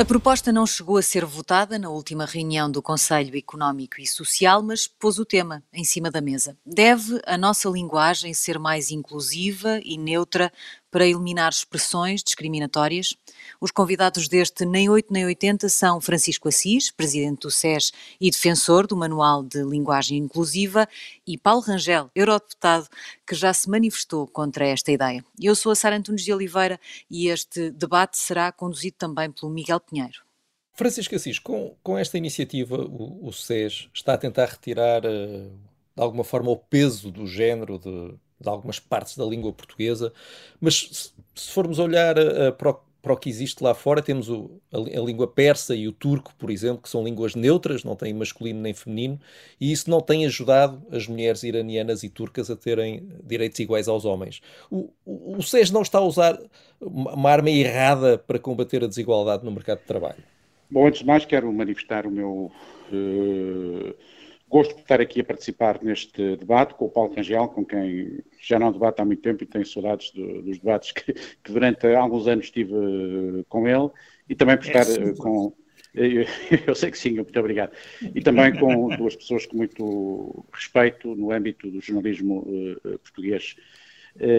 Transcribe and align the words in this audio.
A 0.00 0.04
proposta 0.06 0.50
não 0.50 0.66
chegou 0.66 0.96
a 0.96 1.02
ser 1.02 1.26
votada 1.26 1.78
na 1.78 1.90
última 1.90 2.24
reunião 2.24 2.70
do 2.70 2.80
Conselho 2.80 3.36
Económico 3.36 4.00
e 4.00 4.06
Social, 4.06 4.62
mas 4.62 4.86
pôs 4.86 5.18
o 5.18 5.26
tema 5.26 5.62
em 5.70 5.84
cima 5.84 6.10
da 6.10 6.22
mesa. 6.22 6.56
Deve 6.64 7.20
a 7.26 7.36
nossa 7.36 7.68
linguagem 7.68 8.32
ser 8.32 8.58
mais 8.58 8.90
inclusiva 8.90 9.78
e 9.84 9.98
neutra 9.98 10.50
para 10.90 11.06
eliminar 11.06 11.50
expressões 11.50 12.22
discriminatórias? 12.22 13.14
Os 13.62 13.70
convidados 13.70 14.26
deste 14.26 14.64
Nem 14.64 14.88
8 14.88 15.12
Nem 15.12 15.26
80 15.26 15.68
são 15.68 16.00
Francisco 16.00 16.48
Assis, 16.48 16.90
presidente 16.90 17.40
do 17.40 17.50
SES 17.50 17.92
e 18.18 18.30
defensor 18.30 18.86
do 18.86 18.96
Manual 18.96 19.42
de 19.42 19.62
Linguagem 19.62 20.16
Inclusiva, 20.16 20.88
e 21.26 21.36
Paulo 21.36 21.60
Rangel, 21.60 22.10
eurodeputado, 22.14 22.88
que 23.26 23.34
já 23.34 23.52
se 23.52 23.68
manifestou 23.68 24.26
contra 24.26 24.66
esta 24.66 24.90
ideia. 24.90 25.22
Eu 25.38 25.54
sou 25.54 25.72
a 25.72 25.74
Sara 25.74 25.98
Antunes 25.98 26.24
de 26.24 26.32
Oliveira 26.32 26.80
e 27.10 27.28
este 27.28 27.70
debate 27.70 28.16
será 28.16 28.50
conduzido 28.50 28.96
também 28.98 29.30
pelo 29.30 29.52
Miguel 29.52 29.78
Pinheiro. 29.78 30.22
Francisco 30.72 31.14
Assis, 31.14 31.38
com, 31.38 31.76
com 31.82 31.98
esta 31.98 32.16
iniciativa, 32.16 32.76
o, 32.76 33.28
o 33.28 33.30
SES 33.30 33.90
está 33.92 34.14
a 34.14 34.18
tentar 34.18 34.46
retirar, 34.46 35.04
uh, 35.04 35.50
de 35.94 36.02
alguma 36.02 36.24
forma, 36.24 36.50
o 36.50 36.56
peso 36.56 37.10
do 37.10 37.26
género 37.26 37.78
de, 37.78 38.14
de 38.40 38.48
algumas 38.48 38.78
partes 38.78 39.18
da 39.18 39.24
língua 39.26 39.52
portuguesa, 39.52 40.14
mas 40.58 40.88
se, 40.90 41.12
se 41.34 41.52
formos 41.52 41.78
olhar 41.78 42.16
uh, 42.18 42.54
para 42.56 42.70
o 42.70 42.89
para 43.02 43.12
o 43.12 43.16
que 43.16 43.28
existe 43.28 43.62
lá 43.62 43.74
fora, 43.74 44.02
temos 44.02 44.28
o, 44.28 44.60
a, 44.72 44.78
a, 44.78 45.04
língua 45.04 45.26
persa 45.26 45.74
e 45.74 45.88
o 45.88 45.92
turco, 45.92 46.34
por 46.38 46.50
exemplo, 46.50 46.82
que 46.82 46.88
são 46.88 47.04
línguas 47.04 47.34
neutras, 47.34 47.84
não 47.84 47.96
têm 47.96 48.12
masculino 48.12 48.60
nem 48.60 48.74
feminino, 48.74 49.20
e 49.60 49.72
isso 49.72 49.90
não 49.90 50.00
tem 50.00 50.26
ajudado 50.26 50.82
as 50.90 51.06
mulheres 51.06 51.42
iranianas 51.42 52.02
e 52.02 52.08
turcas 52.08 52.50
a 52.50 52.56
terem 52.56 53.08
direitos 53.24 53.58
iguais 53.58 53.88
aos 53.88 54.04
homens. 54.04 54.40
O, 54.70 54.90
o, 55.04 55.36
o 55.38 55.42
SES 55.42 55.70
não 55.70 55.82
está 55.82 55.98
a 55.98 56.04
usar 56.04 56.38
uma 56.80 57.30
arma 57.30 57.50
errada 57.50 58.18
para 58.18 58.38
combater 58.38 58.84
a 58.84 58.86
desigualdade 58.86 59.44
no 59.44 59.50
mercado 59.50 59.80
de 59.80 59.86
trabalho? 59.86 60.22
Bom, 60.70 60.86
antes 60.86 61.00
de 61.00 61.06
mais, 61.06 61.24
quero 61.24 61.52
manifestar 61.52 62.06
o 62.06 62.10
meu. 62.10 62.50
Uh 62.92 63.94
Gosto 64.50 64.74
de 64.74 64.80
estar 64.80 65.00
aqui 65.00 65.20
a 65.20 65.24
participar 65.24 65.80
neste 65.80 66.34
debate 66.34 66.74
com 66.74 66.86
o 66.86 66.90
Paulo 66.90 67.14
Rangel, 67.14 67.46
com 67.46 67.64
quem 67.64 68.18
já 68.42 68.58
não 68.58 68.72
debato 68.72 69.00
há 69.00 69.04
muito 69.04 69.22
tempo 69.22 69.44
e 69.44 69.46
tenho 69.46 69.64
saudades 69.64 70.10
do, 70.10 70.42
dos 70.42 70.58
debates 70.58 70.90
que, 70.90 71.12
que, 71.12 71.52
durante 71.52 71.86
alguns 71.94 72.26
anos 72.26 72.50
tive 72.50 72.74
uh, 72.74 73.44
com 73.48 73.68
ele, 73.68 73.88
e 74.28 74.34
também 74.34 74.56
por 74.56 74.66
estar 74.66 74.84
uh, 74.86 75.16
com. 75.16 75.54
Eu, 75.92 76.24
eu 76.68 76.74
sei 76.76 76.88
que 76.88 76.96
sim, 76.96 77.14
muito 77.14 77.40
obrigado. 77.40 77.72
E 78.14 78.20
também 78.20 78.56
com 78.56 78.90
duas 78.90 79.16
pessoas 79.16 79.44
com 79.44 79.56
muito 79.56 80.46
respeito 80.52 81.16
no 81.16 81.32
âmbito 81.32 81.68
do 81.68 81.80
jornalismo 81.80 82.46
uh, 82.46 82.98
português 83.00 83.56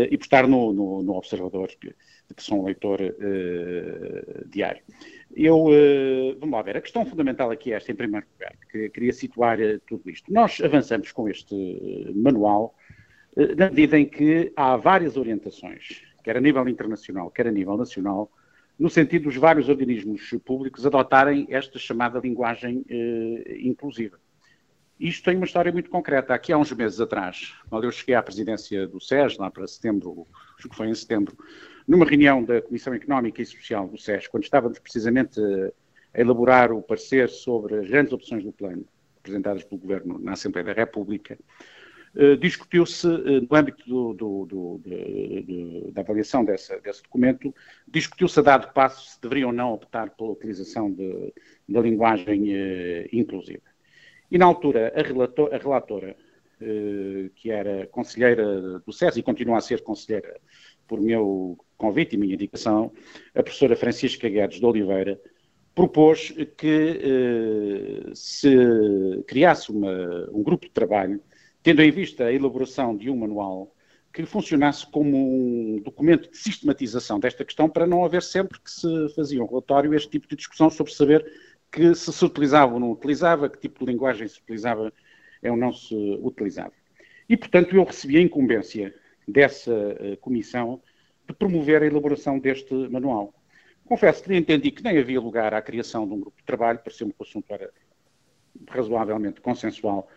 e 0.09 0.17
por 0.17 0.23
estar 0.23 0.47
no, 0.47 0.71
no, 0.71 1.03
no 1.03 1.13
Observador, 1.13 1.67
que, 1.67 1.93
que 2.33 2.43
sou 2.43 2.61
um 2.61 2.65
leitor 2.65 2.99
diário. 4.47 4.81
Eu, 5.35 5.65
uh, 5.65 6.37
vamos 6.39 6.53
lá 6.53 6.61
ver, 6.61 6.77
a 6.77 6.81
questão 6.81 7.05
fundamental 7.05 7.51
aqui 7.51 7.71
é 7.71 7.77
esta, 7.77 7.91
em 7.91 7.95
primeiro 7.95 8.25
lugar, 8.33 8.53
que 8.69 8.89
queria 8.89 9.13
situar 9.13 9.59
uh, 9.59 9.79
tudo 9.87 10.09
isto. 10.09 10.31
Nós 10.31 10.59
avançamos 10.61 11.11
com 11.11 11.29
este 11.29 11.55
uh, 11.55 12.15
manual 12.15 12.75
na 13.57 13.69
medida 13.69 13.97
em 13.97 14.05
que 14.05 14.51
há 14.57 14.75
várias 14.75 15.15
orientações, 15.15 16.01
quer 16.21 16.35
a 16.35 16.41
nível 16.41 16.67
internacional, 16.67 17.31
quer 17.31 17.47
a 17.47 17.51
nível 17.51 17.77
nacional, 17.77 18.29
no 18.77 18.89
sentido 18.89 19.23
dos 19.23 19.37
vários 19.37 19.69
organismos 19.69 20.35
públicos 20.43 20.85
adotarem 20.85 21.47
esta 21.49 21.79
chamada 21.79 22.19
linguagem 22.19 22.83
inclusiva. 23.61 24.19
Isto 24.99 25.23
tem 25.23 25.37
uma 25.37 25.45
história 25.45 25.71
muito 25.71 25.89
concreta. 25.89 26.33
Aqui 26.33 26.51
há 26.51 26.57
uns 26.57 26.73
meses 26.73 26.99
atrás, 26.99 27.53
quando 27.69 27.85
eu 27.85 27.91
cheguei 27.91 28.15
à 28.15 28.21
presidência 28.21 28.85
do 28.85 28.99
SES, 28.99 29.37
lá 29.37 29.49
para 29.49 29.65
setembro, 29.65 30.27
acho 30.59 30.67
que 30.67 30.75
foi 30.75 30.89
em 30.89 30.93
setembro, 30.93 31.37
numa 31.87 32.05
reunião 32.05 32.43
da 32.43 32.61
Comissão 32.61 32.93
Económica 32.93 33.41
e 33.41 33.45
Social 33.45 33.87
do 33.87 33.97
SES, 33.97 34.27
quando 34.27 34.43
estávamos 34.43 34.79
precisamente 34.79 35.39
a 36.13 36.19
elaborar 36.19 36.71
o 36.71 36.81
parecer 36.81 37.29
sobre 37.29 37.79
as 37.79 37.89
grandes 37.89 38.13
opções 38.13 38.43
do 38.43 38.51
plano 38.51 38.85
apresentadas 39.19 39.63
pelo 39.63 39.81
Governo 39.81 40.19
na 40.19 40.33
Assembleia 40.33 40.65
da 40.65 40.73
República, 40.73 41.37
Uh, 42.13 42.35
discutiu-se, 42.35 43.07
uh, 43.07 43.41
no 43.49 43.55
âmbito 43.55 43.87
do, 43.87 44.13
do, 44.13 44.45
do, 44.45 44.81
de, 44.83 45.91
da 45.93 46.01
avaliação 46.01 46.43
dessa, 46.43 46.77
desse 46.81 47.01
documento, 47.03 47.55
discutiu-se 47.87 48.37
a 48.37 48.43
dado 48.43 48.73
passo 48.73 49.11
se 49.11 49.21
deveriam 49.21 49.47
ou 49.47 49.53
não 49.53 49.71
optar 49.71 50.09
pela 50.09 50.31
utilização 50.31 50.91
de, 50.91 51.33
da 51.69 51.79
linguagem 51.79 52.53
uh, 52.53 53.07
inclusiva. 53.13 53.63
E 54.29 54.37
na 54.37 54.45
altura, 54.45 54.91
a, 54.93 55.01
relator, 55.01 55.53
a 55.53 55.57
relatora, 55.57 56.15
que 57.35 57.49
era 57.49 57.87
conselheira 57.87 58.79
do 58.85 58.93
SES 58.93 59.17
e 59.17 59.23
continua 59.23 59.57
a 59.57 59.61
ser 59.61 59.81
conselheira 59.81 60.39
por 60.87 61.01
meu 61.01 61.57
convite 61.81 62.15
e 62.15 62.17
minha 62.17 62.35
indicação, 62.35 62.91
a 63.33 63.41
professora 63.41 63.75
Francisca 63.75 64.29
Guedes 64.29 64.59
de 64.59 64.65
Oliveira 64.65 65.19
propôs 65.73 66.31
que 66.57 66.99
eh, 67.01 68.11
se 68.13 68.53
criasse 69.25 69.71
uma, 69.71 70.29
um 70.31 70.43
grupo 70.43 70.67
de 70.67 70.71
trabalho, 70.71 71.19
tendo 71.63 71.81
em 71.81 71.89
vista 71.89 72.25
a 72.25 72.33
elaboração 72.33 72.95
de 72.95 73.09
um 73.09 73.17
manual 73.17 73.73
que 74.13 74.25
funcionasse 74.25 74.85
como 74.91 75.15
um 75.17 75.81
documento 75.81 76.29
de 76.29 76.37
sistematização 76.37 77.19
desta 77.19 77.43
questão, 77.43 77.67
para 77.67 77.87
não 77.87 78.05
haver 78.05 78.21
sempre 78.21 78.59
que 78.59 78.69
se 78.69 79.09
fazia 79.15 79.41
um 79.41 79.47
relatório 79.47 79.93
este 79.95 80.09
tipo 80.09 80.27
de 80.27 80.35
discussão 80.35 80.69
sobre 80.69 80.93
saber 80.93 81.25
que 81.71 81.95
se 81.95 82.11
se 82.11 82.25
utilizava 82.25 82.73
ou 82.73 82.79
não 82.79 82.91
utilizava, 82.91 83.49
que 83.49 83.57
tipo 83.57 83.79
de 83.79 83.91
linguagem 83.91 84.27
se 84.27 84.39
utilizava 84.39 84.93
ou 85.43 85.57
não 85.57 85.71
se 85.71 85.95
utilizava. 86.21 86.73
E, 87.29 87.37
portanto, 87.37 87.73
eu 87.73 87.83
recebi 87.83 88.17
a 88.17 88.21
incumbência 88.21 88.93
dessa 89.25 89.71
uh, 89.73 90.17
comissão 90.17 90.81
de 91.31 91.37
promover 91.37 91.81
a 91.81 91.85
elaboração 91.85 92.37
deste 92.37 92.73
manual. 92.89 93.33
Confesso 93.85 94.23
que 94.23 94.35
entendi 94.35 94.71
que 94.71 94.83
nem 94.83 94.97
havia 94.97 95.19
lugar 95.19 95.53
à 95.53 95.61
criação 95.61 96.07
de 96.07 96.13
um 96.13 96.19
grupo 96.19 96.37
de 96.37 96.45
trabalho, 96.45 96.79
pareceu-me 96.79 97.13
que 97.13 97.21
o 97.21 97.23
assunto 97.23 97.51
era 97.51 97.69
razoavelmente 98.69 99.41
consensual, 99.41 100.07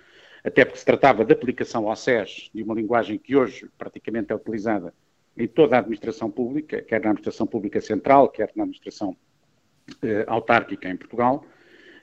até 0.42 0.64
porque 0.64 0.78
se 0.78 0.84
tratava 0.84 1.24
de 1.24 1.32
aplicação 1.32 1.88
ao 1.88 1.96
SES 1.96 2.50
de 2.54 2.62
uma 2.62 2.74
linguagem 2.74 3.18
que 3.18 3.34
hoje 3.34 3.68
praticamente 3.78 4.32
é 4.32 4.36
utilizada 4.36 4.92
em 5.36 5.48
toda 5.48 5.76
a 5.76 5.78
administração 5.80 6.30
pública, 6.30 6.82
quer 6.82 7.00
na 7.00 7.10
administração 7.10 7.46
pública 7.46 7.80
central, 7.80 8.28
quer 8.28 8.50
na 8.54 8.62
administração 8.62 9.16
eh, 10.02 10.24
autárquica 10.28 10.88
em 10.88 10.96
Portugal, 10.96 11.44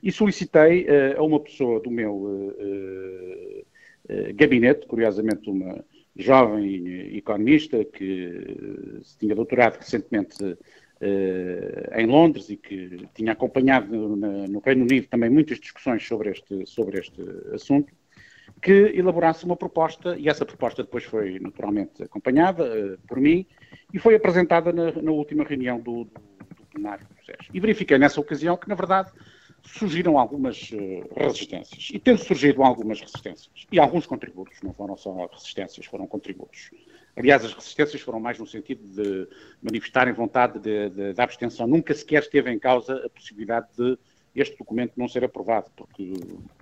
e 0.03 0.11
solicitei 0.11 0.85
eh, 0.87 1.15
a 1.17 1.23
uma 1.23 1.39
pessoa 1.39 1.79
do 1.79 1.89
meu 1.89 2.55
eh, 2.59 3.63
eh 4.09 4.33
gabinete, 4.33 4.87
curiosamente 4.87 5.49
uma 5.49 5.85
jovem 6.15 7.15
economista 7.15 7.83
que 7.85 8.99
se 9.03 9.17
tinha 9.17 9.35
doutorado 9.35 9.77
recentemente 9.77 10.43
uh, 10.43 11.99
em 11.99 12.05
Londres 12.05 12.49
e 12.49 12.57
que 12.57 13.07
tinha 13.13 13.31
acompanhado 13.31 13.95
no, 13.95 14.47
no, 14.47 14.59
Reino 14.59 14.83
Unido 14.83 15.07
também 15.07 15.29
muitas 15.29 15.59
discussões 15.59 16.05
sobre 16.05 16.31
este, 16.31 16.65
sobre 16.65 16.99
este 16.99 17.21
assunto, 17.53 17.93
que 18.61 18.91
elaborasse 18.93 19.45
uma 19.45 19.55
proposta, 19.55 20.17
e 20.17 20.27
essa 20.27 20.45
proposta 20.45 20.83
depois 20.83 21.03
foi 21.03 21.39
naturalmente 21.39 22.03
acompanhada 22.03 22.63
uh, 22.65 22.97
por 23.07 23.19
mim, 23.19 23.45
e 23.93 23.99
foi 23.99 24.15
apresentada 24.15 24.71
na, 24.71 24.91
na 24.91 25.11
última 25.11 25.43
reunião 25.43 25.79
do, 25.79 26.03
do, 26.03 26.21
do 26.55 26.65
plenário 26.69 27.07
do. 27.07 27.21
E 27.53 27.59
verifiquei 27.59 27.97
nessa 27.97 28.19
ocasião 28.19 28.57
que, 28.57 28.67
na 28.67 28.75
verdade, 28.75 29.09
surgiram 29.63 30.17
algumas 30.17 30.71
uh, 30.71 31.07
resistências. 31.15 31.89
E 31.93 31.99
tendo 31.99 32.19
surgido 32.19 32.63
algumas 32.63 32.99
resistências, 32.99 33.49
e 33.71 33.79
alguns 33.79 34.05
contributos, 34.05 34.61
não 34.61 34.73
foram 34.73 34.97
só 34.97 35.27
resistências, 35.27 35.85
foram 35.85 36.07
contributos. 36.07 36.71
Aliás, 37.15 37.43
as 37.43 37.53
resistências 37.53 38.01
foram 38.01 38.19
mais 38.19 38.39
no 38.39 38.47
sentido 38.47 38.81
de 38.83 39.27
manifestarem 39.61 40.13
vontade 40.13 40.59
de, 40.59 40.89
de, 40.89 41.13
de 41.13 41.21
abstenção. 41.21 41.67
Nunca 41.67 41.93
sequer 41.93 42.23
esteve 42.23 42.51
em 42.51 42.57
causa 42.57 43.05
a 43.05 43.09
possibilidade 43.09 43.67
de 43.77 43.97
este 44.33 44.57
documento 44.57 44.93
não 44.95 45.09
ser 45.09 45.25
aprovado, 45.25 45.69
porque 45.75 46.13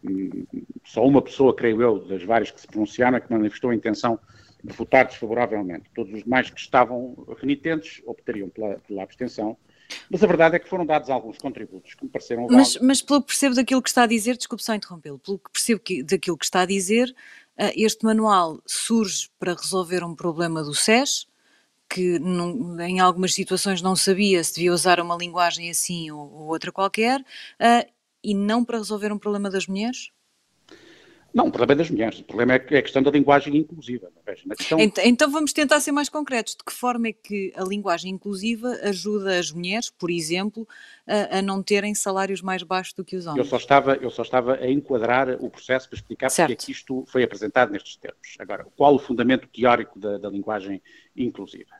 hum, 0.04 0.46
só 0.84 1.06
uma 1.06 1.22
pessoa, 1.22 1.56
creio 1.56 1.81
eu, 1.81 2.00
das 2.08 2.24
várias 2.24 2.50
que 2.50 2.60
se 2.60 2.68
pronunciaram, 2.68 3.18
é 3.18 3.22
que 3.22 3.31
manifestou 3.31 3.69
a 3.69 3.75
intenção 3.75 4.19
de 4.63 4.74
votar 4.74 5.06
desfavoravelmente. 5.06 5.90
Todos 5.94 6.12
os 6.13 6.24
demais 6.24 6.50
que 6.50 6.60
estavam 6.60 7.16
renitentes 7.40 8.02
optariam 8.06 8.50
pela, 8.50 8.80
pela 8.80 9.04
abstenção 9.04 9.56
mas 10.09 10.24
a 10.24 10.27
verdade 10.27 10.56
é 10.56 10.59
que 10.59 10.69
foram 10.69 10.86
dados 10.86 11.09
alguns 11.09 11.38
contributos 11.38 11.94
que 11.94 12.03
me 12.03 12.09
pareceram. 12.09 12.47
Mas, 12.50 12.77
mas 12.77 13.01
pelo 13.01 13.21
que 13.21 13.27
percebo 13.27 13.56
daquilo 13.56 13.81
que 13.81 13.89
está 13.89 14.03
a 14.03 14.07
dizer, 14.07 14.38
desculpe 14.38 14.63
só 14.63 14.74
interrompê-lo, 14.74 15.19
pelo 15.19 15.39
que 15.39 15.51
percebo 15.51 15.80
que, 15.80 16.03
daquilo 16.03 16.38
que 16.38 16.45
está 16.45 16.62
a 16.62 16.65
dizer, 16.65 17.09
uh, 17.57 17.71
este 17.75 18.06
manual 18.06 18.62
surge 18.65 19.30
para 19.39 19.53
resolver 19.53 20.03
um 20.03 20.15
problema 20.15 20.63
do 20.63 20.74
SES, 20.74 21.27
que 21.89 22.19
não, 22.19 22.80
em 22.81 23.00
algumas 23.00 23.33
situações 23.33 23.81
não 23.81 23.95
sabia 23.95 24.44
se 24.44 24.53
devia 24.53 24.74
usar 24.74 25.00
uma 25.00 25.18
linguagem 25.18 25.69
assim 25.69 26.12
ou, 26.12 26.19
ou 26.19 26.47
outra 26.47 26.71
qualquer, 26.71 27.19
uh, 27.21 27.89
e 28.24 28.33
não 28.33 28.63
para 28.63 28.77
resolver 28.77 29.12
um 29.12 29.18
problema 29.18 29.50
das 29.50 29.65
mulheres? 29.68 30.12
Não, 31.34 31.48
o 31.48 31.52
problema 31.52 31.74
é 31.74 31.76
das 31.76 31.90
mulheres. 31.90 32.20
O 32.20 32.24
problema 32.24 32.54
é, 32.54 32.66
é 32.72 32.78
a 32.78 32.81
questão 32.81 33.04
da 33.04 33.12
linguagem 33.12 33.56
inclusiva. 33.56 34.12
Questão... 34.58 34.80
Então, 34.80 35.30
vamos 35.30 35.54
tentar 35.54 35.80
ser 35.80 35.92
mais 35.92 36.10
concretos. 36.10 36.56
De 36.56 36.64
que 36.64 36.74
forma 36.74 37.10
é 37.10 37.14
que 37.14 37.54
a 37.56 37.64
linguagem 37.64 38.12
inclusiva 38.12 38.70
ajuda 38.84 39.38
as 39.38 39.52
mulheres, 39.52 39.90
por 39.90 40.10
exemplo, 40.10 40.68
a, 41.08 41.40
a 41.40 41.42
não 41.42 41.62
terem 41.62 41.94
salários 41.94 42.42
mais 42.42 42.64
baixos 42.64 42.94
do 42.94 43.06
que 43.06 43.16
os 43.16 43.26
homens? 43.26 43.40
Eu 43.40 43.46
só 43.46 43.58
estava, 43.58 43.96
eu 43.96 44.10
só 44.10 44.24
estava 44.24 44.56
a 44.56 44.70
enquadrar 44.70 45.30
o 45.40 45.50
processo 45.50 45.88
para 45.88 45.98
explicar 45.98 46.30
certo. 46.30 46.50
porque 46.50 46.64
é 46.64 46.66
que 46.66 46.72
isto 46.72 47.06
foi 47.08 47.24
apresentado 47.24 47.72
nestes 47.72 47.96
termos. 47.98 48.36
Agora, 48.40 48.66
qual 48.76 48.96
o 48.96 49.00
fundamento 49.00 49.48
teórico 49.48 50.00
da, 50.00 50.18
da 50.18 50.30
linguagem 50.30 50.81
inclusiva? 51.16 51.76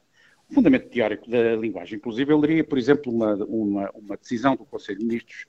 fundamento 0.52 0.90
teórico 0.90 1.30
da 1.30 1.56
linguagem 1.56 1.98
inclusive, 1.98 2.34
eu 2.34 2.40
leria, 2.40 2.64
por 2.64 2.78
exemplo, 2.78 3.14
uma, 3.14 3.36
uma, 3.36 3.92
uma 3.94 4.18
decisão 4.18 4.56
do 4.56 4.66
Conselho 4.66 4.98
de 4.98 5.06
Ministros 5.06 5.46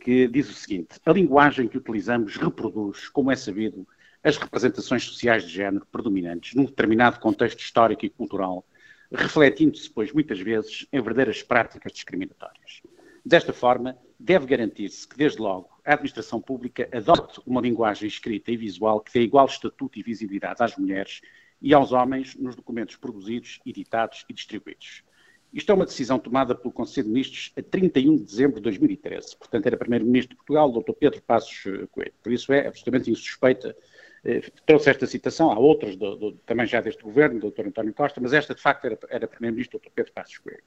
que 0.00 0.28
diz 0.28 0.50
o 0.50 0.54
seguinte: 0.54 1.00
a 1.04 1.12
linguagem 1.12 1.68
que 1.68 1.78
utilizamos 1.78 2.36
reproduz, 2.36 3.08
como 3.08 3.30
é 3.30 3.36
sabido, 3.36 3.86
as 4.22 4.36
representações 4.36 5.04
sociais 5.04 5.44
de 5.44 5.48
género 5.48 5.86
predominantes 5.90 6.54
num 6.54 6.64
determinado 6.64 7.18
contexto 7.18 7.60
histórico 7.60 8.04
e 8.04 8.10
cultural, 8.10 8.64
refletindo-se, 9.10 9.90
pois, 9.90 10.12
muitas 10.12 10.38
vezes 10.40 10.86
em 10.92 11.00
verdadeiras 11.00 11.42
práticas 11.42 11.92
discriminatórias. 11.92 12.82
Desta 13.24 13.52
forma, 13.52 13.96
deve 14.18 14.46
garantir-se 14.46 15.06
que, 15.06 15.16
desde 15.16 15.40
logo, 15.40 15.68
a 15.84 15.94
administração 15.94 16.40
pública 16.40 16.88
adote 16.92 17.40
uma 17.46 17.60
linguagem 17.60 18.06
escrita 18.06 18.50
e 18.50 18.56
visual 18.56 19.00
que 19.00 19.12
dê 19.12 19.22
igual 19.22 19.46
estatuto 19.46 19.98
e 19.98 20.02
visibilidade 20.02 20.62
às 20.62 20.76
mulheres 20.76 21.20
e 21.60 21.72
aos 21.72 21.92
homens 21.92 22.34
nos 22.36 22.54
documentos 22.56 22.96
produzidos, 22.96 23.60
editados 23.64 24.24
e 24.28 24.32
distribuídos. 24.32 25.04
Isto 25.52 25.72
é 25.72 25.74
uma 25.74 25.84
decisão 25.84 26.18
tomada 26.18 26.54
pelo 26.54 26.72
Conselho 26.72 27.06
de 27.06 27.12
Ministros 27.12 27.52
a 27.56 27.62
31 27.62 28.16
de 28.16 28.22
dezembro 28.24 28.56
de 28.56 28.62
2013. 28.62 29.36
Portanto, 29.36 29.66
era 29.66 29.76
Primeiro-Ministro 29.76 30.30
de 30.30 30.36
Portugal, 30.36 30.70
o 30.70 30.80
Dr. 30.80 30.92
Pedro 30.92 31.22
Passos 31.22 31.64
Coelho. 31.90 32.12
Por 32.22 32.32
isso 32.32 32.52
é 32.52 32.66
absolutamente 32.66 33.10
insuspeita 33.10 33.76
eh, 34.24 34.40
trouxe 34.64 34.88
esta 34.88 35.06
citação, 35.06 35.50
há 35.50 35.58
outras 35.58 35.96
do, 35.96 36.14
do, 36.14 36.32
também 36.46 36.66
já 36.66 36.80
deste 36.80 37.02
governo, 37.02 37.40
do 37.40 37.50
Dr. 37.50 37.66
António 37.66 37.92
Costa, 37.92 38.20
mas 38.20 38.32
esta 38.32 38.54
de 38.54 38.60
facto 38.60 38.84
era, 38.84 38.98
era 39.08 39.26
Primeiro-Ministro, 39.26 39.80
Dr. 39.80 39.90
Pedro 39.92 40.12
Passos 40.12 40.38
Coelho. 40.38 40.62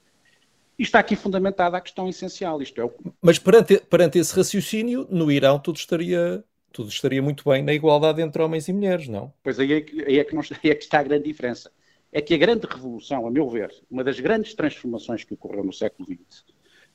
E 0.77 0.83
está 0.83 0.99
aqui 0.99 1.15
fundamentada 1.15 1.77
a 1.77 1.81
questão 1.81 2.09
essencial. 2.09 2.61
Isto 2.61 2.81
é 2.81 2.83
o... 2.83 2.93
Mas 3.21 3.39
perante, 3.39 3.79
perante 3.89 4.19
esse 4.19 4.35
raciocínio, 4.35 5.07
no 5.09 5.31
Irão 5.31 5.57
tudo 5.57 5.77
estaria, 5.77 6.43
tudo 6.73 6.89
estaria 6.89 7.21
muito 7.21 7.49
bem 7.49 7.63
na 7.63 7.73
igualdade 7.73 8.21
entre 8.21 8.41
homens 8.41 8.67
e 8.67 8.73
mulheres, 8.73 9.07
não? 9.07 9.33
Pois 9.41 9.57
aí 9.57 9.71
é 9.71 9.81
que, 9.81 10.03
aí 10.03 10.19
é 10.19 10.23
que, 10.25 10.35
não, 10.35 10.41
aí 10.41 10.69
é 10.69 10.75
que 10.75 10.83
está 10.83 10.99
a 10.99 11.03
grande 11.03 11.23
diferença. 11.23 11.71
É 12.15 12.21
que 12.21 12.33
a 12.33 12.37
grande 12.37 12.65
revolução, 12.65 13.27
a 13.27 13.29
meu 13.29 13.49
ver, 13.49 13.69
uma 13.91 14.01
das 14.01 14.17
grandes 14.21 14.53
transformações 14.53 15.25
que 15.25 15.33
ocorreu 15.33 15.65
no 15.65 15.73
século 15.73 16.07
XX, 16.07 16.45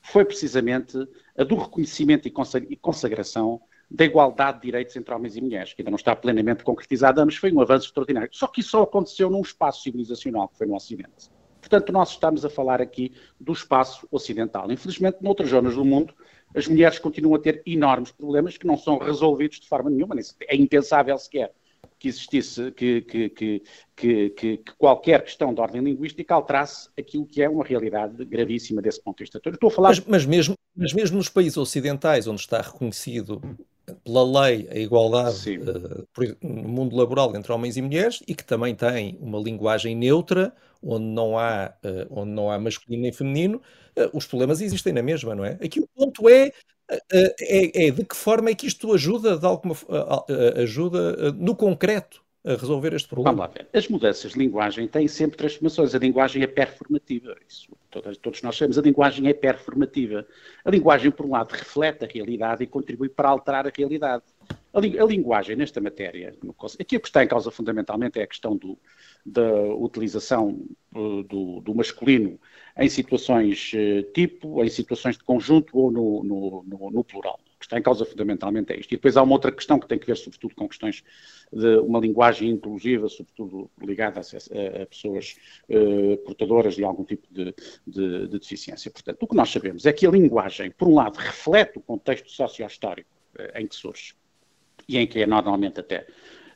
foi 0.01 0.25
precisamente 0.25 0.97
a 1.37 1.43
do 1.43 1.57
reconhecimento 1.57 2.27
e 2.27 2.75
consagração 2.75 3.61
da 3.87 4.03
igualdade 4.03 4.57
de 4.57 4.63
direitos 4.63 4.95
entre 4.95 5.13
homens 5.13 5.37
e 5.37 5.41
mulheres, 5.41 5.75
que 5.75 5.83
ainda 5.83 5.91
não 5.91 5.97
está 5.97 6.15
plenamente 6.15 6.63
concretizada, 6.63 7.23
mas 7.23 7.35
foi 7.35 7.51
um 7.51 7.61
avanço 7.61 7.85
extraordinário. 7.85 8.29
Só 8.31 8.47
que 8.47 8.61
isso 8.61 8.71
só 8.71 8.81
aconteceu 8.81 9.29
num 9.29 9.41
espaço 9.41 9.83
civilizacional, 9.83 10.47
que 10.47 10.57
foi 10.57 10.65
no 10.65 10.73
Ocidente. 10.73 11.29
Portanto, 11.59 11.93
nós 11.93 12.09
estamos 12.09 12.43
a 12.43 12.49
falar 12.49 12.81
aqui 12.81 13.13
do 13.39 13.53
espaço 13.53 14.07
ocidental. 14.09 14.71
Infelizmente, 14.71 15.19
noutras 15.21 15.49
zonas 15.49 15.75
do 15.75 15.85
mundo, 15.85 16.15
as 16.55 16.67
mulheres 16.67 16.97
continuam 16.97 17.35
a 17.35 17.39
ter 17.39 17.61
enormes 17.67 18.11
problemas 18.11 18.57
que 18.57 18.65
não 18.65 18.75
são 18.75 18.97
resolvidos 18.97 19.59
de 19.59 19.67
forma 19.67 19.91
nenhuma. 19.91 20.15
É 20.47 20.55
impensável 20.55 21.15
sequer 21.19 21.53
que 22.01 22.07
existisse, 22.07 22.71
que, 22.71 23.01
que, 23.01 23.29
que, 23.95 24.29
que, 24.31 24.59
qualquer 24.75 25.23
questão 25.23 25.53
de 25.53 25.61
ordem 25.61 25.83
linguística 25.83 26.33
alterasse 26.33 26.89
aquilo 26.97 27.27
que 27.27 27.43
é 27.43 27.47
uma 27.47 27.63
realidade 27.63 28.25
gravíssima 28.25 28.81
desse 28.81 28.99
ponto 29.03 29.19
de 29.19 29.25
vista. 29.25 29.39
Estou 29.45 29.67
a 29.67 29.71
falar... 29.71 29.89
Mas, 29.89 29.99
mas, 29.99 30.25
mesmo, 30.25 30.55
mas 30.75 30.93
mesmo 30.93 31.17
nos 31.17 31.29
países 31.29 31.57
ocidentais, 31.57 32.25
onde 32.25 32.41
está 32.41 32.59
reconhecido 32.59 33.39
pela 34.03 34.47
lei 34.47 34.67
a 34.71 34.79
igualdade 34.79 35.59
uh, 35.59 36.07
no 36.41 36.69
mundo 36.69 36.95
laboral 36.95 37.35
entre 37.35 37.51
homens 37.51 37.77
e 37.77 37.83
mulheres 37.83 38.23
e 38.27 38.33
que 38.33 38.43
também 38.43 38.73
tem 38.73 39.15
uma 39.21 39.37
linguagem 39.37 39.95
neutra, 39.95 40.55
onde 40.81 41.05
não 41.05 41.37
há, 41.37 41.71
uh, 41.85 42.19
onde 42.19 42.31
não 42.31 42.49
há 42.49 42.57
masculino 42.57 43.03
nem 43.03 43.13
feminino, 43.13 43.61
uh, 43.95 44.17
os 44.17 44.25
problemas 44.25 44.59
existem 44.59 44.91
na 44.91 45.03
mesma, 45.03 45.35
não 45.35 45.45
é? 45.45 45.59
Aqui 45.63 45.79
o 45.79 45.87
ponto 45.87 46.27
é 46.27 46.51
é, 47.11 47.87
é, 47.87 47.91
de 47.91 48.03
que 48.03 48.15
forma 48.15 48.49
é 48.49 48.55
que 48.55 48.67
isto 48.67 48.93
ajuda, 48.93 49.37
de 49.37 49.45
alguma, 49.45 49.75
ajuda 50.57 51.31
no 51.33 51.55
concreto 51.55 52.21
a 52.43 52.55
resolver 52.55 52.93
este 52.93 53.07
problema? 53.07 53.37
Vamos 53.37 53.55
lá 53.55 53.63
ver. 53.63 53.77
As 53.77 53.87
mudanças 53.87 54.31
de 54.33 54.39
linguagem 54.39 54.87
têm 54.87 55.07
sempre 55.07 55.37
transformações. 55.37 55.93
A 55.93 55.99
linguagem 55.99 56.41
é 56.41 56.47
performativa. 56.47 57.35
Isso 57.47 57.69
todos, 57.89 58.17
todos 58.17 58.41
nós 58.41 58.57
sabemos. 58.57 58.77
A 58.77 58.81
linguagem 58.81 59.27
é 59.27 59.33
performativa. 59.33 60.25
A 60.65 60.71
linguagem, 60.71 61.11
por 61.11 61.25
um 61.25 61.31
lado, 61.31 61.51
reflete 61.51 62.03
a 62.03 62.07
realidade 62.07 62.63
e 62.63 62.67
contribui 62.67 63.09
para 63.09 63.29
alterar 63.29 63.67
a 63.67 63.71
realidade. 63.75 64.23
A, 64.73 64.79
a 64.79 65.05
linguagem, 65.05 65.55
nesta 65.55 65.79
matéria, 65.79 66.35
aqui 66.79 66.97
o 66.97 66.99
que 66.99 67.07
está 67.07 67.23
em 67.23 67.27
causa 67.27 67.51
fundamentalmente 67.51 68.19
é 68.19 68.23
a 68.23 68.27
questão 68.27 68.55
do, 68.55 68.77
da 69.25 69.51
utilização 69.75 70.65
do, 70.91 71.61
do, 71.61 71.75
masculino 71.75 72.39
em 72.77 72.89
situações 72.89 73.71
uh, 73.73 74.03
tipo, 74.13 74.63
em 74.63 74.69
situações 74.69 75.17
de 75.17 75.23
conjunto 75.23 75.77
ou 75.77 75.91
no, 75.91 76.23
no, 76.23 76.63
no, 76.63 76.91
no 76.91 77.03
plural. 77.03 77.39
O 77.55 77.59
que 77.59 77.65
está 77.65 77.77
em 77.77 77.81
causa 77.81 78.05
fundamentalmente 78.05 78.73
é 78.73 78.79
isto. 78.79 78.91
E 78.91 78.97
depois 78.97 79.15
há 79.15 79.21
uma 79.21 79.33
outra 79.33 79.51
questão 79.51 79.79
que 79.79 79.87
tem 79.87 79.99
que 79.99 80.07
ver, 80.07 80.17
sobretudo, 80.17 80.55
com 80.55 80.67
questões 80.67 81.03
de 81.53 81.77
uma 81.77 81.99
linguagem 81.99 82.49
inclusiva, 82.49 83.07
sobretudo 83.07 83.69
ligada 83.79 84.19
a, 84.19 84.81
a 84.81 84.85
pessoas 84.85 85.35
uh, 85.69 86.17
portadoras 86.25 86.75
de 86.75 86.83
algum 86.83 87.03
tipo 87.03 87.27
de, 87.31 87.53
de, 87.85 88.27
de, 88.27 88.39
deficiência. 88.39 88.89
Portanto, 88.89 89.21
o 89.21 89.27
que 89.27 89.35
nós 89.35 89.49
sabemos 89.51 89.85
é 89.85 89.93
que 89.93 90.07
a 90.07 90.09
linguagem, 90.09 90.71
por 90.71 90.87
um 90.87 90.95
lado, 90.95 91.17
reflete 91.17 91.77
o 91.77 91.81
contexto 91.81 92.31
socio-histórico 92.31 93.09
uh, 93.37 93.59
em 93.59 93.67
que 93.67 93.75
surge 93.75 94.15
e 94.87 94.97
em 94.97 95.05
que 95.05 95.21
é 95.21 95.27
normalmente 95.27 95.79
até 95.79 96.07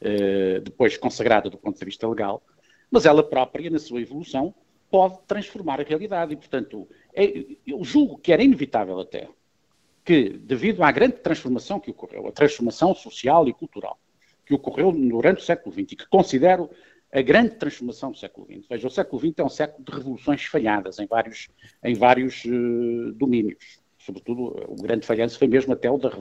uh, 0.02 0.62
depois 0.62 0.98
consagrada 0.98 1.50
do 1.50 1.58
ponto 1.58 1.78
de 1.78 1.86
vista 1.86 2.08
legal, 2.08 2.42
mas 2.90 3.06
ela 3.06 3.24
própria, 3.24 3.70
na 3.70 3.80
sua 3.80 4.02
evolução, 4.02 4.54
pode 4.90 5.20
transformar 5.28 5.80
a 5.80 5.84
realidade. 5.84 6.34
E, 6.34 6.36
portanto, 6.36 6.88
é, 7.14 7.46
eu 7.66 7.84
julgo 7.84 8.18
que 8.18 8.32
era 8.32 8.44
inevitável 8.44 9.00
até 9.00 9.28
que, 10.04 10.30
devido 10.30 10.84
à 10.84 10.92
grande 10.92 11.18
transformação 11.18 11.80
que 11.80 11.92
ocorreu, 11.92 12.28
a 12.28 12.32
transformação 12.32 12.94
social 12.94 13.48
e 13.48 13.54
cultural 13.54 14.00
que 14.46 14.54
ocorreu 14.54 14.92
durante 14.92 15.42
o 15.42 15.46
século 15.46 15.74
XX 15.74 15.94
e 15.94 15.96
que 15.96 16.08
considero 16.08 16.70
a 17.12 17.22
grande 17.22 17.56
transformação 17.56 18.12
do 18.12 18.18
século 18.18 18.46
XX. 18.46 18.68
Veja, 18.68 18.88
o 18.88 18.92
século 18.92 19.20
XX 19.20 19.34
é 19.38 19.44
um 19.44 19.50
século 19.50 19.84
de 19.84 19.92
revoluções 19.92 20.46
falhadas 20.46 21.00
em 21.00 21.08
vários, 21.08 21.50
em 21.84 21.96
vários 21.96 22.46
uh, 22.46 23.14
domínios 23.14 23.84
sobretudo 24.06 24.56
o 24.68 24.76
grande 24.76 25.06
falhanço 25.06 25.40
foi 25.40 25.48
mesmo 25.48 25.74
até 25.74 25.90
o, 25.90 25.98
da, 25.98 26.12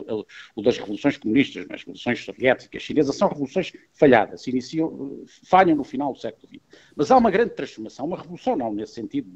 o 0.57 0.63
das 0.63 0.79
revoluções 0.79 1.19
comunistas, 1.19 1.67
as 1.71 1.81
revoluções 1.81 2.25
soviéticas, 2.25 2.83
chinesas, 2.83 3.15
são 3.17 3.29
revoluções 3.29 3.73
falhadas, 3.93 4.47
iniciam, 4.47 5.25
falham 5.45 5.77
no 5.77 5.85
final 5.85 6.13
do 6.13 6.19
século 6.19 6.49
XX. 6.49 6.63
Mas 6.97 7.11
há 7.11 7.17
uma 7.17 7.31
grande 7.31 7.51
transformação, 7.55 8.07
uma 8.07 8.17
revolução 8.17 8.57
não 8.57 8.73
nesse 8.73 8.95
sentido, 8.95 9.31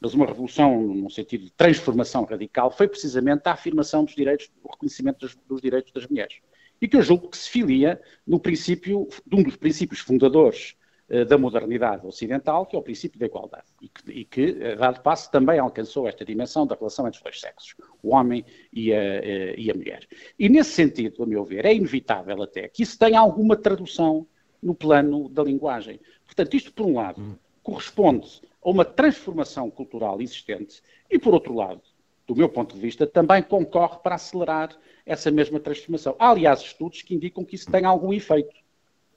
mas 0.00 0.14
uma 0.14 0.26
revolução 0.26 0.80
num 0.80 1.10
sentido 1.10 1.44
de 1.44 1.52
transformação 1.52 2.24
radical, 2.24 2.70
foi 2.70 2.88
precisamente 2.88 3.42
a 3.46 3.52
afirmação 3.52 4.04
dos 4.04 4.14
direitos, 4.14 4.50
o 4.62 4.70
reconhecimento 4.70 5.18
dos, 5.18 5.36
dos 5.46 5.60
direitos 5.60 5.92
das 5.92 6.06
mulheres. 6.06 6.38
E 6.80 6.88
que 6.88 6.96
eu 6.96 7.02
julgo 7.02 7.28
que 7.28 7.36
se 7.36 7.50
filia 7.50 8.00
no 8.26 8.40
princípio, 8.40 9.08
de 9.26 9.36
um 9.36 9.42
dos 9.42 9.56
princípios 9.56 10.00
fundadores 10.00 10.74
eh, 10.74 10.83
da 11.28 11.36
modernidade 11.36 12.06
ocidental, 12.06 12.64
que 12.64 12.74
é 12.74 12.78
o 12.78 12.82
princípio 12.82 13.20
da 13.20 13.26
igualdade, 13.26 13.66
e 13.80 13.88
que, 13.88 14.10
e 14.10 14.24
que, 14.24 14.64
a 14.64 14.74
dado 14.74 15.02
passo, 15.02 15.30
também 15.30 15.58
alcançou 15.58 16.08
esta 16.08 16.24
dimensão 16.24 16.66
da 16.66 16.74
relação 16.74 17.06
entre 17.06 17.18
os 17.18 17.22
dois 17.22 17.40
sexos, 17.40 17.74
o 18.02 18.14
homem 18.14 18.44
e 18.72 18.92
a, 18.92 18.96
eh, 18.96 19.54
e 19.58 19.70
a 19.70 19.74
mulher. 19.74 20.06
E 20.38 20.48
nesse 20.48 20.70
sentido, 20.70 21.22
a 21.22 21.26
meu 21.26 21.44
ver, 21.44 21.66
é 21.66 21.74
inevitável 21.74 22.42
até 22.42 22.68
que 22.68 22.82
isso 22.82 22.98
tenha 22.98 23.20
alguma 23.20 23.54
tradução 23.54 24.26
no 24.62 24.74
plano 24.74 25.28
da 25.28 25.42
linguagem. 25.42 26.00
Portanto, 26.24 26.54
isto, 26.54 26.72
por 26.72 26.86
um 26.86 26.94
lado, 26.94 27.38
corresponde 27.62 28.40
a 28.62 28.70
uma 28.70 28.84
transformação 28.84 29.70
cultural 29.70 30.22
existente, 30.22 30.82
e, 31.10 31.18
por 31.18 31.34
outro 31.34 31.54
lado, 31.54 31.82
do 32.26 32.34
meu 32.34 32.48
ponto 32.48 32.74
de 32.74 32.80
vista, 32.80 33.06
também 33.06 33.42
concorre 33.42 33.98
para 34.02 34.14
acelerar 34.14 34.74
essa 35.04 35.30
mesma 35.30 35.60
transformação. 35.60 36.16
Há, 36.18 36.30
aliás, 36.30 36.60
estudos 36.60 37.02
que 37.02 37.14
indicam 37.14 37.44
que 37.44 37.54
isso 37.54 37.70
tem 37.70 37.84
algum 37.84 38.12
efeito. 38.12 38.54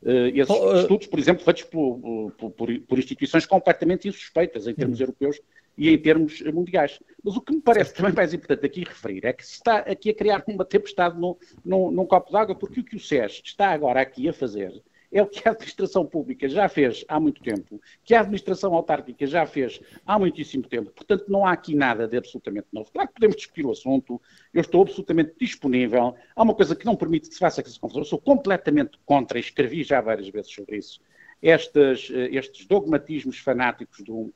Uh, 0.01 0.27
esses 0.33 0.49
oh, 0.49 0.79
estudos, 0.79 1.07
por 1.07 1.19
exemplo, 1.19 1.43
feitos 1.43 1.63
por, 1.63 2.31
por, 2.37 2.51
por, 2.51 2.99
instituições 2.99 3.45
completamente 3.45 4.07
insuspeitas 4.07 4.67
em 4.67 4.73
termos 4.73 4.99
uhum. 4.99 5.05
europeus 5.05 5.39
e 5.77 5.89
em 5.89 5.97
termos 5.97 6.41
mundiais. 6.41 6.99
Mas 7.23 7.35
o 7.35 7.41
que 7.41 7.53
me 7.53 7.61
parece 7.61 7.93
também 7.93 8.13
mais 8.13 8.33
importante 8.33 8.65
aqui 8.65 8.83
referir 8.83 9.25
é 9.25 9.33
que 9.33 9.45
se 9.45 9.53
está 9.53 9.79
aqui 9.79 10.09
a 10.09 10.13
criar 10.13 10.43
uma 10.47 10.65
tempestade 10.65 11.19
no, 11.19 11.37
no, 11.63 11.91
num 11.91 12.05
copo 12.05 12.31
d'água, 12.31 12.55
porque 12.55 12.79
o 12.79 12.83
que 12.83 12.95
o 12.95 12.99
SES 12.99 13.41
está 13.43 13.71
agora 13.71 14.01
aqui 14.01 14.29
a 14.29 14.33
fazer 14.33 14.81
é 15.11 15.21
o 15.21 15.27
que 15.27 15.47
a 15.47 15.51
administração 15.51 16.05
pública 16.05 16.47
já 16.49 16.67
fez 16.67 17.05
há 17.07 17.19
muito 17.19 17.41
tempo, 17.41 17.81
que 18.03 18.13
a 18.13 18.21
administração 18.21 18.73
autárquica 18.73 19.25
já 19.25 19.45
fez 19.45 19.79
há 20.05 20.19
muitíssimo 20.19 20.63
tempo. 20.63 20.91
Portanto, 20.91 21.25
não 21.27 21.45
há 21.45 21.51
aqui 21.51 21.75
nada 21.75 22.07
de 22.07 22.17
absolutamente 22.17 22.67
novo. 22.73 22.91
Claro 22.91 23.07
que 23.07 23.15
podemos 23.15 23.35
discutir 23.37 23.65
o 23.65 23.71
assunto, 23.71 24.21
eu 24.53 24.61
estou 24.61 24.81
absolutamente 24.81 25.33
disponível. 25.39 26.15
Há 26.35 26.43
uma 26.43 26.53
coisa 26.53 26.75
que 26.75 26.85
não 26.85 26.95
permite 26.95 27.29
que 27.29 27.35
se 27.35 27.39
faça 27.39 27.61
essa 27.61 27.79
confusão. 27.79 28.01
Eu 28.01 28.05
sou 28.05 28.19
completamente 28.19 28.99
contra, 29.05 29.39
escrevi 29.39 29.83
já 29.83 30.01
várias 30.01 30.27
vezes 30.29 30.51
sobre 30.51 30.77
isso, 30.77 30.99
estes, 31.41 32.09
eh, 32.11 32.29
estes 32.31 32.65
dogmatismos 32.65 33.37
fanáticos 33.37 34.03
do, 34.03 34.33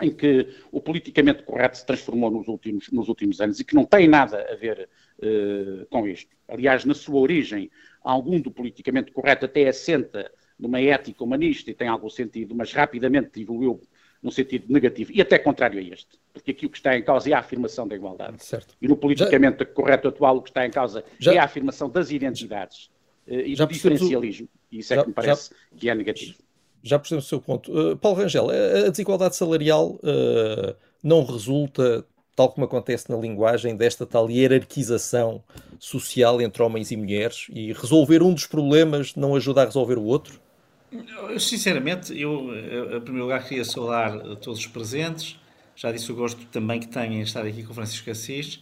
em 0.00 0.10
que 0.10 0.48
o 0.72 0.80
politicamente 0.80 1.42
correto 1.44 1.78
se 1.78 1.86
transformou 1.86 2.30
nos 2.30 2.48
últimos, 2.48 2.90
nos 2.90 3.08
últimos 3.08 3.40
anos 3.40 3.60
e 3.60 3.64
que 3.64 3.74
não 3.74 3.84
tem 3.84 4.08
nada 4.08 4.46
a 4.50 4.56
ver 4.56 4.88
uh, 5.18 5.86
com 5.86 6.06
isto. 6.06 6.34
Aliás, 6.48 6.84
na 6.84 6.94
sua 6.94 7.20
origem, 7.20 7.70
algum 8.04 8.40
do 8.40 8.50
politicamente 8.50 9.10
correto 9.10 9.46
até 9.46 9.66
assenta 9.66 10.30
numa 10.58 10.80
ética 10.80 11.24
humanista 11.24 11.70
e 11.70 11.74
tem 11.74 11.88
algum 11.88 12.10
sentido, 12.10 12.54
mas 12.54 12.72
rapidamente 12.72 13.40
evoluiu 13.40 13.80
num 14.22 14.30
sentido 14.30 14.66
negativo 14.68 15.10
e 15.12 15.20
até 15.20 15.38
contrário 15.38 15.78
a 15.78 15.82
este. 15.82 16.18
Porque 16.32 16.50
aqui 16.52 16.66
o 16.66 16.70
que 16.70 16.76
está 16.76 16.96
em 16.96 17.02
causa 17.02 17.28
é 17.28 17.32
a 17.32 17.38
afirmação 17.38 17.86
da 17.86 17.94
igualdade. 17.94 18.42
Certo. 18.42 18.74
E 18.80 18.86
no 18.86 18.96
politicamente 18.96 19.58
já, 19.58 19.66
correto 19.66 20.08
atual 20.08 20.36
o 20.36 20.42
que 20.42 20.50
está 20.50 20.66
em 20.66 20.70
causa 20.70 21.04
já, 21.18 21.34
é 21.34 21.38
a 21.38 21.44
afirmação 21.44 21.90
das 21.90 22.10
identidades 22.10 22.90
uh, 23.26 23.34
e 23.34 23.54
do 23.54 23.66
diferencialismo. 23.66 24.48
E 24.70 24.78
isso 24.78 24.94
é 24.94 25.00
que 25.02 25.08
me 25.08 25.14
parece 25.14 25.54
que 25.76 25.88
é 25.88 25.94
negativo. 25.94 26.38
já 26.82 26.98
percebemos 26.98 27.26
o 27.26 27.28
seu 27.28 27.40
ponto. 27.40 27.72
Uh, 27.72 27.96
Paulo 27.96 28.18
Rangel, 28.18 28.48
a 28.50 28.90
desigualdade 28.90 29.36
salarial 29.36 29.92
uh, 29.96 30.74
não 31.02 31.24
resulta, 31.24 32.06
tal 32.34 32.50
como 32.50 32.64
acontece 32.64 33.10
na 33.10 33.16
linguagem, 33.16 33.76
desta 33.76 34.04
tal 34.04 34.30
hierarquização 34.30 35.42
social 35.78 36.40
entre 36.40 36.62
homens 36.62 36.90
e 36.90 36.96
mulheres 36.96 37.46
e 37.50 37.72
resolver 37.72 38.22
um 38.22 38.32
dos 38.32 38.46
problemas 38.46 39.14
não 39.14 39.36
ajuda 39.36 39.62
a 39.62 39.64
resolver 39.64 39.98
o 39.98 40.04
outro? 40.04 40.40
Sinceramente, 41.38 42.18
eu, 42.18 42.50
em 42.96 43.00
primeiro 43.00 43.24
lugar, 43.24 43.42
queria 43.46 43.64
saudar 43.64 44.18
todos 44.36 44.60
os 44.60 44.66
presentes. 44.66 45.36
Já 45.74 45.90
disse 45.90 46.10
o 46.12 46.14
gosto 46.14 46.44
também 46.46 46.78
que 46.78 46.86
tenho 46.86 47.14
em 47.14 47.20
estar 47.20 47.44
aqui 47.44 47.64
com 47.64 47.72
o 47.72 47.74
Francisco 47.74 48.10
Assis. 48.10 48.56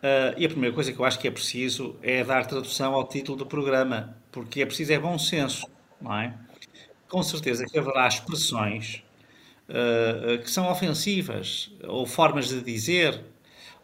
Uh, 0.00 0.32
e 0.38 0.46
a 0.46 0.48
primeira 0.48 0.74
coisa 0.74 0.90
que 0.92 0.98
eu 0.98 1.04
acho 1.04 1.18
que 1.18 1.28
é 1.28 1.30
preciso 1.30 1.94
é 2.02 2.24
dar 2.24 2.46
tradução 2.46 2.94
ao 2.94 3.06
título 3.06 3.36
do 3.36 3.44
programa, 3.44 4.16
porque 4.32 4.62
é 4.62 4.66
preciso 4.66 4.92
é 4.92 4.98
bom 4.98 5.18
senso, 5.18 5.66
não 6.00 6.18
é? 6.18 6.34
Com 7.06 7.22
certeza 7.22 7.66
que 7.66 7.78
haverá 7.78 8.08
expressões 8.08 9.04
uh, 9.70 10.38
que 10.42 10.50
são 10.50 10.70
ofensivas, 10.70 11.70
ou 11.84 12.04
formas 12.06 12.48
de 12.48 12.60
dizer, 12.60 13.20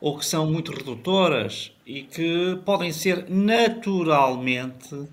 ou 0.01 0.19
que 0.19 0.27
são 0.27 0.47
muito 0.51 0.73
redutoras 0.73 1.73
e 1.87 2.03
que 2.03 2.59
podem 2.65 2.93
ser 2.93 3.31
naturalmente 3.31 4.95
uh, 4.95 5.09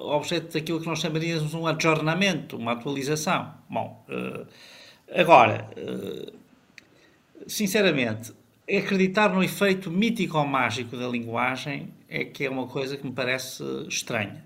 objeto 0.00 0.52
daquilo 0.52 0.80
que 0.80 0.86
nós 0.86 0.98
chamaríamos 0.98 1.54
um 1.54 1.66
adjornamento, 1.66 2.56
uma 2.56 2.72
atualização. 2.72 3.54
Bom, 3.70 4.04
agora, 5.14 5.70
sinceramente, 7.46 8.32
acreditar 8.68 9.32
no 9.32 9.42
efeito 9.42 9.90
mítico 9.90 10.38
ou 10.38 10.46
mágico 10.46 10.96
da 10.96 11.06
linguagem 11.06 11.92
é 12.08 12.24
que 12.24 12.44
é 12.44 12.50
uma 12.50 12.66
coisa 12.66 12.96
que 12.96 13.06
me 13.06 13.12
parece 13.12 13.62
estranha. 13.88 14.44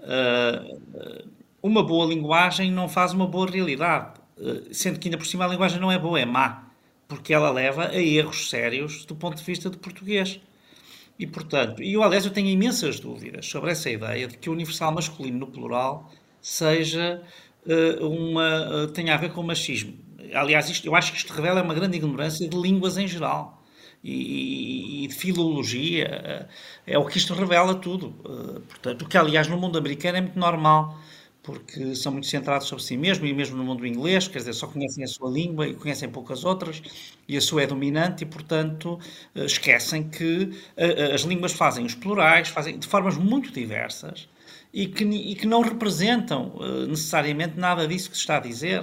Uh, 0.00 1.26
uma 1.66 1.82
boa 1.82 2.06
linguagem 2.06 2.70
não 2.70 2.88
faz 2.88 3.12
uma 3.12 3.26
boa 3.26 3.50
realidade, 3.50 4.20
uh, 4.38 4.74
sendo 4.74 4.98
que 4.98 5.08
ainda 5.08 5.18
por 5.18 5.26
cima 5.26 5.44
a 5.44 5.48
linguagem 5.48 5.80
não 5.80 5.90
é 5.90 5.98
boa, 5.98 6.20
é 6.20 6.24
má, 6.24 6.68
porque 7.08 7.34
ela 7.34 7.50
leva 7.50 7.88
a 7.88 8.00
erros 8.00 8.48
sérios 8.48 9.04
do 9.04 9.14
ponto 9.14 9.36
de 9.36 9.44
vista 9.44 9.68
de 9.70 9.76
português. 9.76 10.40
E, 11.18 11.26
portanto, 11.26 11.82
e 11.82 11.94
eu, 11.94 12.02
aliás, 12.02 12.24
eu 12.26 12.30
tenho 12.30 12.48
imensas 12.48 13.00
dúvidas 13.00 13.46
sobre 13.46 13.70
essa 13.70 13.88
ideia 13.88 14.28
de 14.28 14.36
que 14.36 14.50
o 14.50 14.52
universal 14.52 14.92
masculino 14.92 15.38
no 15.38 15.46
plural 15.46 16.10
seja 16.42 17.22
uh, 17.66 18.06
uma, 18.06 18.88
tenha 18.92 19.14
a 19.14 19.16
ver 19.16 19.32
com 19.32 19.42
machismo 19.42 20.06
aliás, 20.34 20.68
isto, 20.68 20.86
eu 20.86 20.94
acho 20.94 21.12
que 21.12 21.18
isto 21.18 21.32
revela 21.32 21.62
uma 21.62 21.74
grande 21.74 21.96
ignorância 21.96 22.48
de 22.48 22.56
línguas 22.56 22.96
em 22.96 23.06
geral 23.06 23.62
e, 24.02 25.04
e 25.04 25.08
de 25.08 25.14
filologia. 25.14 26.48
É 26.86 26.98
o 26.98 27.04
que 27.04 27.18
isto 27.18 27.34
revela 27.34 27.74
tudo. 27.74 28.14
Eh, 28.24 28.60
portanto, 28.68 29.02
o 29.02 29.08
que, 29.08 29.16
aliás, 29.16 29.48
no 29.48 29.56
mundo 29.56 29.78
americano 29.78 30.18
é 30.18 30.20
muito 30.20 30.38
normal, 30.38 30.98
porque 31.46 31.94
são 31.94 32.12
muito 32.12 32.26
centrados 32.26 32.66
sobre 32.68 32.84
si 32.84 32.96
mesmo 32.96 33.24
e 33.26 33.32
mesmo 33.32 33.56
no 33.56 33.64
mundo 33.64 33.86
inglês, 33.86 34.28
quer 34.28 34.38
dizer, 34.38 34.52
só 34.52 34.66
conhecem 34.66 35.04
a 35.04 35.06
sua 35.06 35.30
língua 35.30 35.66
e 35.68 35.74
conhecem 35.74 36.08
poucas 36.10 36.44
outras, 36.44 36.82
e 37.28 37.36
a 37.36 37.40
sua 37.40 37.62
é 37.62 37.66
dominante, 37.66 38.24
e 38.24 38.26
portanto 38.26 38.98
eh, 39.34 39.44
esquecem 39.46 40.08
que 40.08 40.50
eh, 40.76 41.14
as 41.14 41.22
línguas 41.22 41.52
fazem 41.52 41.84
os 41.86 41.94
plurais, 41.94 42.48
fazem 42.48 42.78
de 42.78 42.86
formas 42.86 43.16
muito 43.16 43.52
diversas 43.52 44.28
e 44.74 44.86
que, 44.88 45.04
e 45.04 45.34
que 45.36 45.46
não 45.46 45.62
representam 45.62 46.54
necessariamente 46.88 47.58
nada 47.58 47.86
disso 47.88 48.10
que 48.10 48.16
se 48.16 48.22
está 48.22 48.36
a 48.36 48.40
dizer. 48.40 48.82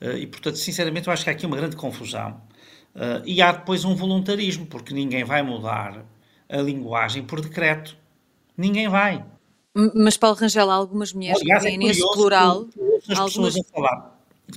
Eh, 0.00 0.18
e, 0.20 0.26
portanto, 0.26 0.56
sinceramente, 0.56 1.06
eu 1.08 1.12
acho 1.12 1.24
que 1.24 1.30
há 1.30 1.32
aqui 1.32 1.46
uma 1.46 1.56
grande 1.56 1.76
confusão. 1.76 2.40
Eh, 2.94 3.22
e 3.26 3.42
há 3.42 3.52
depois 3.52 3.84
um 3.84 3.94
voluntarismo, 3.94 4.66
porque 4.66 4.94
ninguém 4.94 5.24
vai 5.24 5.42
mudar 5.42 6.04
a 6.48 6.56
linguagem 6.58 7.22
por 7.24 7.40
decreto. 7.40 7.96
Ninguém 8.56 8.88
vai. 8.88 9.24
Mas, 9.94 10.16
Paulo 10.16 10.36
Rangel, 10.36 10.70
há 10.70 10.74
algumas 10.74 11.12
mulheres 11.12 11.40
Aliás, 11.42 11.62
que 11.62 11.68
vêm 11.68 11.76
é 11.76 11.78
nesse 11.78 12.00
plural. 12.12 12.66
Algumas, 13.14 13.56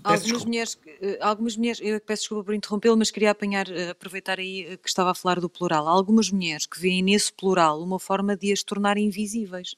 algumas 0.04 0.46
mulheres, 0.46 0.80
eh, 1.02 1.18
algumas 1.20 1.58
mulheres, 1.58 1.80
eu 1.82 2.00
peço 2.00 2.22
desculpa 2.22 2.46
por 2.46 2.54
interrompê-lo, 2.56 2.96
mas 2.96 3.12
queria 3.12 3.32
apanhar, 3.32 3.66
aproveitar 3.92 4.40
aí 4.40 4.78
que 4.78 4.88
estava 4.88 5.12
a 5.12 5.16
falar 5.16 5.40
do 5.40 5.50
plural. 5.50 5.88
Há 5.88 5.92
algumas 5.92 6.32
mulheres 6.32 6.66
que 6.66 6.80
veem 6.80 7.04
nesse 7.04 7.34
plural 7.34 7.82
uma 7.82 8.00
forma 8.00 8.38
de 8.38 8.54
as 8.54 8.64
tornar 8.64 8.98
invisíveis. 8.98 9.76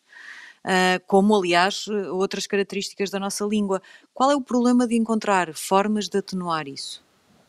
Ah, 0.64 1.02
como 1.08 1.36
aliás 1.36 1.88
outras 2.12 2.46
características 2.46 3.10
da 3.10 3.20
nossa 3.20 3.46
língua. 3.46 3.82
Qual 4.14 4.32
é 4.32 4.36
o 4.36 4.42
problema 4.42 4.88
de 4.88 4.96
encontrar 4.96 5.54
formas 5.54 6.08
de 6.08 6.18
atenuar 6.18 6.68
isso? 6.68 7.04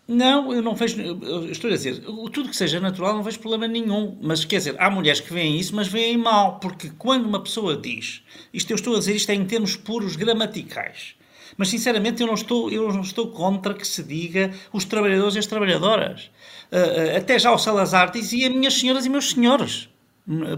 Não, 0.07 0.53
eu 0.53 0.61
não 0.61 0.75
vejo. 0.75 1.01
Eu 1.01 1.51
estou 1.51 1.71
a 1.71 1.75
dizer, 1.75 2.01
tudo 2.01 2.49
que 2.49 2.57
seja 2.57 2.81
natural 2.81 3.15
não 3.15 3.23
vejo 3.23 3.39
problema 3.39 3.69
nenhum. 3.69 4.19
Mas 4.21 4.45
quer 4.45 4.59
dizer, 4.59 4.75
há 4.79 4.91
mulheres 4.91 5.21
que 5.21 5.33
veem 5.33 5.59
isso, 5.59 5.75
mas 5.75 5.89
veem 5.89 6.17
mal. 6.17 6.59
Porque 6.59 6.91
quando 6.99 7.27
uma 7.27 7.43
pessoa 7.43 7.77
diz, 7.77 8.23
isto 8.53 8.71
eu 8.71 8.75
estou 8.75 8.97
a 8.97 8.99
dizer, 8.99 9.15
isto 9.15 9.31
é 9.31 9.35
em 9.35 9.45
termos 9.45 9.77
puros 9.77 10.17
gramaticais. 10.17 11.15
Mas 11.57 11.69
sinceramente 11.69 12.21
eu 12.21 12.27
não 12.27 12.35
estou, 12.35 12.71
eu 12.71 12.93
não 12.93 13.03
estou 13.03 13.29
contra 13.29 13.75
que 13.75 13.87
se 13.87 14.03
diga 14.03 14.53
os 14.73 14.85
trabalhadores 14.85 15.37
e 15.37 15.39
as 15.39 15.47
trabalhadoras. 15.47 16.31
Uh, 16.71 17.15
uh, 17.15 17.17
até 17.19 17.39
já 17.39 17.53
o 17.53 17.59
Salazar 17.59 18.11
dizia 18.11 18.51
minhas 18.51 18.75
senhoras 18.75 19.07
e 19.07 19.09
meus 19.09 19.31
senhores. 19.31 19.89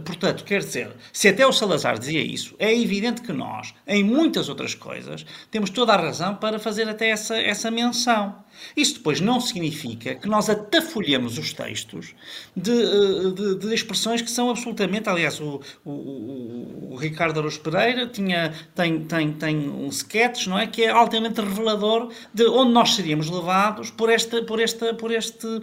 Portanto, 0.05 0.45
quer 0.45 0.61
dizer, 0.61 0.91
se 1.11 1.27
até 1.29 1.47
o 1.47 1.53
Salazar 1.53 1.99
dizia 1.99 2.21
isso, 2.21 2.55
é 2.59 2.79
evidente 2.79 3.23
que 3.23 3.33
nós, 3.33 3.75
em 3.87 4.05
muitas 4.05 4.51
outras 4.51 4.75
coisas, 4.75 5.25
temos 5.51 5.71
toda 5.71 5.95
a 5.95 5.97
razão 5.97 6.37
para 6.37 6.59
fazer 6.59 6.87
até 6.87 7.09
essa, 7.09 7.37
essa 7.37 7.71
menção. 7.71 8.45
Isso 8.77 8.95
depois 8.95 9.21
não 9.21 9.41
significa 9.41 10.15
que 10.15 10.29
nós 10.29 10.49
atafolhemos 10.49 11.39
os 11.39 11.53
textos 11.53 12.15
de, 12.57 12.71
eh, 12.71 13.31
de, 13.35 13.55
de 13.59 13.75
expressões 13.75 14.23
que 14.23 14.31
são 14.31 14.51
absolutamente. 14.51 15.09
Aliás, 15.09 15.41
o, 15.41 15.61
o, 15.85 16.93
o 16.93 16.97
Ricardo 16.97 17.39
Araújo 17.39 17.61
Pereira 17.61 18.07
tinha, 18.07 18.53
tem, 18.75 19.01
tem, 19.05 19.33
tem 19.33 19.69
um 19.69 19.89
sketch 19.89 20.47
não 20.47 20.59
é, 20.59 20.67
que 20.67 20.85
é 20.85 20.91
altamente 20.91 21.41
revelador 21.41 22.13
de 22.33 22.45
onde 22.47 22.73
nós 22.73 22.95
seríamos 22.95 23.29
levados 23.29 23.91
por, 23.91 24.11
esta, 24.11 24.43
por, 24.43 24.61
esta, 24.61 24.95
por 24.95 25.11
este 25.11 25.47
uh, 25.47 25.63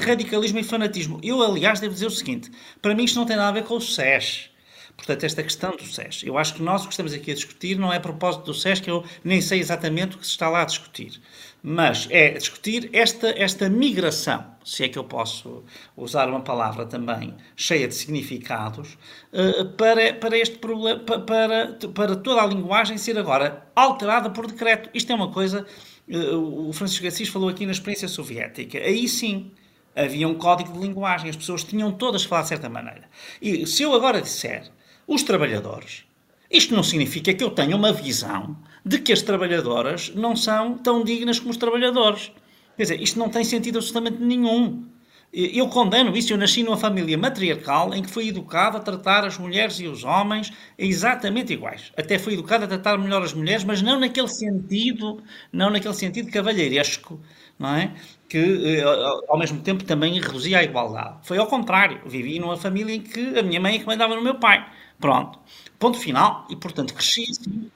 radicalismo 0.00 0.58
e 0.58 0.64
fanatismo. 0.64 1.20
Eu, 1.22 1.42
aliás, 1.42 1.80
devo 1.80 1.94
dizer 1.94 2.06
o 2.06 2.10
seguinte: 2.10 2.50
para 2.80 2.94
mim 2.94 3.04
isto 3.04 3.18
não 3.18 3.26
tem 3.26 3.31
nada 3.36 3.48
a 3.48 3.52
ver 3.52 3.64
com 3.64 3.76
o 3.76 3.80
SES. 3.80 4.50
Portanto, 4.96 5.24
esta 5.24 5.42
questão 5.42 5.74
do 5.74 5.84
SES. 5.84 6.22
Eu 6.22 6.36
acho 6.38 6.54
que 6.54 6.62
nós 6.62 6.82
o 6.82 6.86
que 6.86 6.92
estamos 6.92 7.12
aqui 7.12 7.30
a 7.30 7.34
discutir 7.34 7.78
não 7.78 7.92
é 7.92 7.96
a 7.96 8.00
propósito 8.00 8.44
do 8.44 8.54
SES, 8.54 8.80
que 8.80 8.90
eu 8.90 9.04
nem 9.24 9.40
sei 9.40 9.58
exatamente 9.58 10.16
o 10.16 10.18
que 10.18 10.26
se 10.26 10.32
está 10.32 10.48
lá 10.48 10.62
a 10.62 10.64
discutir 10.64 11.20
mas 11.62 12.08
é 12.10 12.30
discutir 12.30 12.90
esta, 12.92 13.28
esta 13.40 13.68
migração, 13.70 14.44
se 14.64 14.82
é 14.82 14.88
que 14.88 14.98
eu 14.98 15.04
posso 15.04 15.62
usar 15.96 16.28
uma 16.28 16.40
palavra 16.40 16.84
também 16.84 17.34
cheia 17.54 17.86
de 17.86 17.94
significados, 17.94 18.98
eh, 19.32 19.64
para, 19.76 20.14
para 20.14 20.36
este 20.36 20.58
problema, 20.58 20.98
para, 20.98 21.78
para 21.94 22.16
toda 22.16 22.42
a 22.42 22.46
linguagem 22.46 22.98
ser 22.98 23.16
agora 23.16 23.64
alterada 23.76 24.28
por 24.30 24.48
decreto. 24.48 24.90
Isto 24.92 25.12
é 25.12 25.14
uma 25.14 25.30
coisa, 25.30 25.64
eh, 26.08 26.34
o 26.34 26.72
Francisco 26.72 27.06
Assis 27.06 27.28
falou 27.28 27.48
aqui 27.48 27.64
na 27.64 27.72
experiência 27.72 28.08
soviética, 28.08 28.78
aí 28.78 29.06
sim, 29.06 29.52
havia 29.94 30.28
um 30.28 30.34
código 30.34 30.72
de 30.72 30.78
linguagem, 30.78 31.30
as 31.30 31.36
pessoas 31.36 31.64
tinham 31.64 31.92
todas 31.92 32.22
que 32.22 32.28
falar 32.28 32.42
de 32.42 32.48
certa 32.48 32.68
maneira. 32.68 33.08
E 33.40 33.66
se 33.66 33.82
eu 33.82 33.94
agora 33.94 34.20
disser 34.20 34.70
os 35.06 35.22
trabalhadores, 35.22 36.04
isto 36.50 36.74
não 36.74 36.82
significa 36.82 37.32
que 37.32 37.42
eu 37.42 37.50
tenha 37.50 37.74
uma 37.74 37.92
visão 37.92 38.56
de 38.84 38.98
que 38.98 39.12
as 39.12 39.22
trabalhadoras 39.22 40.12
não 40.14 40.36
são 40.36 40.76
tão 40.76 41.02
dignas 41.02 41.38
como 41.38 41.50
os 41.50 41.56
trabalhadores. 41.56 42.30
Quer 42.76 42.82
dizer, 42.82 43.00
isto 43.00 43.18
não 43.18 43.28
tem 43.28 43.44
sentido 43.44 43.78
absolutamente 43.78 44.22
nenhum. 44.22 44.84
Eu 45.32 45.68
condeno 45.68 46.14
isso. 46.14 46.32
Eu 46.32 46.36
nasci 46.36 46.62
numa 46.62 46.76
família 46.76 47.16
matriarcal 47.16 47.94
em 47.94 48.02
que 48.02 48.10
fui 48.10 48.28
educado 48.28 48.76
a 48.76 48.80
tratar 48.80 49.24
as 49.24 49.38
mulheres 49.38 49.80
e 49.80 49.86
os 49.86 50.04
homens 50.04 50.52
exatamente 50.76 51.54
iguais. 51.54 51.90
Até 51.96 52.18
fui 52.18 52.34
educado 52.34 52.64
a 52.64 52.68
tratar 52.68 52.98
melhor 52.98 53.22
as 53.22 53.32
mulheres, 53.32 53.64
mas 53.64 53.80
não 53.80 53.98
naquele 53.98 54.28
sentido, 54.28 55.22
não 55.50 55.70
naquele 55.70 55.94
sentido 55.94 56.30
cavalheiresco, 56.30 57.18
não 57.58 57.74
é? 57.76 57.94
Que 58.32 58.78
eh, 58.78 58.82
ao 59.28 59.38
mesmo 59.38 59.60
tempo 59.60 59.84
também 59.84 60.18
reduzia 60.18 60.58
a 60.60 60.62
igualdade. 60.64 61.18
Foi 61.22 61.36
ao 61.36 61.46
contrário. 61.46 62.00
Vivi 62.06 62.38
numa 62.38 62.56
família 62.56 62.94
em 62.94 63.02
que 63.02 63.38
a 63.38 63.42
minha 63.42 63.60
mãe 63.60 63.76
é 63.76 63.78
que 63.78 63.86
mandava 63.86 64.14
no 64.16 64.22
meu 64.22 64.36
pai. 64.36 64.66
Pronto. 64.98 65.38
Ponto 65.78 65.98
final. 65.98 66.46
E 66.48 66.56
portanto 66.56 66.94
cresci 66.94 67.26
assim. 67.30 67.70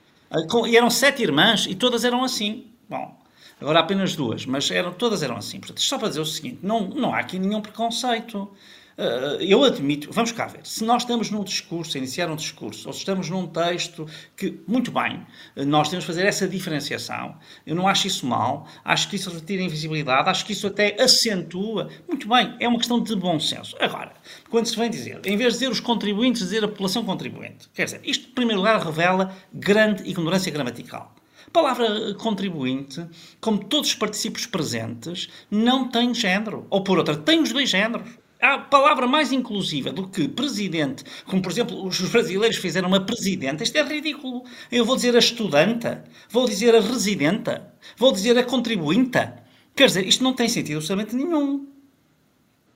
E 0.66 0.76
eram 0.76 0.88
sete 0.88 1.22
irmãs 1.22 1.66
e 1.66 1.74
todas 1.74 2.04
eram 2.06 2.24
assim. 2.24 2.72
Bom, 2.88 3.14
agora 3.60 3.80
apenas 3.80 4.16
duas, 4.16 4.46
mas 4.46 4.70
eram, 4.70 4.94
todas 4.94 5.22
eram 5.22 5.36
assim. 5.36 5.58
Portanto, 5.60 5.82
só 5.82 5.98
para 5.98 6.08
dizer 6.08 6.20
o 6.20 6.24
seguinte: 6.24 6.60
não, 6.62 6.88
não 6.88 7.14
há 7.14 7.18
aqui 7.20 7.38
nenhum 7.38 7.60
preconceito. 7.60 8.50
Uh, 8.98 9.36
eu 9.42 9.62
admito, 9.62 10.10
vamos 10.10 10.32
cá 10.32 10.46
ver, 10.46 10.60
se 10.64 10.82
nós 10.82 11.02
estamos 11.02 11.30
num 11.30 11.44
discurso, 11.44 11.98
iniciar 11.98 12.30
um 12.30 12.36
discurso, 12.36 12.88
ou 12.88 12.94
se 12.94 13.00
estamos 13.00 13.28
num 13.28 13.46
texto 13.46 14.08
que, 14.34 14.58
muito 14.66 14.90
bem, 14.90 15.26
nós 15.66 15.90
temos 15.90 16.04
de 16.04 16.06
fazer 16.06 16.24
essa 16.24 16.48
diferenciação. 16.48 17.36
Eu 17.66 17.74
não 17.74 17.86
acho 17.86 18.06
isso 18.06 18.26
mal, 18.26 18.66
acho 18.82 19.10
que 19.10 19.16
isso 19.16 19.28
retira 19.28 19.62
invisibilidade, 19.62 20.30
acho 20.30 20.46
que 20.46 20.52
isso 20.52 20.66
até 20.66 20.96
acentua. 20.98 21.90
Muito 22.08 22.26
bem, 22.26 22.56
é 22.58 22.66
uma 22.66 22.78
questão 22.78 22.98
de 23.02 23.14
bom 23.14 23.38
senso. 23.38 23.76
Agora, 23.78 24.12
quando 24.48 24.64
se 24.64 24.76
vem 24.76 24.88
dizer, 24.88 25.20
em 25.26 25.36
vez 25.36 25.52
de 25.52 25.58
dizer 25.58 25.70
os 25.70 25.80
contribuintes, 25.80 26.40
dizer 26.40 26.64
a 26.64 26.68
população 26.68 27.04
contribuinte, 27.04 27.68
quer 27.74 27.84
dizer, 27.84 28.00
isto, 28.02 28.30
em 28.30 28.32
primeiro 28.32 28.60
lugar, 28.60 28.82
revela 28.82 29.36
grande 29.52 30.08
ignorância 30.08 30.50
gramatical. 30.50 31.14
A 31.46 31.50
palavra 31.50 32.14
contribuinte, 32.14 33.06
como 33.40 33.58
todos 33.58 33.90
os 33.90 33.94
particípios 33.94 34.46
presentes, 34.46 35.28
não 35.50 35.88
tem 35.88 36.12
género. 36.14 36.66
Ou 36.70 36.82
por 36.82 36.98
outra, 36.98 37.16
tem 37.16 37.40
os 37.40 37.52
dois 37.52 37.68
géneros. 37.68 38.08
Há 38.40 38.58
palavra 38.58 39.06
mais 39.06 39.32
inclusiva 39.32 39.90
do 39.90 40.08
que 40.08 40.28
presidente, 40.28 41.04
como 41.24 41.40
por 41.40 41.50
exemplo 41.50 41.86
os 41.86 41.98
brasileiros 42.00 42.58
fizeram 42.58 42.88
uma 42.88 43.00
presidenta, 43.00 43.62
isto 43.62 43.76
é 43.76 43.82
ridículo. 43.82 44.44
Eu 44.70 44.84
vou 44.84 44.94
dizer 44.96 45.16
a 45.16 45.18
estudanta, 45.18 46.04
vou 46.28 46.46
dizer 46.46 46.74
a 46.74 46.80
residenta, 46.80 47.72
vou 47.96 48.12
dizer 48.12 48.36
a 48.36 48.44
contribuinta. 48.44 49.42
Quer 49.74 49.86
dizer, 49.86 50.06
isto 50.06 50.22
não 50.22 50.34
tem 50.34 50.48
sentido 50.48 50.76
absolutamente 50.76 51.16
nenhum. 51.16 51.66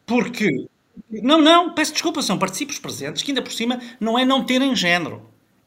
Porque. 0.06 0.66
Não, 1.10 1.40
não, 1.40 1.74
peço 1.74 1.92
desculpa, 1.92 2.22
são 2.22 2.38
participos 2.38 2.78
presentes 2.78 3.22
que 3.22 3.30
ainda 3.30 3.42
por 3.42 3.52
cima 3.52 3.80
não 4.00 4.18
é 4.18 4.24
não 4.24 4.44
terem 4.44 4.74
género. 4.74 5.22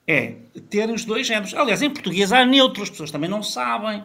É 0.08 0.36
terem 0.70 0.94
os 0.96 1.06
dois 1.06 1.26
géneros. 1.26 1.54
Aliás, 1.54 1.82
em 1.82 1.90
português 1.90 2.32
há 2.32 2.46
neutros, 2.46 2.84
as 2.84 2.90
pessoas 2.90 3.12
também 3.12 3.30
não 3.30 3.44
sabem. 3.44 4.04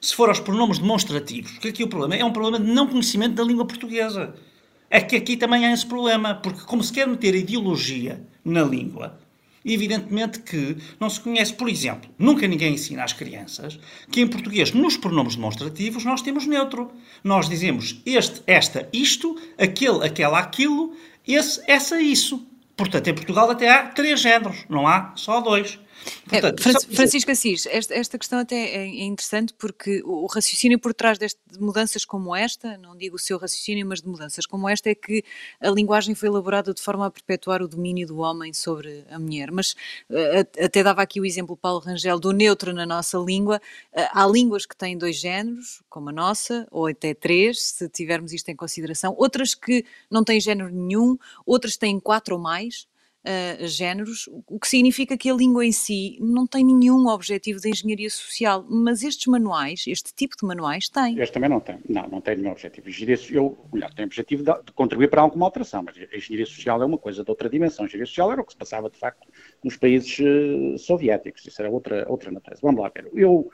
Se 0.00 0.14
for 0.14 0.28
aos 0.28 0.40
pronomes 0.40 0.78
demonstrativos, 0.78 1.52
porque 1.52 1.68
aqui 1.68 1.84
o 1.84 1.88
problema 1.88 2.14
é 2.16 2.24
um 2.24 2.32
problema 2.32 2.64
de 2.64 2.70
não 2.70 2.86
conhecimento 2.86 3.34
da 3.34 3.44
língua 3.44 3.66
portuguesa 3.66 4.34
é 4.94 5.00
que 5.00 5.16
aqui 5.16 5.36
também 5.36 5.66
há 5.66 5.72
esse 5.72 5.84
problema, 5.84 6.36
porque 6.36 6.60
como 6.60 6.80
se 6.80 6.92
quer 6.92 7.08
meter 7.08 7.34
ideologia 7.34 8.24
na 8.44 8.62
língua, 8.62 9.18
evidentemente 9.64 10.38
que 10.38 10.76
não 11.00 11.10
se 11.10 11.18
conhece, 11.18 11.52
por 11.52 11.68
exemplo, 11.68 12.08
nunca 12.16 12.46
ninguém 12.46 12.74
ensina 12.74 13.02
às 13.02 13.12
crianças 13.12 13.76
que 14.08 14.20
em 14.20 14.28
português, 14.28 14.70
nos 14.70 14.96
pronomes 14.96 15.34
demonstrativos, 15.34 16.04
nós 16.04 16.22
temos 16.22 16.46
neutro. 16.46 16.92
Nós 17.24 17.48
dizemos 17.48 18.00
este, 18.06 18.40
esta, 18.46 18.88
isto, 18.92 19.36
aquele, 19.58 20.06
aquela, 20.06 20.38
aquilo, 20.38 20.94
esse, 21.26 21.60
essa, 21.66 22.00
isso. 22.00 22.46
Portanto, 22.76 23.08
em 23.08 23.14
Portugal 23.14 23.50
até 23.50 23.68
há 23.68 23.88
três 23.88 24.20
géneros, 24.20 24.64
não 24.68 24.86
há 24.86 25.12
só 25.16 25.40
dois. 25.40 25.76
É, 26.30 26.40
Portanto, 26.40 26.86
é, 26.90 26.94
Francisco 26.94 27.30
Assis, 27.30 27.66
esta, 27.66 27.94
esta, 27.94 28.18
questão 28.18 28.38
até 28.38 28.56
é, 28.56 28.86
é 28.86 29.04
interessante 29.04 29.54
porque 29.54 30.02
o, 30.04 30.26
raciocínio 30.26 30.78
por 30.78 30.94
trás 30.94 31.18
deste, 31.18 31.40
de 31.50 31.60
mudanças 31.60 32.04
como 32.04 32.34
esta, 32.34 32.76
não 32.78 32.96
digo 32.96 33.16
o 33.16 33.18
seu 33.18 33.38
raciocínio, 33.38 33.86
mas 33.86 34.00
de 34.00 34.08
mudanças 34.08 34.46
como 34.46 34.68
esta, 34.68 34.90
é 34.90 34.94
que 34.94 35.24
a 35.60 35.70
linguagem 35.70 36.14
foi 36.14 36.28
elaborada 36.28 36.72
de 36.72 36.80
forma 36.82 37.06
a 37.06 37.10
perpetuar 37.10 37.62
o 37.62 37.68
domínio 37.68 38.06
do 38.06 38.18
homem 38.18 38.52
sobre 38.52 39.04
a 39.10 39.18
mulher. 39.18 39.50
Mas 39.50 39.72
uh, 40.10 40.64
até 40.64 40.82
dava 40.82 41.02
aqui 41.02 41.20
o 41.20 41.24
exemplo, 41.24 41.56
Paulo 41.56 41.80
Rangel, 41.80 42.18
do 42.18 42.32
neutro 42.32 42.72
na 42.72 42.86
nossa 42.86 43.18
língua. 43.18 43.60
Uh, 43.92 44.08
há 44.12 44.26
línguas 44.26 44.66
que 44.66 44.76
têm 44.76 44.96
dois 44.96 45.16
géneros, 45.16 45.82
como 45.88 46.08
a 46.08 46.12
nossa, 46.12 46.66
ou 46.70 46.86
até 46.86 47.14
três, 47.14 47.62
se 47.62 47.88
tivermos 47.88 48.32
isto 48.32 48.48
em 48.48 48.56
consideração. 48.56 49.14
Outras 49.18 49.54
que 49.54 49.84
não 50.10 50.24
têm 50.24 50.40
género 50.40 50.70
nenhum, 50.70 51.16
outras 51.46 51.76
têm 51.76 52.00
quatro 52.00 52.34
ou 52.34 52.40
mais 52.40 52.86
uh, 53.24 53.66
géneros, 53.66 54.28
o 54.46 54.58
que 54.58 54.68
significa 54.68 55.16
que 55.16 55.30
a 55.30 55.34
língua 55.34 55.64
em 55.64 55.72
si 55.72 56.18
não 56.20 56.46
tem 56.46 56.64
nenhum 56.64 57.06
objetivo 57.08 57.60
de 57.60 57.70
engenharia 57.70 58.10
social, 58.10 58.64
mas 58.68 59.02
estes 59.02 59.26
manuais, 59.26 59.84
este 59.86 60.14
tipo 60.14 60.36
de 60.36 60.46
manuais, 60.46 60.88
têm. 60.88 61.18
Este 61.18 61.32
também 61.32 61.50
não 61.50 61.60
tem, 61.60 61.78
não, 61.88 62.08
não 62.08 62.20
tem 62.20 62.36
nenhum 62.36 62.52
objetivo. 62.52 62.88
Engenharia, 62.88 63.18
eu, 63.32 63.58
melhor, 63.72 63.92
tem 63.94 64.04
objetivo 64.04 64.42
de, 64.42 64.52
de, 64.64 64.72
contribuir 64.72 65.08
para 65.08 65.22
alguma 65.22 65.46
alteração, 65.46 65.82
mas 65.82 65.96
a 65.96 66.16
engenharia 66.16 66.46
social 66.46 66.82
é 66.82 66.84
uma 66.84 66.98
coisa 66.98 67.24
de 67.24 67.30
outra 67.30 67.48
dimensão. 67.48 67.84
A 67.84 67.88
engenharia 67.88 68.06
social 68.06 68.32
era 68.32 68.40
o 68.40 68.44
que 68.44 68.52
se 68.52 68.58
passava, 68.58 68.90
de 68.90 68.98
facto, 68.98 69.26
nos 69.62 69.76
países 69.76 70.18
uh, 70.18 70.78
soviéticos, 70.78 71.46
isso 71.46 71.60
era 71.60 71.70
outra, 71.70 72.06
outra 72.08 72.30
natureza. 72.30 72.60
Vamos 72.62 72.80
lá 72.80 72.90
ver. 72.94 73.08
Eu 73.14 73.50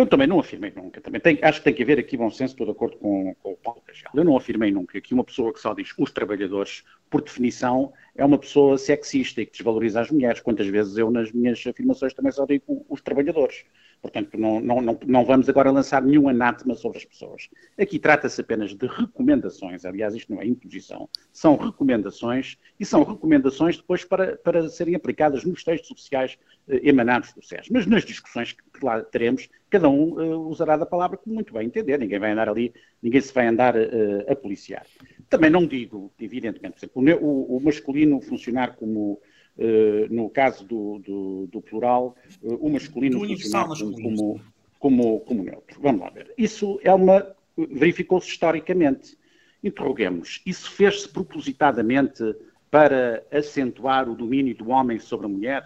eu 0.00 0.06
também 0.06 0.26
não 0.26 0.38
afirmei 0.38 0.72
nunca, 0.74 1.00
também 1.00 1.20
tem, 1.20 1.38
acho 1.42 1.58
que 1.58 1.64
tem 1.64 1.74
que 1.74 1.82
haver 1.82 1.98
aqui 1.98 2.16
bom 2.16 2.30
senso, 2.30 2.54
estou 2.54 2.66
de 2.66 2.72
acordo 2.72 2.96
com, 2.98 3.34
com 3.42 3.52
o 3.52 3.56
Paulo 3.56 3.82
Cajal. 3.86 4.10
Eu 4.14 4.24
não 4.24 4.36
afirmei 4.36 4.70
nunca 4.70 5.00
que 5.00 5.14
uma 5.14 5.24
pessoa 5.24 5.52
que 5.52 5.60
só 5.60 5.74
diz 5.74 5.92
os 5.98 6.10
trabalhadores, 6.10 6.84
por 7.10 7.22
definição, 7.22 7.92
é 8.14 8.24
uma 8.24 8.38
pessoa 8.38 8.78
sexista 8.78 9.40
e 9.40 9.46
que 9.46 9.52
desvaloriza 9.52 10.00
as 10.00 10.10
mulheres. 10.10 10.40
Quantas 10.40 10.66
vezes 10.66 10.96
eu, 10.96 11.10
nas 11.10 11.32
minhas 11.32 11.64
afirmações, 11.66 12.14
também 12.14 12.32
só 12.32 12.46
digo 12.46 12.84
os 12.88 13.00
trabalhadores. 13.00 13.64
Portanto, 14.00 14.38
não, 14.38 14.60
não, 14.60 14.80
não, 14.80 14.98
não 15.06 15.24
vamos 15.24 15.48
agora 15.48 15.70
lançar 15.70 16.02
nenhum 16.02 16.28
anátema 16.28 16.74
sobre 16.74 16.98
as 16.98 17.04
pessoas. 17.04 17.48
Aqui 17.78 17.98
trata-se 17.98 18.40
apenas 18.40 18.74
de 18.74 18.86
recomendações, 18.86 19.84
aliás, 19.84 20.14
isto 20.14 20.32
não 20.32 20.40
é 20.40 20.46
imposição, 20.46 21.08
são 21.32 21.56
recomendações 21.56 22.56
e 22.78 22.84
são 22.84 23.02
recomendações 23.02 23.76
depois 23.76 24.04
para, 24.04 24.36
para 24.36 24.68
serem 24.68 24.94
aplicadas 24.94 25.44
nos 25.44 25.64
textos 25.64 25.90
oficiais 25.90 26.38
eh, 26.68 26.80
emanados 26.84 27.32
do 27.32 27.42
SES. 27.42 27.68
Mas 27.70 27.86
nas 27.86 28.04
discussões 28.04 28.52
que, 28.52 28.62
que 28.62 28.84
lá 28.84 29.02
teremos, 29.02 29.48
cada 29.68 29.88
um 29.88 30.12
uh, 30.12 30.48
usará 30.48 30.76
da 30.76 30.86
palavra 30.86 31.16
como 31.16 31.34
muito 31.34 31.52
bem 31.52 31.66
entender, 31.66 31.98
ninguém 31.98 32.18
vai 32.18 32.32
andar 32.32 32.48
ali, 32.48 32.72
ninguém 33.02 33.20
se 33.20 33.32
vai 33.34 33.46
andar 33.46 33.76
uh, 33.76 34.30
a 34.30 34.36
policiar. 34.36 34.86
Também 35.28 35.50
não 35.50 35.66
digo, 35.66 36.12
evidentemente, 36.18 36.88
por 36.88 37.02
exemplo, 37.02 37.26
o, 37.26 37.56
o 37.56 37.60
masculino 37.60 38.20
funcionar 38.20 38.76
como 38.76 39.20
eh, 39.20 39.37
no 40.10 40.30
caso 40.30 40.64
do, 40.64 40.98
do, 41.00 41.46
do 41.48 41.60
plural, 41.60 42.16
uh, 42.42 42.54
o 42.54 42.70
masculino 42.70 43.20
funcionar 43.20 43.68
como, 43.68 44.40
como, 44.78 45.20
como, 45.20 45.42
neutro. 45.42 45.80
Vamos 45.80 46.00
lá 46.00 46.10
ver. 46.10 46.32
Isso 46.38 46.78
é 46.82 46.92
uma. 46.92 47.34
verificou-se 47.56 48.28
historicamente. 48.28 49.18
Interroguemos, 49.62 50.40
isso 50.46 50.70
fez-se 50.70 51.08
propositadamente 51.08 52.22
para 52.70 53.24
acentuar 53.32 54.08
o 54.08 54.14
domínio 54.14 54.54
do 54.54 54.68
homem 54.68 55.00
sobre 55.00 55.26
a 55.26 55.28
mulher? 55.28 55.64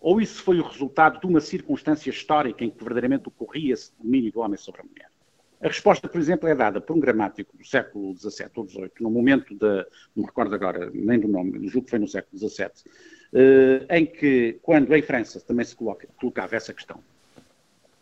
Ou 0.00 0.20
isso 0.20 0.42
foi 0.42 0.58
o 0.58 0.66
resultado 0.66 1.20
de 1.20 1.26
uma 1.26 1.40
circunstância 1.40 2.10
histórica 2.10 2.64
em 2.64 2.70
que 2.70 2.82
verdadeiramente 2.82 3.28
ocorria 3.28 3.74
esse 3.74 3.92
domínio 3.96 4.32
do 4.32 4.40
homem 4.40 4.58
sobre 4.58 4.80
a 4.80 4.84
mulher? 4.84 5.11
A 5.62 5.68
resposta, 5.68 6.08
por 6.08 6.20
exemplo, 6.20 6.48
é 6.48 6.54
dada 6.56 6.80
por 6.80 6.96
um 6.96 7.00
gramático 7.00 7.56
do 7.56 7.64
século 7.64 8.12
XVII 8.16 8.50
ou 8.56 8.68
XVIII, 8.68 8.90
no 9.00 9.10
momento 9.10 9.54
da, 9.54 9.86
não 10.14 10.22
me 10.22 10.24
recordo 10.24 10.52
agora 10.54 10.90
nem 10.92 11.20
do 11.20 11.28
nome, 11.28 11.68
julgo 11.68 11.84
que 11.84 11.90
foi 11.90 12.00
no 12.00 12.08
século 12.08 12.36
XVII, 12.36 12.68
eh, 13.32 13.86
em 13.98 14.04
que, 14.04 14.58
quando 14.60 14.92
em 14.92 15.02
França 15.02 15.40
também 15.40 15.64
se 15.64 15.76
coloca, 15.76 16.08
colocava 16.16 16.56
essa 16.56 16.74
questão, 16.74 16.98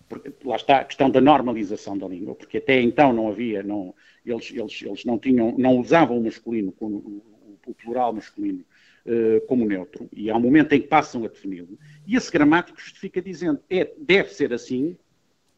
porque, 0.08 0.32
lá 0.42 0.56
está 0.56 0.78
a 0.78 0.84
questão 0.84 1.10
da 1.10 1.20
normalização 1.20 1.98
da 1.98 2.08
língua, 2.08 2.34
porque 2.34 2.56
até 2.56 2.80
então 2.80 3.12
não 3.12 3.28
havia, 3.28 3.62
não, 3.62 3.94
eles, 4.24 4.50
eles, 4.50 4.82
eles 4.82 5.04
não 5.04 5.18
tinham, 5.18 5.54
não 5.58 5.76
usavam 5.76 6.16
o 6.18 6.24
masculino, 6.24 6.72
o, 6.80 7.22
o 7.66 7.74
plural 7.74 8.14
masculino, 8.14 8.64
uh, 9.04 9.46
como 9.46 9.66
neutro, 9.66 10.08
e 10.14 10.30
há 10.30 10.36
um 10.36 10.40
momento 10.40 10.72
em 10.72 10.80
que 10.80 10.88
passam 10.88 11.24
a 11.24 11.28
defini-lo, 11.28 11.78
e 12.06 12.16
esse 12.16 12.32
gramático 12.32 12.80
justifica 12.80 13.20
dizendo, 13.20 13.60
é, 13.68 13.92
deve 13.98 14.30
ser 14.30 14.50
assim, 14.54 14.96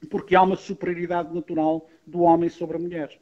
porque 0.07 0.35
há 0.35 0.43
uma 0.43 0.57
superioridade 0.57 1.35
natural 1.35 1.89
do 2.07 2.21
homem 2.21 2.49
sobre 2.49 2.77
a 2.77 2.81
mulher. 2.81 3.19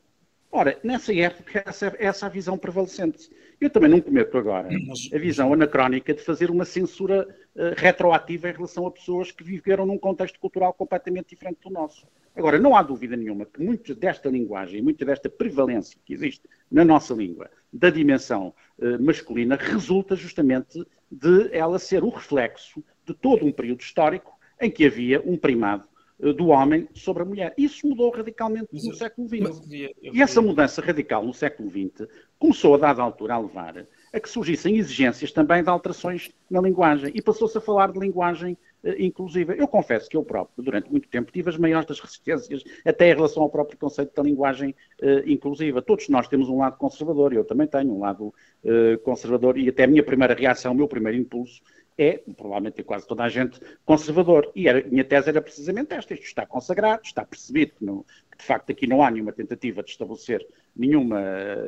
Ora, 0.52 0.76
nessa 0.82 1.14
época, 1.14 1.62
essa, 1.64 1.94
essa 1.98 2.26
é 2.26 2.28
a 2.28 2.32
visão 2.32 2.58
prevalecente. 2.58 3.30
Eu 3.60 3.70
também 3.70 3.88
não 3.88 4.00
cometo 4.00 4.36
agora 4.36 4.68
a 5.12 5.18
visão 5.18 5.52
anacrónica 5.52 6.12
de 6.12 6.22
fazer 6.22 6.50
uma 6.50 6.64
censura 6.64 7.28
uh, 7.54 7.74
retroativa 7.76 8.48
em 8.48 8.52
relação 8.52 8.84
a 8.86 8.90
pessoas 8.90 9.30
que 9.30 9.44
viveram 9.44 9.86
num 9.86 9.98
contexto 9.98 10.40
cultural 10.40 10.72
completamente 10.72 11.28
diferente 11.28 11.60
do 11.62 11.70
nosso. 11.70 12.04
Agora, 12.34 12.58
não 12.58 12.74
há 12.74 12.82
dúvida 12.82 13.16
nenhuma 13.16 13.44
que 13.44 13.62
muito 13.62 13.94
desta 13.94 14.28
linguagem, 14.28 14.82
muita 14.82 15.04
desta 15.04 15.28
prevalência 15.28 15.98
que 16.04 16.12
existe 16.12 16.48
na 16.70 16.84
nossa 16.84 17.14
língua, 17.14 17.48
da 17.72 17.90
dimensão 17.90 18.52
uh, 18.78 19.00
masculina, 19.00 19.56
resulta 19.56 20.16
justamente 20.16 20.84
de 21.10 21.48
ela 21.52 21.78
ser 21.78 22.02
o 22.02 22.08
reflexo 22.08 22.82
de 23.06 23.14
todo 23.14 23.46
um 23.46 23.52
período 23.52 23.82
histórico 23.82 24.36
em 24.60 24.70
que 24.70 24.84
havia 24.84 25.20
um 25.24 25.36
primado 25.36 25.88
do 26.37 26.48
homem 26.48 26.88
sobre 26.94 27.22
a 27.22 27.26
mulher. 27.26 27.54
Isso 27.56 27.87
mudou 27.87 28.11
radicalmente 28.11 28.68
mas 28.72 28.85
no 28.85 28.94
século 28.94 29.28
XX. 29.28 29.66
e 30.02 30.22
essa 30.22 30.42
mudança 30.42 30.83
radical 30.83 31.24
no 31.24 31.33
século 31.33 31.70
XX 31.70 32.06
começou 32.38 32.74
a 32.74 32.78
dada 32.78 33.02
altura 33.02 33.35
a 33.35 33.38
levar 33.38 33.87
a 34.12 34.20
que 34.20 34.28
surgissem 34.28 34.76
exigências 34.76 35.30
também 35.30 35.62
de 35.62 35.68
alterações 35.68 36.30
na 36.50 36.61
linguagem 36.61 37.12
e 37.14 37.22
passou-se 37.22 37.56
a 37.56 37.61
falar 37.61 37.92
de 37.92 37.98
linguagem 37.98 38.56
uh, 38.83 38.90
inclusiva. 38.98 39.54
Eu 39.54 39.68
confesso 39.68 40.09
que 40.09 40.16
eu 40.16 40.24
próprio, 40.24 40.64
durante 40.64 40.90
muito 40.90 41.09
tempo, 41.09 41.30
tive 41.30 41.48
as 41.48 41.56
maiores 41.56 41.87
das 41.87 42.00
resistências 42.00 42.64
até 42.85 43.11
em 43.11 43.14
relação 43.14 43.42
ao 43.42 43.50
próprio 43.50 43.78
conceito 43.78 44.12
da 44.14 44.22
linguagem 44.22 44.74
uh, 45.02 45.30
inclusiva. 45.30 45.80
Todos 45.80 46.09
nós 46.09 46.26
temos 46.28 46.48
um 46.48 46.59
lado 46.59 46.76
conservador, 46.76 47.33
eu 47.33 47.44
também 47.44 47.66
tenho 47.66 47.92
um 47.92 48.00
lado 48.00 48.35
uh, 48.64 48.98
conservador 49.04 49.56
e 49.56 49.68
até 49.68 49.85
a 49.85 49.88
minha 49.88 50.02
primeira 50.02 50.35
reação, 50.35 50.72
o 50.72 50.76
meu 50.76 50.88
primeiro 50.88 51.18
impulso 51.18 51.62
é, 51.96 52.22
provavelmente 52.37 52.81
é 52.81 52.85
quase 52.85 53.07
toda 53.07 53.24
a 53.24 53.29
gente, 53.29 53.61
conservador. 53.85 54.50
E 54.55 54.68
a 54.68 54.83
minha 54.85 55.05
tese 55.05 55.29
era 55.29 55.40
precisamente 55.42 55.94
esta: 55.94 56.14
isto 56.14 56.24
está 56.24 56.46
consagrado, 56.46 57.03
está 57.05 57.24
percebido 57.24 57.72
que, 57.76 57.85
não, 57.85 58.05
que, 58.31 58.38
de 58.38 58.44
facto 58.44 58.72
aqui 58.72 58.87
não 58.87 59.03
há 59.03 59.11
nenhuma 59.11 59.33
tentativa 59.33 59.83
de 59.83 59.90
estabelecer 59.90 60.46
nenhuma 60.74 61.20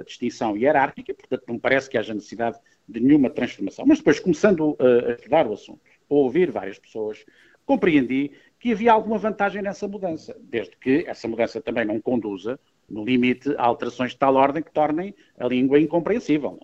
distinção 0.06 0.56
hierárquica, 0.56 1.12
portanto 1.12 1.44
não 1.48 1.58
parece 1.58 1.90
que 1.90 1.98
haja 1.98 2.14
necessidade 2.14 2.58
de 2.88 3.00
nenhuma 3.00 3.30
transformação. 3.30 3.84
Mas 3.86 3.98
depois, 3.98 4.20
começando 4.20 4.76
a 4.78 5.12
estudar 5.12 5.46
o 5.46 5.52
assunto, 5.52 5.80
a 6.10 6.14
ouvir 6.14 6.50
várias 6.50 6.78
pessoas, 6.78 7.24
compreendi 7.64 8.32
que 8.58 8.72
havia 8.72 8.92
alguma 8.92 9.18
vantagem 9.18 9.60
nessa 9.62 9.88
mudança, 9.88 10.36
desde 10.40 10.76
que 10.76 11.04
essa 11.06 11.26
mudança 11.26 11.60
também 11.60 11.84
não 11.84 12.00
conduza, 12.00 12.58
no 12.88 13.04
limite, 13.04 13.54
a 13.56 13.64
alterações 13.64 14.12
de 14.12 14.18
tal 14.18 14.34
ordem 14.34 14.62
que 14.62 14.70
tornem 14.70 15.14
a 15.38 15.46
língua 15.46 15.80
incompreensível. 15.80 16.60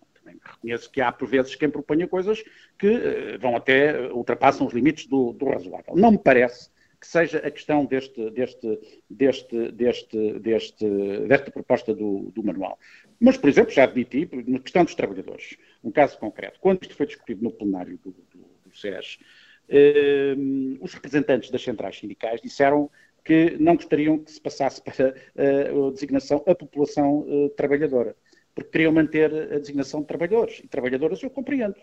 Reconheço 0.52 0.90
que 0.90 1.00
há, 1.00 1.12
por 1.12 1.28
vezes, 1.28 1.54
quem 1.54 1.68
proponha 1.68 2.06
coisas 2.06 2.42
que 2.78 2.88
uh, 2.88 3.38
vão 3.40 3.56
até, 3.56 4.10
ultrapassam 4.12 4.66
os 4.66 4.72
limites 4.72 5.06
do, 5.06 5.32
do, 5.32 5.46
razoável. 5.46 5.94
Não 5.96 6.12
me 6.12 6.18
parece 6.18 6.70
que 7.00 7.06
seja 7.06 7.38
a 7.38 7.50
questão 7.50 7.84
deste, 7.84 8.30
deste, 8.30 8.80
deste, 9.08 9.72
deste, 9.72 10.38
deste, 10.40 10.86
desta 11.28 11.50
proposta 11.50 11.94
do, 11.94 12.32
do 12.34 12.42
manual. 12.42 12.78
Mas, 13.20 13.36
por 13.36 13.48
exemplo, 13.48 13.72
já 13.72 13.84
admiti, 13.84 14.28
na 14.46 14.58
questão 14.58 14.84
dos 14.84 14.96
trabalhadores, 14.96 15.56
um 15.82 15.92
caso 15.92 16.18
concreto, 16.18 16.58
quando 16.60 16.82
isto 16.82 16.96
foi 16.96 17.06
discutido 17.06 17.44
no 17.44 17.52
plenário 17.52 17.98
do, 17.98 18.10
do, 18.10 18.38
do 18.64 18.76
SES, 18.76 19.18
eh, 19.68 20.34
os 20.80 20.92
representantes 20.92 21.50
das 21.50 21.62
centrais 21.62 21.98
sindicais 21.98 22.40
disseram 22.40 22.90
que 23.24 23.56
não 23.60 23.76
gostariam 23.76 24.18
que 24.18 24.32
se 24.32 24.40
passasse 24.40 24.82
para 24.82 25.14
a 25.36 25.90
designação 25.92 26.42
a 26.46 26.54
população 26.54 27.26
trabalhadora 27.56 28.16
porque 28.58 28.72
queriam 28.72 28.92
manter 28.92 29.32
a 29.52 29.58
designação 29.58 30.00
de 30.00 30.08
trabalhadores. 30.08 30.58
E 30.64 30.66
trabalhadoras 30.66 31.22
eu 31.22 31.30
compreendo. 31.30 31.76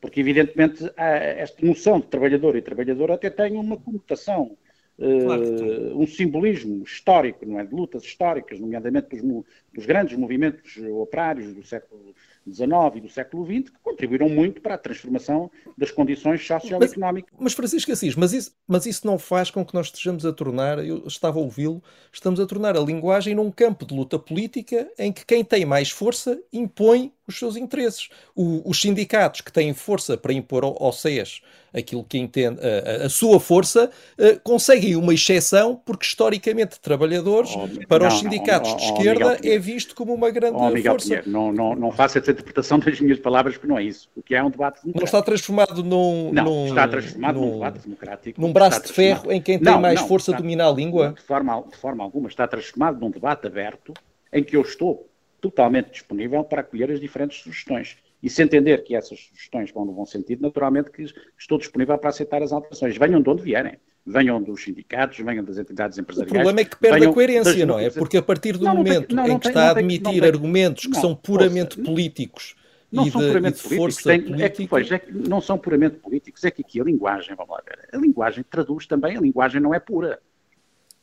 Porque, 0.00 0.20
evidentemente, 0.20 0.88
esta 0.96 1.66
noção 1.66 1.98
de 1.98 2.06
trabalhador 2.06 2.54
e 2.54 2.62
trabalhadora 2.62 3.14
até 3.14 3.28
tem 3.28 3.56
uma 3.56 3.76
conotação 3.76 4.56
Claro 4.98 5.42
uh, 5.42 6.00
um 6.00 6.06
simbolismo 6.06 6.84
histórico, 6.84 7.44
não 7.46 7.58
é? 7.58 7.64
De 7.64 7.74
lutas 7.74 8.04
históricas, 8.04 8.60
nomeadamente 8.60 9.08
dos, 9.08 9.44
dos 9.72 9.86
grandes 9.86 10.16
movimentos 10.16 10.76
operários 10.76 11.52
do 11.54 11.64
século 11.64 12.14
XIX 12.50 12.96
e 12.96 13.00
do 13.00 13.08
século 13.08 13.44
XX, 13.44 13.70
que 13.70 13.78
contribuíram 13.82 14.28
muito 14.28 14.60
para 14.60 14.74
a 14.74 14.78
transformação 14.78 15.50
das 15.76 15.90
condições 15.90 16.46
socioeconómicas. 16.46 17.30
Mas, 17.32 17.42
mas 17.42 17.52
Francisco 17.52 17.92
Assis, 17.92 18.14
mas 18.14 18.32
isso, 18.32 18.52
mas 18.66 18.86
isso 18.86 19.06
não 19.06 19.18
faz 19.18 19.50
com 19.50 19.64
que 19.64 19.74
nós 19.74 19.86
estejamos 19.86 20.24
a 20.24 20.32
tornar, 20.32 20.84
eu 20.84 21.06
estava 21.06 21.38
a 21.38 21.42
ouvi-lo, 21.42 21.82
estamos 22.12 22.40
a 22.40 22.46
tornar 22.46 22.76
a 22.76 22.80
linguagem 22.80 23.34
num 23.34 23.50
campo 23.50 23.86
de 23.86 23.94
luta 23.94 24.18
política 24.18 24.90
em 24.98 25.12
que 25.12 25.24
quem 25.24 25.44
tem 25.44 25.64
mais 25.64 25.90
força 25.90 26.40
impõe 26.52 27.12
os 27.26 27.38
seus 27.38 27.56
interesses. 27.56 28.08
O, 28.34 28.68
os 28.68 28.80
sindicatos 28.80 29.40
que 29.40 29.52
têm 29.52 29.72
força 29.72 30.16
para 30.16 30.32
impor 30.32 30.64
ao, 30.64 30.82
ao 30.82 30.92
SES 30.92 31.42
aquilo 31.74 32.04
que 32.04 32.18
entende 32.18 32.60
a, 32.60 33.06
a, 33.06 33.08
sua 33.08 33.40
força, 33.40 33.90
uh, 34.18 34.40
conseguem 34.42 34.96
uma 34.96 35.14
exceção 35.14 35.80
porque 35.84 36.04
historicamente 36.04 36.80
trabalhadores 36.80 37.50
oh, 37.56 37.86
para 37.86 38.00
não, 38.00 38.08
os 38.08 38.20
sindicatos 38.20 38.70
não, 38.70 38.76
oh, 38.76 38.78
de 38.78 38.84
esquerda 38.84 39.38
oh, 39.42 39.46
é 39.46 39.58
visto 39.58 39.94
como 39.94 40.12
uma 40.14 40.30
grande 40.30 40.56
oh, 40.56 40.82
força. 40.82 41.06
Pinheiro, 41.06 41.30
não, 41.30 41.52
não, 41.52 41.74
não 41.74 41.90
faça 41.90 42.18
essa 42.18 42.30
interpretação 42.30 42.78
das 42.78 43.00
minhas 43.00 43.18
palavras 43.18 43.54
porque 43.54 43.68
não 43.68 43.78
é 43.78 43.84
isso. 43.84 44.08
O 44.14 44.22
que 44.22 44.34
é 44.34 44.42
um 44.42 44.50
debate 44.50 44.82
democrático. 44.82 44.98
Não 44.98 45.04
está 45.04 45.22
transformado 45.22 45.82
num... 45.82 46.32
Não, 46.32 46.44
num, 46.44 46.66
está 46.66 46.88
transformado 46.88 47.34
num, 47.36 47.46
num 47.46 47.52
debate 47.52 47.78
democrático. 47.80 48.40
Num 48.40 48.52
braço 48.52 48.82
de 48.82 48.92
ferro 48.92 49.32
em 49.32 49.40
quem 49.40 49.58
tem 49.58 49.80
mais 49.80 50.00
força 50.00 50.30
está, 50.30 50.40
domina 50.40 50.68
a 50.68 50.72
língua? 50.72 51.14
De 51.16 51.22
forma, 51.22 51.64
de 51.70 51.76
forma 51.76 52.04
alguma. 52.04 52.28
Está 52.28 52.46
transformado 52.46 53.00
num 53.00 53.10
debate 53.10 53.46
aberto 53.46 53.92
em 54.32 54.42
que 54.42 54.56
eu 54.56 54.62
estou 54.62 55.08
totalmente 55.40 55.90
disponível 55.90 56.44
para 56.44 56.60
acolher 56.60 56.90
as 56.90 57.00
diferentes 57.00 57.42
sugestões. 57.42 57.96
E 58.22 58.30
se 58.30 58.42
entender 58.42 58.84
que 58.84 58.94
essas 58.94 59.18
sugestões 59.18 59.72
vão 59.72 59.84
no 59.84 59.92
bom 59.92 60.06
sentido, 60.06 60.42
naturalmente 60.42 60.90
que 60.90 61.04
estou 61.36 61.58
disponível 61.58 61.98
para 61.98 62.10
aceitar 62.10 62.42
as 62.42 62.52
alterações. 62.52 62.96
Venham 62.96 63.20
de 63.20 63.28
onde 63.28 63.42
vierem. 63.42 63.78
Venham 64.04 64.42
dos 64.42 64.62
sindicatos, 64.62 65.18
venham 65.18 65.44
das 65.44 65.58
entidades 65.58 65.96
empresariais. 65.96 66.30
O 66.30 66.34
problema 66.34 66.60
é 66.60 66.64
que 66.64 66.76
perde 66.76 67.06
a 67.06 67.12
coerência, 67.12 67.66
não 67.66 67.78
é? 67.78 67.88
Porque 67.90 68.16
a 68.16 68.22
partir 68.22 68.56
do 68.56 68.64
não, 68.64 68.76
momento 68.76 69.14
não 69.14 69.22
tem, 69.22 69.30
não, 69.30 69.36
em 69.36 69.38
que 69.38 69.48
está 69.48 69.68
a 69.68 69.70
admitir 69.72 70.24
argumentos 70.24 70.86
que 70.86 70.96
são 70.96 71.14
puramente 71.14 71.80
políticos 71.80 72.56
não 72.92 73.10
são 73.10 73.20
de, 73.22 73.26
puramente 73.28 73.62
políticos. 73.62 74.04
Tem, 74.04 74.20
política. 74.20 74.44
É 74.44 74.48
que, 74.50 74.68
pois, 74.68 74.92
é 74.92 74.98
que 74.98 75.12
não 75.12 75.40
são 75.40 75.56
puramente 75.56 75.96
políticos. 75.96 76.44
É 76.44 76.50
que 76.50 76.60
aqui 76.60 76.80
a 76.80 76.84
linguagem, 76.84 77.34
vamos 77.34 77.50
lá 77.50 77.62
ver, 77.66 77.88
a 77.90 77.96
linguagem 77.96 78.44
traduz 78.44 78.86
também, 78.86 79.16
a 79.16 79.20
linguagem 79.20 79.60
não 79.60 79.74
é 79.74 79.80
pura. 79.80 80.20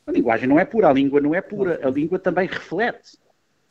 A 0.06 0.12
linguagem 0.12 0.48
não 0.48 0.60
é 0.60 0.66
pura, 0.66 0.90
a 0.90 0.94
língua 0.94 1.20
não 1.20 1.34
é 1.34 1.42
pura. 1.42 1.80
A 1.84 1.90
língua 1.90 2.20
também 2.20 2.48
reflete 2.48 3.18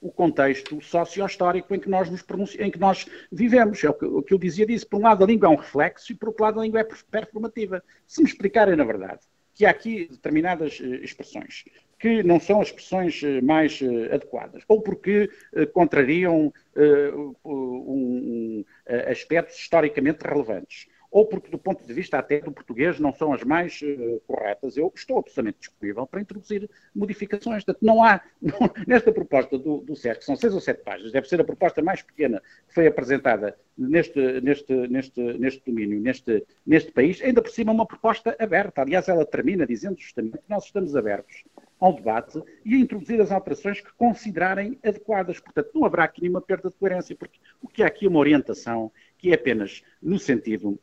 o 0.01 0.11
contexto 0.11 0.81
socio-histórico 0.81 1.75
em 1.75 1.81
que 1.81 1.89
nós 1.89 2.11
nos 2.11 2.25
em 2.59 2.71
que 2.71 2.79
nós 2.79 3.07
vivemos. 3.31 3.83
É 3.83 3.91
o 3.91 3.95
que, 3.95 4.05
o 4.05 4.23
que 4.23 4.35
eu 4.35 4.39
dizia 4.39 4.67
disso. 4.67 4.87
Por 4.87 5.01
um 5.01 5.05
lado, 5.05 5.25
a 5.25 5.27
língua 5.27 5.49
é 5.49 5.51
um 5.51 5.57
reflexo 5.57 6.13
e, 6.13 6.15
por 6.15 6.29
outro 6.29 6.45
lado, 6.45 6.61
a 6.61 6.63
língua 6.63 6.81
é 6.81 6.85
performativa. 7.11 7.83
Se 8.07 8.23
me 8.23 8.29
explicarem, 8.29 8.77
na 8.77 8.85
verdade, 8.85 9.21
que 9.59 9.67
há 9.67 9.71
aqui 9.71 10.07
determinadas 10.09 10.79
uh, 10.79 10.95
expressões 11.03 11.65
que 11.99 12.23
não 12.23 12.39
são 12.39 12.61
as 12.61 12.69
expressões 12.69 13.21
uh, 13.23 13.45
mais 13.45 13.81
uh, 13.81 14.15
adequadas, 14.15 14.63
ou 14.69 14.81
porque 14.81 15.29
contrariam 15.73 16.53
um, 16.77 17.35
um, 17.45 18.65
aspectos 19.11 19.59
historicamente 19.59 20.25
relevantes, 20.25 20.87
ou 21.11 21.27
porque, 21.27 21.51
do 21.51 21.59
ponto 21.59 21.87
de 21.87 21.93
vista 21.93 22.19
até 22.19 22.41
do 22.41 22.53
português, 22.53 23.01
não 23.01 23.13
são 23.13 23.33
as 23.33 23.43
mais 23.43 23.81
uh, 23.83 24.21
corretas, 24.27 24.77
eu 24.77 24.93
estou 24.95 25.19
absolutamente 25.19 25.59
disponível 25.61 26.07
para 26.07 26.21
introduzir 26.21 26.69
modificações. 26.95 27.65
Portanto, 27.65 27.85
não 27.85 28.03
há, 28.03 28.21
não, 28.41 28.71
nesta 28.87 29.11
proposta 29.11 29.59
do, 29.59 29.79
do 29.79 29.97
SESC, 29.97 30.25
são 30.25 30.37
seis 30.37 30.53
ou 30.53 30.61
sete 30.61 30.83
páginas, 30.83 31.13
deve 31.13 31.29
ser 31.29 31.41
a 31.41 31.45
proposta 31.45 31.83
mais 31.83 32.03
pequena 32.03 32.43
que 32.67 32.75
foi 32.75 32.87
apresentada 32.87 33.57
neste, 33.77 34.41
neste, 34.41 34.73
neste, 34.89 35.21
neste 35.21 35.63
domínio, 35.65 36.01
neste, 36.01 36.45
neste 36.67 36.93
país, 36.93 37.23
ainda 37.23 37.41
por 37.41 37.51
cima 37.51 37.73
uma 37.73 37.87
proposta 37.87 38.37
aberta. 38.39 38.83
Aliás, 38.83 39.09
ela 39.09 39.25
termina 39.25 39.67
dizendo 39.67 39.99
justamente 39.99 40.39
que 40.39 40.45
nós 40.49 40.65
estamos 40.65 40.95
abertos 40.95 41.45
ao 41.81 41.93
debate 41.93 42.43
e 42.65 42.75
a 42.75 42.79
introduzir 42.79 43.21
as 43.21 43.31
alterações 43.31 43.81
que 43.81 43.93
considerarem 43.95 44.79
adequadas. 44.85 45.41
Portanto, 45.41 45.71
não 45.75 45.85
haverá 45.85 46.05
aqui 46.05 46.21
nenhuma 46.21 46.41
perda 46.41 46.69
de 46.69 46.77
coerência, 46.77 47.17
porque 47.17 47.39
o 47.63 47.69
que 47.69 47.83
há 47.83 47.87
aqui 47.87 48.07
é 48.07 48.09
uma 48.09 48.19
orientação 48.19 48.91
que 49.17 49.31
é 49.31 49.35
apenas 49.35 49.83
no 50.03 50.19
sentido 50.19 50.79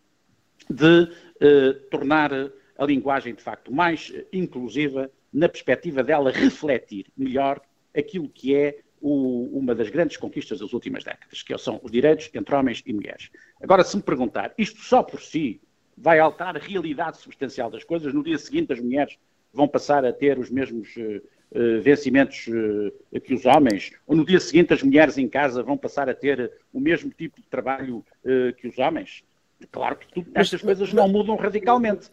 de 0.69 1.10
eh, 1.39 1.73
tornar 1.91 2.32
a 2.78 2.86
linguagem, 2.86 3.34
de 3.34 3.41
facto, 3.41 3.71
mais 3.71 4.13
inclusiva, 4.32 5.10
na 5.32 5.49
perspectiva 5.49 6.04
dela 6.04 6.32
refletir 6.32 7.08
melhor 7.17 7.62
aquilo 7.93 8.30
que 8.30 8.56
é 8.56 8.80
o, 9.01 9.58
uma 9.58 9.75
das 9.75 9.89
grandes 9.89 10.17
conquistas 10.17 10.60
das 10.60 10.73
últimas 10.73 11.04
décadas, 11.04 11.43
que 11.43 11.58
são 11.58 11.80
os 11.84 11.91
direitos 11.91 12.30
entre 12.34 12.56
homens 12.56 12.82
e 12.86 12.93
mulheres. 12.93 13.30
Agora, 13.62 13.84
se 13.84 13.95
me 13.95 14.04
perguntar, 14.04 14.54
isto 14.58 14.82
só 14.82 15.04
por 15.04 15.21
si 15.21 15.62
vai 15.97 16.19
alterar 16.19 16.56
a 16.56 16.60
realidade 16.60 17.17
substancial 17.17 17.69
das 17.69 17.84
coisas? 17.84 18.13
No 18.13 18.23
dia 18.23 18.38
seguinte, 18.38 18.73
as 18.73 18.80
mulheres 18.80 19.17
vão 19.54 19.67
passar 19.67 20.04
a 20.06 20.12
ter 20.12 20.38
os 20.39 20.49
mesmos 20.49 20.89
uh, 20.97 21.82
vencimentos 21.82 22.47
uh, 22.47 23.21
que 23.21 23.34
os 23.34 23.45
homens? 23.45 23.91
Ou 24.08 24.15
no 24.15 24.25
dia 24.25 24.39
seguinte, 24.39 24.73
as 24.73 24.84
mulheres 24.84 25.17
em 25.17 25.28
casa 25.28 25.63
vão 25.63 25.78
passar 25.78 26.10
a 26.10 26.13
ter 26.13 26.51
o 26.73 26.80
mesmo 26.80 27.12
tipo 27.12 27.39
de 27.39 27.47
trabalho 27.47 27.97
uh, 27.97 28.54
que 28.58 28.67
os 28.67 28.78
homens? 28.78 29.23
Claro 29.71 29.97
que 29.97 30.07
tudo, 30.13 30.31
estas 30.35 30.61
coisas 30.61 30.93
não 30.93 31.07
mudam 31.07 31.35
radicalmente. 31.35 32.09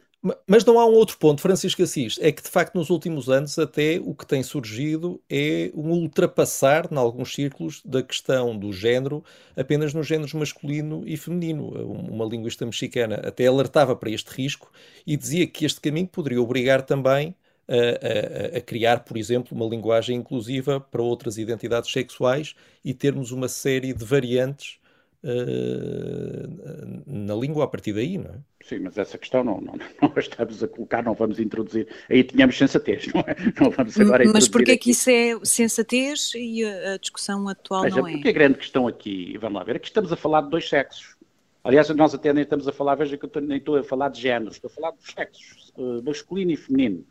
Mas 0.46 0.64
não 0.64 0.78
há 0.78 0.87
um 0.87 0.92
outro 0.92 1.18
ponto, 1.18 1.40
Francisco 1.40 1.83
Assis, 1.83 2.16
é 2.20 2.31
que 2.31 2.40
de 2.40 2.48
facto 2.48 2.76
nos 2.76 2.90
últimos 2.90 3.28
anos 3.28 3.59
até 3.59 4.00
o 4.00 4.14
que 4.14 4.24
tem 4.24 4.40
surgido 4.40 5.20
é 5.28 5.72
um 5.74 5.90
ultrapassar, 5.90 6.88
em 6.92 6.96
alguns 6.96 7.35
círculos, 7.35 7.83
da 7.85 8.05
questão 8.05 8.57
do 8.57 8.72
género 8.72 9.24
apenas 9.57 9.92
nos 9.92 10.07
géneros 10.07 10.33
masculino 10.33 11.02
e 11.05 11.16
feminino. 11.16 11.70
Uma 12.09 12.24
linguista 12.24 12.64
mexicana 12.64 13.16
até 13.16 13.48
alertava 13.48 13.96
para 13.96 14.11
este 14.11 14.31
risco 14.31 14.70
e 15.05 15.16
dizia 15.16 15.44
que 15.44 15.64
este 15.64 15.81
caminho 15.81 16.07
poderia 16.07 16.40
obrigar 16.40 16.83
também 16.83 17.35
a, 17.66 18.55
a, 18.55 18.59
a, 18.59 18.61
criar, 18.61 19.00
por 19.00 19.16
exemplo, 19.16 19.57
uma 19.57 19.66
linguagem 19.66 20.16
inclusiva 20.16 20.78
para 20.78 21.02
outras 21.02 21.37
identidades 21.37 21.90
sexuais 21.90 22.55
e 22.85 22.94
termos 22.94 23.33
uma 23.33 23.48
série 23.48 23.92
de 23.92 24.05
variantes 24.05 24.78
uh, 25.24 27.02
na 27.06 27.35
língua 27.35 27.64
a 27.64 27.68
partir 27.68 27.92
daí, 27.92 28.18
não 28.18 28.30
é? 28.30 28.38
Sim, 28.64 28.80
mas 28.80 28.96
essa 28.96 29.18
questão 29.18 29.42
não, 29.42 29.61
não, 29.61 29.74
não 30.00 30.12
a 30.14 30.20
estamos 30.20 30.62
a 30.62 30.68
colocar, 30.68 31.02
não 31.02 31.14
vamos 31.14 31.40
introduzir. 31.40 31.88
Aí 32.08 32.22
tínhamos 32.24 32.56
sensatez, 32.56 33.06
não 33.12 33.20
é? 33.22 33.37
Não 33.61 33.70
vamos 33.70 33.98
agora 33.98 34.24
Mas 34.32 34.48
porquê 34.48 34.76
que 34.76 34.90
isso 34.90 35.11
é 35.11 35.38
sensatez 35.42 36.32
e 36.35 36.64
a, 36.64 36.96
discussão 36.96 37.48
atual 37.48 37.82
Veja, 37.82 37.96
não 37.96 38.08
é? 38.08 38.12
Porque 38.12 38.28
a 38.28 38.32
grande 38.32 38.58
questão 38.58 38.87
aqui, 38.87 39.37
vamos 39.38 39.58
lá 39.58 39.64
ver, 39.64 39.76
é 39.76 39.78
que 39.78 39.87
estamos 39.87 40.12
a 40.12 40.16
falar 40.16 40.42
de 40.42 40.50
dois 40.50 40.68
sexos. 40.68 41.16
Aliás, 41.64 41.88
nós 41.90 42.12
até 42.12 42.32
nem 42.32 42.42
estamos 42.42 42.66
a 42.66 42.72
falar, 42.72 42.96
veja 42.96 43.16
que 43.16 43.24
eu 43.24 43.40
nem 43.40 43.58
estou 43.58 43.76
a 43.76 43.85
falar 43.85 44.08
de 44.08 44.20
géneros, 44.20 44.56
estou 44.56 44.68
a 44.68 44.74
falar 44.74 44.90
dos 44.90 45.12
sexos, 45.12 45.72
uh, 45.76 46.02
masculino 46.02 46.50
e 46.50 46.56
feminino. 46.56 47.06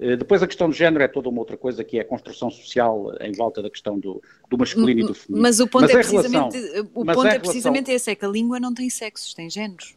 Eh, 0.00 0.16
depois 0.16 0.42
a 0.42 0.46
questão 0.46 0.68
do 0.68 0.74
género 0.74 1.02
é 1.02 1.08
toda 1.08 1.28
uma 1.28 1.40
outra 1.40 1.56
coisa, 1.56 1.82
que 1.82 1.98
é 1.98 2.02
a 2.02 2.04
construção 2.04 2.50
social 2.50 3.12
em 3.20 3.32
volta 3.32 3.60
da 3.60 3.68
questão 3.68 3.98
do, 3.98 4.22
do 4.48 4.56
masculino 4.56 5.00
e 5.00 5.04
do 5.04 5.14
feminino. 5.14 5.42
Mas 5.42 5.58
o 5.58 5.66
ponto 5.66 5.82
mas 5.82 5.90
é 5.90 5.94
precisamente, 5.94 6.56
relação, 6.56 6.90
o 6.94 7.04
ponto 7.04 7.26
é 7.26 7.38
precisamente 7.38 7.90
esse, 7.90 8.10
é 8.10 8.14
que 8.14 8.24
a 8.24 8.28
língua 8.28 8.60
não 8.60 8.72
tem 8.72 8.88
sexos, 8.88 9.34
tem 9.34 9.50
géneros. 9.50 9.96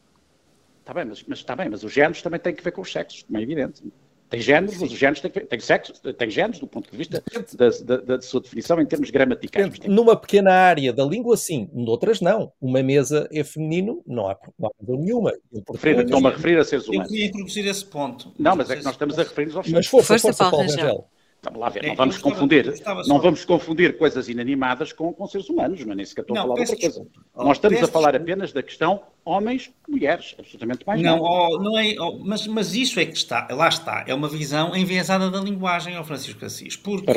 Está 0.80 0.94
bem, 0.94 1.06
mas, 1.06 1.24
mas, 1.28 1.38
está 1.38 1.56
bem, 1.56 1.70
mas 1.70 1.84
os 1.84 1.94
géneros 1.94 2.22
também 2.22 2.40
têm 2.40 2.56
que 2.56 2.64
ver 2.64 2.72
com 2.72 2.82
os 2.82 2.92
sexos, 2.92 3.24
como 3.24 3.38
é 3.38 3.44
evidente. 3.44 3.84
Tem 4.32 4.40
géneros, 4.40 4.78
mas 4.78 4.90
os 4.90 4.98
géneros 4.98 5.20
têm, 5.20 5.30
tem 5.30 5.60
sexo, 5.60 5.92
tem 5.92 6.30
géneros 6.30 6.58
do 6.58 6.66
ponto 6.66 6.90
de 6.90 6.98
vista 6.98 7.22
da, 7.58 7.70
da, 7.84 8.16
da, 8.16 8.22
sua 8.22 8.40
definição 8.40 8.80
em 8.80 8.86
termos 8.86 9.10
gramaticais. 9.10 9.78
Numa 9.86 10.16
pequena 10.16 10.54
área 10.54 10.94
da 10.94 11.04
língua, 11.04 11.36
sim, 11.36 11.70
noutras 11.74 12.22
não. 12.22 12.50
Uma 12.62 12.82
mesa 12.82 13.28
é 13.30 13.44
feminino, 13.44 14.02
não 14.08 14.30
há, 14.30 14.38
não 14.58 14.70
há 14.70 14.72
razão 14.80 15.04
nenhuma. 15.04 15.34
Estou-me 15.54 16.28
a 16.28 16.30
referir 16.30 16.58
a 16.58 16.64
seres 16.64 16.88
humanos. 16.88 17.08
Eu 17.08 17.12
queria 17.12 17.28
introduzir 17.28 17.68
esse 17.68 17.84
ponto. 17.84 18.32
Não, 18.40 18.56
mas 18.56 18.70
é 18.70 18.78
que 18.78 18.86
nós 18.86 18.94
estamos 18.94 19.20
a 19.20 19.24
referir-nos 19.24 19.58
aos 19.58 19.68
Mas 19.68 19.88
força, 19.88 20.18
força, 20.18 20.28
força 20.28 20.50
Paulo 20.50 20.66
Rangel. 20.66 21.10
Vamos 21.44 21.60
lá 21.60 21.70
ver, 21.70 21.86
é, 21.86 21.88
não 21.88 21.96
vamos 21.96 22.16
estava, 22.18 22.36
confundir, 22.36 22.74
não 23.08 23.20
vamos 23.20 23.44
confundir 23.46 23.98
coisas 23.98 24.30
inanimadas 24.30 24.94
com, 24.94 25.12
com 25.12 25.26
seres 25.26 25.50
humanos, 25.50 25.84
não 25.84 25.94
é 25.94 25.96
nem 25.96 26.06
sequer 26.06 26.22
estou 26.22 26.36
não, 26.36 26.44
a 26.44 26.46
falar 26.46 26.60
outra 26.60 26.78
coisa. 26.78 27.08
Oh, 27.34 27.44
Nós 27.44 27.58
estamos 27.58 27.82
a 27.82 27.88
falar 27.88 28.12
desculpa. 28.12 28.32
apenas 28.32 28.54
da 28.54 28.62
questão 28.62 29.02
homens, 29.26 29.72
mulheres, 29.90 30.36
absolutamente 30.38 30.86
mais 30.86 31.02
não. 31.02 31.20
Oh, 31.20 31.58
não 31.58 31.80
é, 31.80 31.96
oh, 32.00 32.20
mas, 32.24 32.46
mas 32.46 32.76
isso 32.76 33.00
é 33.00 33.06
que 33.08 33.18
está, 33.18 33.48
lá 33.50 33.70
está, 33.70 34.06
é 34.08 34.14
uma 34.14 34.30
visão 34.30 34.76
enviesada 34.76 35.32
da 35.32 35.40
linguagem 35.40 35.96
ao 35.96 36.04
Francisco 36.04 36.46
Assis, 36.46 36.76
porque, 36.76 37.10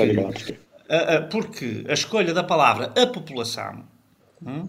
a, 0.88 1.16
a, 1.16 1.22
porque 1.22 1.84
a 1.86 1.92
escolha 1.92 2.32
da 2.32 2.42
palavra 2.42 2.94
a 2.96 3.06
população 3.06 3.84
hum, 4.42 4.66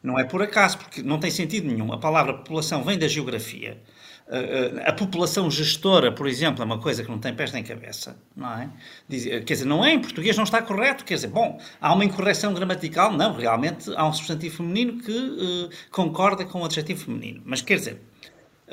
não 0.00 0.16
é 0.16 0.22
por 0.22 0.42
acaso, 0.42 0.78
porque 0.78 1.02
não 1.02 1.18
tem 1.18 1.30
sentido 1.32 1.66
nenhum. 1.66 1.92
A 1.92 1.98
palavra 1.98 2.34
população 2.34 2.84
vem 2.84 2.96
da 2.96 3.08
geografia 3.08 3.82
a, 4.84 4.92
população 4.92 5.50
gestora, 5.50 6.10
por 6.10 6.26
exemplo, 6.26 6.62
é 6.62 6.64
uma 6.64 6.78
coisa 6.78 7.02
que 7.02 7.10
não 7.10 7.18
tem 7.18 7.34
pés 7.34 7.52
nem 7.52 7.62
cabeça, 7.62 8.16
não 8.34 8.50
é? 8.50 8.68
Diz, 9.08 9.24
quer 9.24 9.40
dizer, 9.40 9.64
não 9.66 9.84
é 9.84 9.92
em 9.92 10.00
português, 10.00 10.36
não 10.36 10.44
está 10.44 10.62
correto, 10.62 11.04
quer 11.04 11.14
dizer, 11.14 11.28
bom, 11.28 11.60
há 11.80 11.92
uma 11.92 12.04
incorreção 12.04 12.54
gramatical, 12.54 13.12
não, 13.12 13.34
realmente 13.34 13.92
há 13.94 14.06
um 14.06 14.12
substantivo 14.12 14.56
feminino 14.56 15.02
que 15.02 15.12
uh, 15.12 15.70
concorda 15.90 16.44
com 16.44 16.62
o 16.62 16.64
adjetivo 16.64 17.04
feminino, 17.04 17.42
mas 17.44 17.60
quer 17.60 17.76
dizer, 17.76 18.00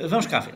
Vamos 0.07 0.27
cá 0.27 0.39
ver. 0.39 0.55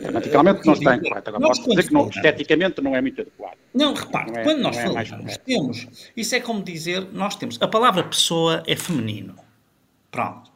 Gramaticalmente 0.00 0.66
não 0.66 0.72
está 0.72 0.96
incorreto. 0.96 1.30
Agora 1.30 1.46
posso 1.46 1.68
dizer 1.68 1.86
que 1.86 1.92
não, 1.92 2.08
esteticamente 2.08 2.80
não 2.80 2.96
é 2.96 3.00
muito 3.00 3.20
adequado. 3.20 3.56
Não, 3.72 3.94
repare, 3.94 4.32
é, 4.36 4.42
quando 4.42 4.60
nós 4.60 4.76
é 4.76 4.82
falamos, 4.82 5.36
temos, 5.38 6.10
isso 6.16 6.34
é 6.34 6.40
como 6.40 6.60
dizer, 6.60 7.06
nós 7.12 7.36
temos, 7.36 7.56
a 7.60 7.68
palavra 7.68 8.02
pessoa 8.02 8.64
é 8.66 8.74
feminino. 8.74 9.36
Pronto. 10.10 10.49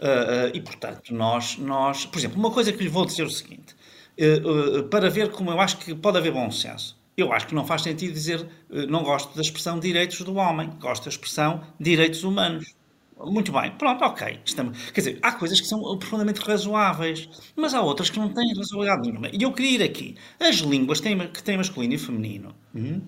Uh, 0.00 0.48
uh, 0.48 0.50
e, 0.54 0.60
portanto, 0.62 1.12
nós, 1.12 1.58
nós, 1.58 2.06
por 2.06 2.18
exemplo, 2.18 2.38
uma 2.38 2.50
coisa 2.50 2.72
que 2.72 2.82
lhe 2.82 2.88
vou 2.88 3.04
dizer 3.04 3.22
o 3.22 3.30
seguinte, 3.30 3.76
uh, 4.18 4.82
para 4.84 5.10
ver 5.10 5.30
como 5.30 5.50
eu 5.50 5.60
acho 5.60 5.76
que 5.76 5.94
pode 5.94 6.16
haver 6.16 6.32
bom 6.32 6.50
senso. 6.50 6.98
Eu 7.16 7.30
acho 7.34 7.46
que 7.46 7.54
não 7.54 7.66
faz 7.66 7.82
sentido 7.82 8.14
dizer 8.14 8.48
não 8.88 9.02
gosto 9.02 9.34
da 9.34 9.42
expressão 9.42 9.78
direitos 9.78 10.22
do 10.22 10.36
homem, 10.36 10.70
gosto 10.80 11.04
da 11.04 11.10
expressão 11.10 11.62
direitos 11.78 12.24
humanos. 12.24 12.74
Muito 13.18 13.52
bem, 13.52 13.70
pronto, 13.72 14.02
ok. 14.02 14.40
Estamos... 14.42 14.90
Quer 14.92 15.00
dizer, 15.00 15.18
há 15.20 15.32
coisas 15.32 15.60
que 15.60 15.66
são 15.66 15.80
profundamente 15.98 16.40
razoáveis, 16.40 17.28
mas 17.54 17.74
há 17.74 17.82
outras 17.82 18.08
que 18.08 18.18
não 18.18 18.30
têm 18.30 18.54
razoabilidade 18.56 19.02
nenhuma. 19.02 19.28
E 19.30 19.42
eu 19.42 19.52
queria 19.52 19.72
ir 19.72 19.82
aqui. 19.82 20.16
As 20.38 20.56
línguas 20.56 21.00
têm, 21.00 21.18
que 21.28 21.42
têm 21.42 21.58
masculino 21.58 21.92
e 21.92 21.98
feminino, 21.98 22.54
hum, 22.74 23.02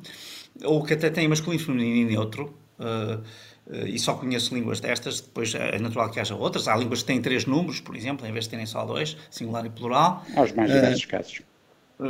ou 0.64 0.84
que 0.84 0.92
até 0.92 1.08
têm 1.08 1.26
masculino, 1.28 1.62
feminino 1.62 2.10
e 2.10 2.14
neutro, 2.14 2.54
uh, 2.78 3.22
e 3.70 3.98
só 3.98 4.14
conheço 4.14 4.54
línguas 4.54 4.80
destas, 4.80 5.20
depois 5.20 5.54
é 5.54 5.78
natural 5.78 6.10
que 6.10 6.18
haja 6.18 6.34
outras. 6.34 6.68
Há 6.68 6.76
línguas 6.76 7.00
que 7.00 7.06
têm 7.06 7.22
três 7.22 7.46
números, 7.46 7.80
por 7.80 7.96
exemplo, 7.96 8.26
em 8.26 8.32
vez 8.32 8.44
de 8.44 8.50
terem 8.50 8.66
só 8.66 8.84
dois, 8.84 9.16
singular 9.30 9.64
e 9.64 9.70
plural. 9.70 10.24
Aos 10.36 10.52
mais 10.52 10.70
diversos 10.70 11.04
uh, 11.04 11.08
casos 11.08 11.42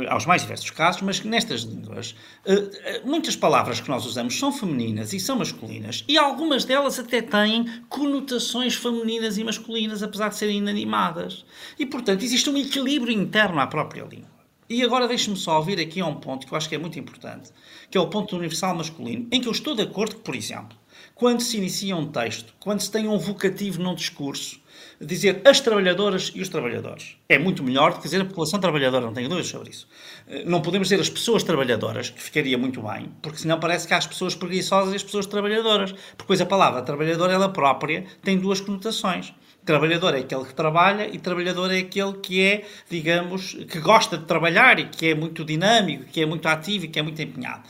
aos 0.09 0.25
mais 0.25 0.41
diversos 0.41 0.69
casos, 0.71 1.01
mas 1.01 1.23
nestas 1.23 1.61
línguas, 1.61 2.15
eh, 2.45 2.69
eh, 2.83 3.01
muitas 3.05 3.35
palavras 3.35 3.79
que 3.79 3.89
nós 3.89 4.05
usamos 4.05 4.37
são 4.37 4.51
femininas 4.51 5.13
e 5.13 5.19
são 5.19 5.37
masculinas, 5.37 6.03
e 6.07 6.17
algumas 6.17 6.65
delas 6.65 6.99
até 6.99 7.21
têm 7.21 7.65
conotações 7.89 8.75
femininas 8.75 9.37
e 9.37 9.43
masculinas, 9.43 10.01
apesar 10.01 10.29
de 10.29 10.35
serem 10.35 10.57
inanimadas. 10.57 11.45
E, 11.77 11.85
portanto, 11.85 12.23
existe 12.23 12.49
um 12.49 12.57
equilíbrio 12.57 13.13
interno 13.13 13.59
à 13.59 13.67
própria 13.67 14.03
língua. 14.03 14.31
E 14.69 14.81
agora 14.81 15.07
deixe-me 15.07 15.35
só 15.35 15.57
ouvir 15.57 15.79
aqui 15.79 16.01
a 16.01 16.05
um 16.05 16.15
ponto 16.15 16.47
que 16.47 16.53
eu 16.53 16.57
acho 16.57 16.67
que 16.67 16.75
é 16.75 16.79
muito 16.79 16.97
importante, 16.97 17.51
que 17.91 17.97
é 17.97 18.01
o 18.01 18.07
ponto 18.07 18.35
universal 18.35 18.75
masculino, 18.75 19.27
em 19.31 19.39
que 19.39 19.47
eu 19.47 19.51
estou 19.51 19.75
de 19.75 19.83
acordo 19.83 20.15
que, 20.15 20.21
por 20.21 20.35
exemplo, 20.35 20.75
quando 21.15 21.41
se 21.41 21.57
inicia 21.57 21.95
um 21.95 22.07
texto, 22.07 22.53
quando 22.59 22.81
se 22.81 22.91
tem 22.91 23.07
um 23.07 23.17
vocativo 23.17 23.81
num 23.81 23.93
discurso, 23.93 24.59
dizer 24.99 25.41
as 25.45 25.59
trabalhadoras 25.59 26.31
e 26.33 26.41
os 26.41 26.49
trabalhadores. 26.49 27.17
É 27.29 27.37
muito 27.37 27.63
melhor 27.63 27.91
do 27.91 27.97
que 27.97 28.03
dizer 28.03 28.21
a 28.21 28.25
população 28.25 28.59
trabalhadora, 28.59 29.05
não 29.05 29.13
tenho 29.13 29.29
dúvidas 29.29 29.49
sobre 29.49 29.69
isso. 29.69 29.87
Eh, 30.27 30.43
não 30.45 30.61
podemos 30.61 30.87
dizer 30.87 31.01
as 31.01 31.09
pessoas 31.09 31.43
trabalhadoras, 31.43 32.09
que 32.09 32.21
ficaria 32.21 32.57
muito 32.57 32.81
bem, 32.81 33.11
porque 33.21 33.37
senão 33.37 33.59
parece 33.59 33.87
que 33.87 33.93
há 33.93 33.97
as 33.97 34.07
pessoas 34.07 34.35
preguiçosas 34.35 34.93
e 34.93 34.95
as 34.95 35.03
pessoas 35.03 35.25
trabalhadoras. 35.25 35.91
Porque 35.91 36.23
depois 36.23 36.41
a 36.41 36.45
palavra 36.45 36.81
trabalhador, 36.81 37.29
ela 37.29 37.49
própria, 37.49 38.05
tem 38.21 38.37
duas 38.37 38.59
conotações. 38.59 39.33
Trabalhador 39.65 40.13
é 40.13 40.19
aquele 40.19 40.43
que 40.43 40.53
trabalha 40.53 41.07
e 41.07 41.17
trabalhador 41.17 41.71
é 41.71 41.79
aquele 41.79 42.13
que 42.13 42.41
é, 42.41 42.65
digamos, 42.89 43.53
que 43.53 43.79
gosta 43.79 44.17
de 44.17 44.25
trabalhar 44.25 44.77
e 44.77 44.89
que 44.89 45.07
é 45.07 45.15
muito 45.15 45.45
dinâmico, 45.45 46.03
que 46.05 46.21
é 46.21 46.25
muito 46.25 46.47
ativo 46.47 46.85
e 46.85 46.87
que 46.89 46.99
é 46.99 47.01
muito 47.01 47.21
empenhado. 47.21 47.63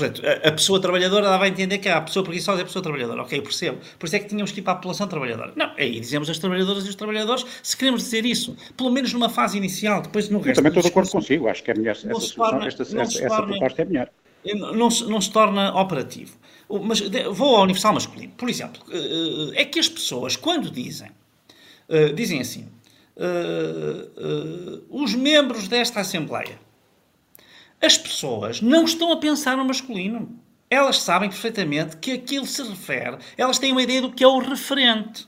Portanto, 0.00 0.22
a, 0.26 0.52
pessoa 0.52 0.80
trabalhadora 0.80 1.26
ela 1.26 1.36
vai 1.36 1.48
entender 1.50 1.76
que 1.78 1.88
a 1.88 2.00
pessoa 2.00 2.24
preguiçosa 2.24 2.60
é 2.60 2.62
a 2.62 2.64
pessoa 2.64 2.82
trabalhadora. 2.82 3.22
Ok, 3.22 3.40
percebo. 3.42 3.78
Por 3.98 4.06
isso 4.06 4.16
é 4.16 4.18
que 4.18 4.28
tínhamos 4.28 4.50
que 4.50 4.60
ir 4.60 4.62
para 4.62 4.72
a 4.72 4.76
população 4.76 5.06
trabalhadora. 5.06 5.52
Não, 5.54 5.72
aí 5.76 6.00
dizemos 6.00 6.30
as 6.30 6.38
trabalhadoras 6.38 6.86
e 6.86 6.88
os 6.88 6.94
trabalhadores, 6.94 7.44
se 7.62 7.76
queremos 7.76 8.02
dizer 8.02 8.24
isso, 8.24 8.56
pelo 8.76 8.90
menos 8.90 9.12
numa 9.12 9.28
fase 9.28 9.58
inicial, 9.58 10.00
depois 10.00 10.30
no 10.30 10.38
resto. 10.38 10.50
Eu 10.50 10.54
também 10.54 10.70
estou 10.70 10.82
de 10.82 10.88
acordo 10.88 11.10
consigo, 11.10 11.48
acho 11.48 11.62
que 11.62 11.70
é 11.70 11.74
melhor, 11.74 11.92
essa, 11.92 12.34
torna, 12.34 12.66
esta, 12.66 12.82
essa, 12.82 13.24
essa 13.24 13.42
proposta 13.42 13.82
é 13.82 13.84
melhor. 13.84 14.08
Não 14.74 14.90
se, 14.90 15.04
não 15.04 15.20
se 15.20 15.30
torna 15.30 15.78
operativo. 15.78 16.38
Mas 16.82 17.00
vou 17.32 17.56
ao 17.56 17.64
universal 17.64 17.92
masculino. 17.92 18.32
Por 18.38 18.48
exemplo, 18.48 18.80
eh, 18.90 18.96
eh, 19.56 19.62
é 19.62 19.64
que 19.66 19.78
as 19.78 19.88
pessoas, 19.88 20.36
quando 20.36 20.70
dizem, 20.70 21.10
eh, 21.88 22.12
dizem 22.12 22.40
assim, 22.40 22.66
os 24.88 25.14
membros 25.14 25.68
desta 25.68 26.00
Assembleia 26.00 26.58
as 27.82 27.96
pessoas 27.96 28.60
não 28.60 28.84
estão 28.84 29.12
a 29.12 29.16
pensar 29.16 29.56
no 29.56 29.64
masculino. 29.64 30.38
Elas 30.68 30.98
sabem 30.98 31.28
perfeitamente 31.28 31.96
que 31.96 32.12
aquilo 32.12 32.46
se 32.46 32.62
refere, 32.62 33.18
elas 33.36 33.58
têm 33.58 33.72
uma 33.72 33.82
ideia 33.82 34.02
do 34.02 34.12
que 34.12 34.22
é 34.22 34.28
o 34.28 34.38
referente. 34.38 35.26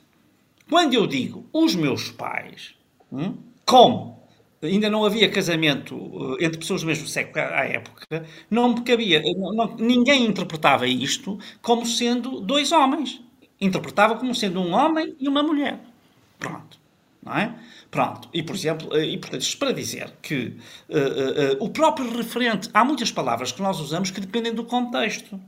Quando 0.69 0.95
eu 0.95 1.07
digo 1.07 1.47
os 1.53 1.75
meus 1.75 2.11
pais, 2.11 2.75
hum, 3.11 3.37
como 3.67 4.23
ainda 4.62 4.88
não 4.88 5.05
havia 5.05 5.31
casamento 5.31 6.37
eh, 6.41 6.45
entre 6.47 6.59
pessoas 6.59 6.83
do 6.83 6.87
mesmo 6.87 7.07
sexo 7.09 7.38
à 7.38 7.65
época, 7.65 8.25
não 8.51 8.75
cabia, 8.77 9.21
não, 9.37 9.77
ninguém 9.77 10.25
interpretava 10.25 10.87
isto 10.87 11.38
como 11.61 11.85
sendo 11.85 12.41
dois 12.41 12.71
homens. 12.73 13.21
Interpretava 13.61 14.17
como 14.17 14.35
sendo 14.35 14.61
um 14.61 14.73
homem 14.73 15.15
e 15.21 15.29
uma 15.29 15.43
mulher. 15.43 15.81
Pronto. 16.38 16.82
Não 17.23 17.37
é? 17.37 17.55
Pronto, 17.91 18.29
e 18.33 18.43
por 18.43 18.57
exemplo, 18.57 18.97
eh, 18.97 19.07
e 19.07 19.19
portanto, 19.19 19.43
isto 19.43 19.59
para 19.59 19.73
dizer 19.73 20.13
que 20.21 20.57
uh, 20.89 20.97
uh, 20.97 21.61
uh, 21.61 21.65
o 21.65 21.71
próprio 21.71 22.11
referente, 22.17 22.69
há 22.75 22.85
muitas 22.85 23.13
palavras 23.13 23.53
que 23.53 23.63
nós 23.63 23.79
usamos 23.79 24.11
que 24.11 24.21
dependem 24.21 24.53
do 24.53 24.65
contexto. 24.65 25.41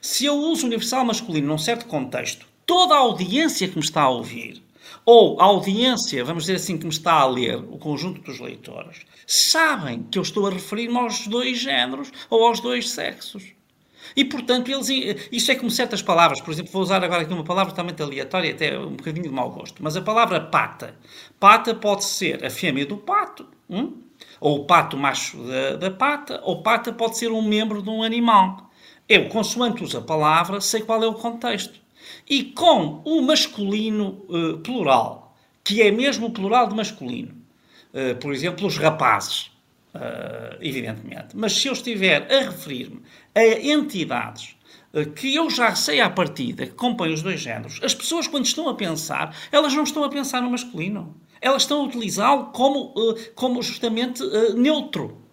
Se 0.00 0.24
eu 0.24 0.34
uso 0.34 0.66
universal 0.66 1.04
masculino 1.04 1.48
num 1.48 1.58
certo 1.58 1.86
contexto, 1.86 2.46
toda 2.64 2.94
a 2.94 2.98
audiência 2.98 3.68
que 3.68 3.76
me 3.76 3.84
está 3.84 4.02
a 4.02 4.08
ouvir, 4.08 4.62
ou 5.04 5.40
a 5.40 5.44
audiência, 5.44 6.24
vamos 6.24 6.44
dizer 6.44 6.56
assim, 6.56 6.78
que 6.78 6.84
me 6.84 6.92
está 6.92 7.12
a 7.14 7.26
ler, 7.26 7.56
o 7.56 7.78
conjunto 7.78 8.20
dos 8.22 8.40
leitores, 8.40 9.06
sabem 9.26 10.02
que 10.02 10.18
eu 10.18 10.22
estou 10.22 10.46
a 10.46 10.50
referir-me 10.50 10.96
aos 10.96 11.26
dois 11.26 11.58
géneros 11.58 12.10
ou 12.30 12.46
aos 12.46 12.60
dois 12.60 12.90
sexos. 12.90 13.57
E, 14.16 14.24
portanto, 14.24 14.70
eles, 14.70 14.88
isso 15.30 15.50
é 15.50 15.54
como 15.54 15.70
certas 15.70 16.02
palavras, 16.02 16.40
por 16.40 16.52
exemplo, 16.52 16.72
vou 16.72 16.82
usar 16.82 17.02
agora 17.02 17.22
aqui 17.22 17.32
uma 17.32 17.44
palavra 17.44 17.72
totalmente 17.72 18.02
aleatória, 18.02 18.52
até 18.52 18.78
um 18.78 18.96
bocadinho 18.96 19.28
de 19.28 19.34
mau 19.34 19.50
gosto, 19.50 19.82
mas 19.82 19.96
a 19.96 20.02
palavra 20.02 20.40
pata. 20.40 20.94
Pata 21.38 21.74
pode 21.74 22.04
ser 22.04 22.44
a 22.44 22.50
fêmea 22.50 22.86
do 22.86 22.96
pato, 22.96 23.46
hum? 23.68 23.94
ou 24.40 24.60
o 24.60 24.64
pato 24.64 24.96
macho 24.96 25.38
da, 25.44 25.76
da 25.76 25.90
pata, 25.90 26.40
ou 26.44 26.62
pata 26.62 26.92
pode 26.92 27.18
ser 27.18 27.30
um 27.30 27.42
membro 27.42 27.82
de 27.82 27.90
um 27.90 28.02
animal. 28.02 28.70
Eu, 29.08 29.28
consoante 29.28 29.82
uso 29.82 29.98
a 29.98 30.02
palavra, 30.02 30.60
sei 30.60 30.82
qual 30.82 31.02
é 31.02 31.06
o 31.06 31.14
contexto. 31.14 31.80
E 32.28 32.44
com 32.44 33.02
o 33.04 33.22
masculino 33.22 34.24
uh, 34.28 34.58
plural, 34.58 35.36
que 35.64 35.82
é 35.82 35.90
mesmo 35.90 36.26
o 36.26 36.30
plural 36.30 36.68
de 36.68 36.74
masculino, 36.74 37.34
uh, 37.92 38.16
por 38.16 38.32
exemplo, 38.32 38.66
os 38.66 38.76
rapazes, 38.76 39.50
uh, 39.94 40.56
evidentemente. 40.60 41.34
Mas 41.34 41.54
se 41.54 41.68
eu 41.68 41.72
estiver 41.72 42.30
a 42.30 42.50
referir-me 42.50 43.02
entidades 43.46 44.56
uh, 44.92 45.10
que 45.12 45.34
eu 45.34 45.50
já 45.50 45.74
sei 45.74 46.00
à 46.00 46.10
partida 46.10 46.66
que 46.66 46.74
compõem 46.74 47.12
os 47.12 47.22
dois 47.22 47.40
géneros, 47.40 47.80
as 47.82 47.94
pessoas, 47.94 48.26
quando 48.26 48.46
estão 48.46 48.68
a 48.68 48.74
pensar, 48.74 49.34
elas 49.50 49.74
não 49.74 49.82
estão 49.82 50.04
a 50.04 50.08
pensar 50.08 50.42
no 50.42 50.50
masculino. 50.50 51.14
Elas 51.40 51.62
estão 51.62 51.80
a 51.80 51.84
utilizá-lo 51.84 52.46
como, 52.46 52.92
uh, 52.96 53.14
como 53.34 53.62
justamente 53.62 54.22
neutro. 54.56 55.28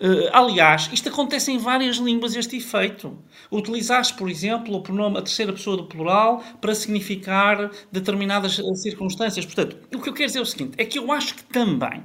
Uh, 0.00 0.30
aliás, 0.32 0.88
isto 0.92 1.08
acontece 1.08 1.50
em 1.50 1.58
várias 1.58 1.96
línguas, 1.96 2.36
este 2.36 2.56
efeito. 2.56 3.18
Utilizaste, 3.50 4.14
por 4.14 4.30
exemplo, 4.30 4.76
o 4.76 4.80
pronome, 4.80 5.18
a 5.18 5.22
terceira 5.22 5.52
pessoa 5.52 5.76
do 5.76 5.86
plural 5.86 6.42
para 6.60 6.72
significar 6.74 7.70
determinadas 7.90 8.60
circunstâncias. 8.74 9.44
Portanto, 9.44 9.76
o 9.92 10.00
que 10.00 10.08
eu 10.08 10.12
quero 10.12 10.26
dizer 10.26 10.38
é 10.38 10.42
o 10.42 10.46
seguinte: 10.46 10.74
é 10.78 10.84
que 10.84 10.98
eu 10.98 11.10
acho 11.10 11.34
que 11.34 11.42
também 11.44 12.04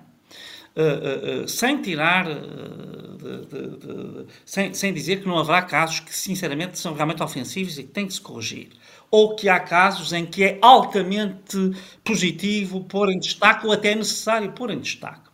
uh, 0.75 1.43
uh, 1.43 1.47
sem 1.47 1.81
tirar, 1.81 2.25
de, 2.25 3.45
de, 3.45 3.77
de, 3.77 4.25
sem, 4.45 4.73
sem 4.73 4.93
dizer 4.93 5.21
que 5.21 5.27
não 5.27 5.37
haverá 5.37 5.61
casos 5.61 5.99
que, 5.99 6.15
sinceramente, 6.15 6.77
são 6.77 6.93
realmente 6.93 7.23
ofensivos 7.23 7.77
e 7.77 7.83
que 7.83 7.89
têm 7.89 8.07
que 8.07 8.13
se 8.13 8.21
corrigir. 8.21 8.69
Ou 9.09 9.35
que 9.35 9.47
há 9.49 9.59
casos 9.59 10.11
em 10.13 10.25
que 10.25 10.43
é 10.43 10.59
altamente 10.61 11.71
positivo 12.03 12.83
pôr 12.83 13.11
em 13.11 13.19
destaque, 13.19 13.65
ou 13.65 13.71
até 13.71 13.93
necessário 13.95 14.51
pôr 14.51 14.71
em 14.71 14.79
destaque 14.79 15.32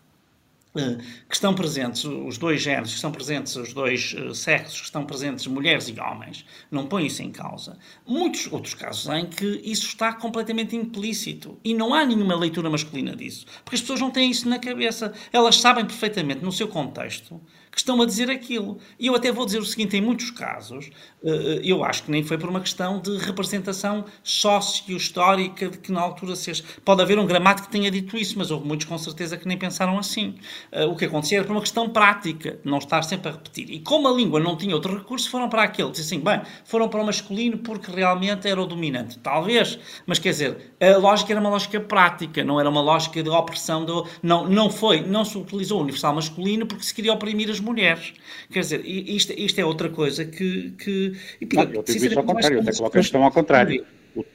que 1.28 1.34
estão 1.36 1.54
presentes 1.54 2.04
os 2.04 2.38
dois 2.38 2.62
géneros, 2.62 2.92
que 2.92 2.96
estão 2.96 3.12
presentes 3.12 3.56
os 3.56 3.74
dois 3.74 4.14
uh, 4.14 4.36
sexos, 4.36 4.80
que 4.80 4.86
estão 4.86 5.04
presentes 5.04 5.48
mulheres 5.48 5.88
e 5.88 6.00
homens, 6.00 6.46
não 6.70 6.86
põe 6.86 7.08
isso 7.08 7.24
em 7.24 7.32
causa. 7.32 7.78
Muitos 8.06 8.52
outros 8.52 8.76
casos 8.76 9.08
em 9.08 9.26
que 9.26 9.62
isso 9.64 9.88
está 9.88 10.14
completamente 10.14 10.76
implícito 10.76 11.58
e 11.64 11.74
não 11.74 11.94
há 11.94 12.06
nenhuma 12.06 12.36
leitura 12.36 12.70
masculina 12.70 13.16
disso, 13.16 13.46
porque 13.64 13.76
as 13.76 13.82
pessoas 13.82 14.00
não 14.00 14.12
têm 14.12 14.30
isso 14.30 14.48
na 14.48 14.60
cabeça. 14.60 15.12
Elas 15.34 15.56
sabem 15.56 15.86
perfeitamente, 15.86 16.44
no 16.44 16.52
seu 16.52 16.68
contexto, 16.68 17.42
que 17.72 17.78
estão 17.78 18.02
a 18.02 18.06
dizer 18.06 18.30
aquilo. 18.30 18.78
E 19.00 19.08
eu 19.08 19.16
até 19.16 19.32
vou 19.32 19.46
dizer 19.46 19.60
o 19.60 19.66
seguinte: 19.66 19.96
em 19.96 20.02
muitos 20.02 20.32
casos, 20.32 20.90
eh, 21.24 21.30
eh, 21.30 21.62
eu 21.64 21.84
acho 21.84 22.04
que 22.04 22.12
nem 22.12 22.24
foi 22.24 22.38
por 22.38 22.50
uma 22.50 22.60
questão 22.60 23.00
de 23.00 23.18
representação 23.18 24.06
sócio-histórica 24.24 25.70
de 25.70 25.78
que 25.78 25.92
na 25.92 26.02
altura 26.02 26.36
se. 26.36 26.50
Pode 26.84 27.02
haver 27.02 27.20
um 27.20 27.26
gramático 27.26 27.68
que 27.68 27.72
tenha 27.72 27.92
dito 27.92 28.18
isso, 28.18 28.38
mas 28.38 28.50
houve 28.52 28.68
muitos 28.68 28.88
com 28.88 28.98
certeza 28.98 29.38
que 29.38 29.48
nem 29.48 29.58
pensaram 29.58 29.98
assim. 29.98 30.36
Eh, 30.72 30.86
o 30.86 30.96
que 30.96 31.06
acontecia 31.06 31.40
era 31.40 31.48
por 31.48 31.54
uma 31.54 31.62
questão 31.62 31.90
prática, 31.90 32.60
não 32.64 32.80
estar 32.80 33.04
sempre 33.04 33.30
a 33.30 33.32
repetir. 33.32 33.70
E 33.70 33.80
como 33.80 34.08
a 34.08 34.12
língua 34.12 34.40
não 34.40 34.56
tinha 34.56 34.74
outro 34.74 34.98
recurso, 34.98 35.30
foram 35.30 35.50
para 35.50 35.64
aquele. 35.64 35.92
Diz 35.92 36.02
assim, 36.02 36.20
bem, 36.20 36.42
foram 36.66 36.90
para 36.90 37.02
o 37.02 37.06
masculino 37.06 37.58
porque 37.60 37.92
realmente 37.92 38.48
era 38.48 38.62
o 38.62 38.66
dominante. 38.66 39.20
Talvez, 39.20 39.80
mas 40.06 40.20
quer 40.20 40.30
dizer, 40.30 40.74
a 40.80 40.98
lógica 40.98 41.34
era 41.34 41.40
uma 41.40 41.50
lógica 41.50 41.80
prática, 41.80 42.44
não 42.44 42.60
era 42.60 42.70
uma 42.70 42.82
lógica 42.82 43.22
de 43.22 43.30
opressão. 43.30 43.86
Do, 43.86 44.08
não, 44.24 44.48
não 44.48 44.70
foi, 44.70 45.02
não 45.02 45.24
se 45.24 45.38
utilizou 45.38 45.80
o 45.80 45.84
universal 45.84 46.14
masculino 46.14 46.66
porque 46.66 46.84
se 46.84 46.94
queria 46.94 47.14
oprimir 47.14 47.50
as 47.50 47.59
mulheres. 47.60 48.14
Quer 48.52 48.60
dizer, 48.62 48.86
isto, 48.86 49.34
isto 49.34 49.60
é 49.60 49.66
outra 49.66 49.90
coisa 49.90 50.26
que. 50.26 50.72
que 50.72 51.14
e, 51.42 51.46
portanto, 51.46 51.70
não, 51.70 51.76
eu 51.76 51.84
digo 51.84 52.06
isso 52.06 52.20
ao 52.20 52.26
contrário, 52.26 52.58
eu 52.58 52.62
até 52.62 52.72
coloco 52.74 52.98
a 52.98 53.02
questão 53.02 53.24
ao 53.24 53.32
contrário. 53.32 53.86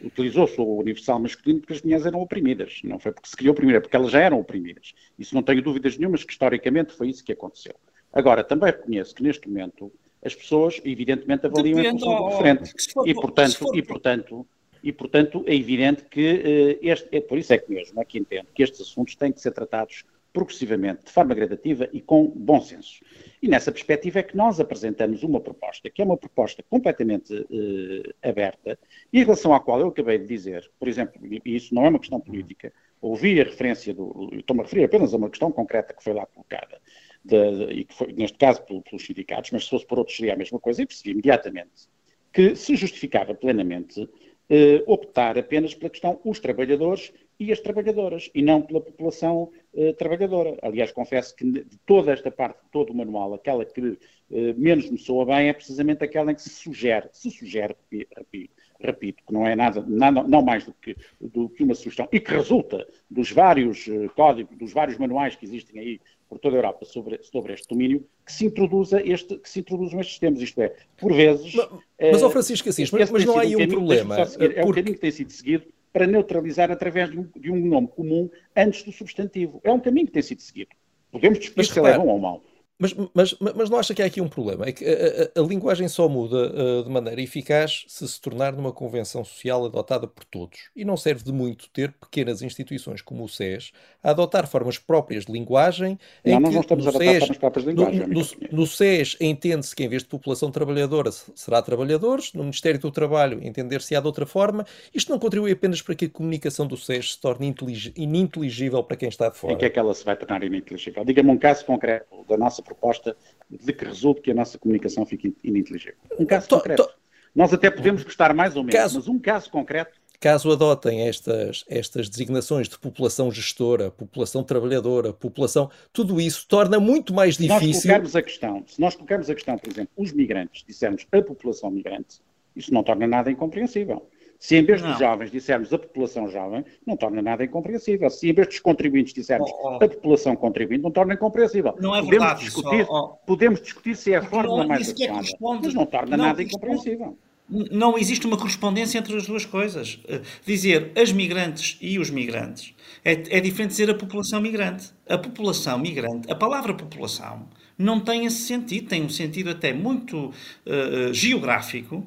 utilizou-se 0.02 0.60
o 0.60 0.78
universal 0.78 1.18
masculino 1.18 1.60
porque 1.60 1.74
as 1.74 1.82
mulheres 1.82 2.06
eram 2.06 2.20
oprimidas. 2.20 2.80
Não 2.84 2.98
foi 2.98 3.12
porque 3.12 3.28
se 3.28 3.36
criou 3.36 3.52
oprimir, 3.52 3.76
é 3.76 3.80
porque 3.80 3.96
elas 3.96 4.10
já 4.10 4.20
eram 4.20 4.40
oprimidas. 4.40 4.92
Isso 5.18 5.34
não 5.34 5.42
tenho 5.42 5.62
dúvidas 5.62 5.96
nenhumas 5.96 6.24
que 6.24 6.32
historicamente 6.32 6.92
foi 6.92 7.08
isso 7.08 7.24
que 7.24 7.32
aconteceu. 7.32 7.74
Agora, 8.12 8.44
também 8.44 8.70
reconheço 8.70 9.14
que 9.14 9.22
neste 9.22 9.48
momento 9.48 9.92
as 10.24 10.34
pessoas, 10.34 10.80
evidentemente, 10.84 11.46
avaliam 11.46 11.76
Depende, 11.76 11.96
em 11.96 11.98
função 11.98 12.16
do 12.16 12.30
diferente. 12.30 12.72
e, 13.04 13.14
portanto, 13.14 13.58
for... 13.58 13.76
e, 13.76 13.82
portanto, 13.82 14.46
e, 14.84 14.92
portanto, 14.92 15.44
é 15.46 15.54
evidente 15.54 16.04
que 16.04 16.78
uh, 16.82 16.86
este, 16.86 17.08
é 17.10 17.20
por 17.20 17.38
isso 17.38 17.52
é 17.52 17.58
que 17.58 17.72
mesmo 17.72 18.00
aqui 18.00 18.18
entendo 18.18 18.46
que 18.54 18.62
estes 18.62 18.82
assuntos 18.82 19.16
têm 19.16 19.32
que 19.32 19.40
ser 19.40 19.50
tratados 19.50 20.04
progressivamente, 20.34 21.04
de 21.04 21.12
forma 21.12 21.32
gradativa 21.32 21.88
e 21.92 22.00
com 22.00 22.26
bom 22.26 22.60
senso. 22.60 23.00
E 23.40 23.46
nessa 23.46 23.70
perspectiva 23.70 24.18
é 24.18 24.22
que 24.24 24.36
nós 24.36 24.58
apresentamos 24.58 25.22
uma 25.22 25.40
proposta, 25.40 25.88
que 25.88 26.02
é 26.02 26.04
uma 26.04 26.16
proposta 26.16 26.60
completamente 26.68 27.32
uh, 27.32 28.14
aberta, 28.20 28.76
e 29.12 29.20
em 29.20 29.22
relação 29.22 29.54
à 29.54 29.60
qual 29.60 29.78
eu 29.78 29.88
acabei 29.88 30.18
de 30.18 30.26
dizer, 30.26 30.68
por 30.76 30.88
exemplo, 30.88 31.20
e 31.24 31.40
isso 31.54 31.72
não 31.72 31.86
é 31.86 31.88
uma 31.88 32.00
questão 32.00 32.18
política, 32.18 32.72
ouvi 33.00 33.40
a 33.40 33.44
referência 33.44 33.94
do. 33.94 34.28
Estou-me 34.32 34.62
a 34.62 34.64
referir 34.64 34.84
apenas 34.84 35.14
a 35.14 35.16
uma 35.16 35.30
questão 35.30 35.52
concreta 35.52 35.94
que 35.94 36.02
foi 36.02 36.12
lá 36.12 36.26
colocada, 36.26 36.80
de, 37.24 37.66
de, 37.66 37.72
e 37.72 37.84
que 37.84 37.94
foi, 37.94 38.12
neste 38.12 38.36
caso, 38.36 38.60
pelos 38.62 39.06
sindicatos, 39.06 39.52
mas 39.52 39.64
se 39.64 39.70
fosse 39.70 39.86
por 39.86 39.98
outros 39.98 40.16
seria 40.16 40.34
a 40.34 40.36
mesma 40.36 40.58
coisa, 40.58 40.82
e 40.82 40.86
percebi 40.86 41.12
imediatamente 41.12 41.88
que 42.32 42.56
se 42.56 42.74
justificava 42.74 43.32
plenamente 43.32 44.10
eh, 44.50 44.82
optar 44.86 45.38
apenas 45.38 45.74
pela 45.74 45.88
questão 45.88 46.20
os 46.24 46.40
trabalhadores 46.40 47.12
e 47.38 47.52
as 47.52 47.60
trabalhadoras, 47.60 48.30
e 48.34 48.42
não 48.42 48.62
pela 48.62 48.80
população 48.80 49.50
eh, 49.74 49.92
trabalhadora. 49.92 50.56
Aliás, 50.62 50.92
confesso 50.92 51.34
que 51.34 51.44
de 51.44 51.78
toda 51.84 52.12
esta 52.12 52.30
parte, 52.30 52.62
de 52.62 52.70
todo 52.70 52.90
o 52.90 52.96
manual, 52.96 53.34
aquela 53.34 53.64
que 53.64 53.98
eh, 54.30 54.54
menos 54.56 54.88
me 54.90 54.98
soa 54.98 55.26
bem 55.26 55.48
é 55.48 55.52
precisamente 55.52 56.04
aquela 56.04 56.30
em 56.30 56.34
que 56.34 56.42
se 56.42 56.50
sugere, 56.50 57.08
se 57.12 57.30
sugere, 57.30 57.74
repito, 57.90 58.54
repito 58.80 59.22
que 59.26 59.32
não 59.32 59.46
é 59.46 59.56
nada, 59.56 59.84
nada 59.86 60.22
não 60.22 60.42
mais 60.42 60.64
do 60.64 60.72
que, 60.74 60.96
do 61.20 61.48
que 61.48 61.64
uma 61.64 61.74
sugestão, 61.74 62.08
e 62.12 62.20
que 62.20 62.30
resulta 62.30 62.86
dos 63.10 63.30
vários 63.32 63.88
eh, 63.88 64.08
códigos, 64.14 64.56
dos 64.56 64.72
vários 64.72 64.98
manuais 64.98 65.34
que 65.34 65.44
existem 65.44 65.80
aí 65.80 66.00
por 66.28 66.38
toda 66.38 66.56
a 66.56 66.58
Europa 66.58 66.84
sobre, 66.84 67.22
sobre 67.22 67.52
este 67.52 67.68
domínio, 67.68 68.06
que 68.24 68.32
se, 68.32 68.46
introduza 68.46 69.00
este, 69.04 69.36
que 69.38 69.48
se 69.48 69.60
introduzam 69.60 70.00
estes 70.00 70.18
temas. 70.18 70.40
Isto 70.40 70.62
é, 70.62 70.74
por 70.96 71.12
vezes. 71.12 71.54
Mas, 71.54 72.22
mas 72.22 72.32
Francisco 72.32 72.68
Assis, 72.68 72.90
mas, 72.90 73.10
mas 73.10 73.24
não 73.24 73.38
há 73.38 73.42
aí 73.42 73.54
um 73.54 73.68
problema. 73.68 74.24
Seguir, 74.26 74.58
é 74.58 74.64
o 74.64 74.72
caminho 74.72 74.94
que 74.94 75.00
tem 75.00 75.10
sido 75.10 75.30
seguido 75.30 75.66
para 75.94 76.08
neutralizar 76.08 76.72
através 76.72 77.08
de 77.08 77.20
um, 77.20 77.30
de 77.36 77.52
um, 77.52 77.66
nome 77.66 77.86
comum 77.86 78.28
antes 78.56 78.82
do 78.82 78.90
substantivo. 78.90 79.60
É 79.62 79.70
um 79.70 79.78
caminho 79.78 80.08
que 80.08 80.12
tem 80.12 80.22
sido 80.22 80.42
seguido. 80.42 80.70
Podemos 81.12 81.38
discutir 81.38 81.72
se 81.72 81.78
ele 81.78 81.86
é 81.86 81.96
bom 81.96 82.08
ou 82.08 82.18
mau. 82.18 82.42
Mas, 82.76 82.92
mas, 83.14 83.36
mas 83.38 83.70
não 83.70 83.78
acha 83.78 83.94
que 83.94 84.02
há 84.02 84.06
aqui 84.06 84.20
um 84.20 84.28
problema? 84.28 84.66
É 84.66 84.72
que 84.72 84.84
a, 84.84 85.40
a, 85.40 85.44
a 85.44 85.46
linguagem 85.46 85.86
só 85.86 86.08
muda 86.08 86.52
uh, 86.52 86.82
de 86.82 86.90
maneira 86.90 87.20
eficaz 87.22 87.84
se 87.86 88.06
se 88.08 88.20
tornar 88.20 88.52
numa 88.52 88.72
convenção 88.72 89.24
social 89.24 89.64
adotada 89.64 90.08
por 90.08 90.24
todos. 90.24 90.70
E 90.74 90.84
não 90.84 90.96
serve 90.96 91.22
de 91.22 91.32
muito 91.32 91.70
ter 91.70 91.92
pequenas 91.92 92.42
instituições 92.42 93.00
como 93.00 93.22
o 93.22 93.28
SES 93.28 93.70
a 94.02 94.10
adotar 94.10 94.48
formas 94.48 94.76
próprias 94.76 95.24
de 95.24 95.32
linguagem. 95.32 95.98
Não, 96.24 96.40
nós 96.40 96.54
não 96.54 96.60
estamos 96.62 96.86
a 96.86 96.90
adotar 96.90 97.08
SES, 97.08 97.18
formas 97.20 97.38
próprias 97.38 97.64
de 97.64 97.70
linguagem. 97.70 98.00
No, 98.00 98.08
no, 98.08 98.26
no 98.50 98.66
SES 98.66 99.16
entende-se 99.20 99.74
que 99.74 99.84
em 99.84 99.88
vez 99.88 100.02
de 100.02 100.08
população 100.08 100.50
trabalhadora 100.50 101.12
será 101.12 101.62
trabalhadores, 101.62 102.32
no 102.32 102.42
Ministério 102.42 102.80
do 102.80 102.90
Trabalho 102.90 103.38
entender-se-á 103.40 104.00
de 104.00 104.06
outra 104.06 104.26
forma. 104.26 104.66
Isto 104.92 105.12
não 105.12 105.20
contribui 105.20 105.52
apenas 105.52 105.80
para 105.80 105.94
que 105.94 106.06
a 106.06 106.10
comunicação 106.10 106.66
do 106.66 106.76
SES 106.76 107.12
se 107.12 107.20
torne 107.20 107.54
ininteligível 107.94 108.82
para 108.82 108.96
quem 108.96 109.08
está 109.08 109.28
de 109.28 109.36
fora. 109.36 109.54
Em 109.54 109.58
que 109.58 109.64
é 109.64 109.70
que 109.70 109.78
ela 109.78 109.94
se 109.94 110.04
vai 110.04 110.16
tornar 110.16 110.42
ininteligível? 110.42 111.04
Diga-me 111.04 111.30
um 111.30 111.38
caso 111.38 111.64
concreto 111.64 112.24
da 112.28 112.36
nossa 112.36 112.63
proposta 112.64 113.16
de 113.48 113.72
que 113.72 113.84
resulte 113.84 114.20
que 114.22 114.30
a 114.30 114.34
nossa 114.34 114.58
comunicação 114.58 115.04
fique 115.06 115.36
ininteligível. 115.44 115.98
Um 116.18 116.26
caso 116.26 116.48
to, 116.48 116.56
concreto. 116.56 116.82
To... 116.82 116.90
Nós 117.34 117.52
até 117.52 117.70
podemos 117.70 118.02
gostar 118.02 118.32
mais 118.32 118.56
ou 118.56 118.62
menos, 118.62 118.80
caso, 118.80 118.98
mas 118.98 119.08
um 119.08 119.18
caso 119.18 119.50
concreto. 119.50 119.98
Caso 120.20 120.50
adotem 120.50 121.06
estas, 121.06 121.64
estas 121.68 122.08
designações 122.08 122.68
de 122.68 122.78
população 122.78 123.30
gestora, 123.30 123.90
população 123.90 124.42
trabalhadora, 124.42 125.12
população, 125.12 125.70
tudo 125.92 126.20
isso 126.20 126.46
torna 126.48 126.80
muito 126.80 127.12
mais 127.12 127.36
difícil. 127.36 127.58
Se 127.58 127.66
nós 127.68 127.82
colocarmos 127.82 128.16
a 128.16 128.22
questão, 128.22 128.64
se 128.66 128.80
nós 128.80 128.94
colocarmos 128.94 129.28
a 129.28 129.34
questão, 129.34 129.58
por 129.58 129.70
exemplo, 129.70 129.92
os 129.96 130.12
migrantes, 130.12 130.64
dissermos 130.66 131.06
a 131.12 131.20
população 131.20 131.70
migrante, 131.70 132.20
isso 132.56 132.72
não 132.72 132.82
torna 132.82 133.06
nada 133.06 133.30
incompreensível. 133.30 134.08
Se 134.44 134.56
em 134.56 134.62
vez 134.62 134.82
dos 134.82 134.98
jovens 134.98 135.30
dissermos 135.30 135.72
a 135.72 135.78
população 135.78 136.28
jovem, 136.28 136.66
não 136.86 136.98
torna 136.98 137.22
nada 137.22 137.42
incompreensível. 137.42 138.10
Se 138.10 138.28
em 138.28 138.34
vez 138.34 138.46
dos 138.46 138.58
contribuintes 138.58 139.14
dissermos 139.14 139.50
oh, 139.50 139.68
oh. 139.68 139.68
a 139.76 139.88
população 139.88 140.36
contribuinte, 140.36 140.82
não 140.82 140.90
torna 140.90 141.14
incompreensível. 141.14 141.74
Não 141.80 141.96
é 141.96 142.02
podemos 142.02 142.10
verdade. 142.10 142.44
Discutir, 142.44 142.80
isso, 142.80 142.92
oh, 142.92 143.08
podemos 143.26 143.62
discutir 143.62 143.96
se 143.96 144.12
é 144.12 144.18
a 144.18 144.22
forma 144.22 144.58
não, 144.58 144.68
mais 144.68 144.88
é 145.00 145.08
adequada, 145.08 145.28
mas 145.40 145.72
não 145.72 145.86
torna 145.86 146.14
não, 146.14 146.26
nada 146.26 146.42
incompreensível. 146.42 147.16
Não 147.48 147.96
existe 147.96 148.26
uma 148.26 148.36
correspondência 148.36 148.98
entre 148.98 149.16
as 149.16 149.26
duas 149.26 149.46
coisas. 149.46 149.98
Eh, 150.06 150.20
dizer 150.44 150.92
as 150.94 151.10
migrantes 151.10 151.78
e 151.80 151.98
os 151.98 152.10
migrantes 152.10 152.74
é, 153.02 153.12
é 153.12 153.40
diferente 153.40 153.70
de 153.70 153.76
dizer 153.76 153.90
a 153.90 153.94
população 153.94 154.42
migrante. 154.42 154.92
A 155.08 155.16
população 155.16 155.78
migrante, 155.78 156.30
a 156.30 156.34
palavra 156.34 156.74
população, 156.74 157.48
não 157.78 157.98
tem 157.98 158.26
esse 158.26 158.42
sentido, 158.42 158.88
tem 158.88 159.02
um 159.02 159.08
sentido 159.08 159.48
até 159.48 159.72
muito 159.72 160.26
uh, 160.66 161.14
geográfico, 161.14 162.06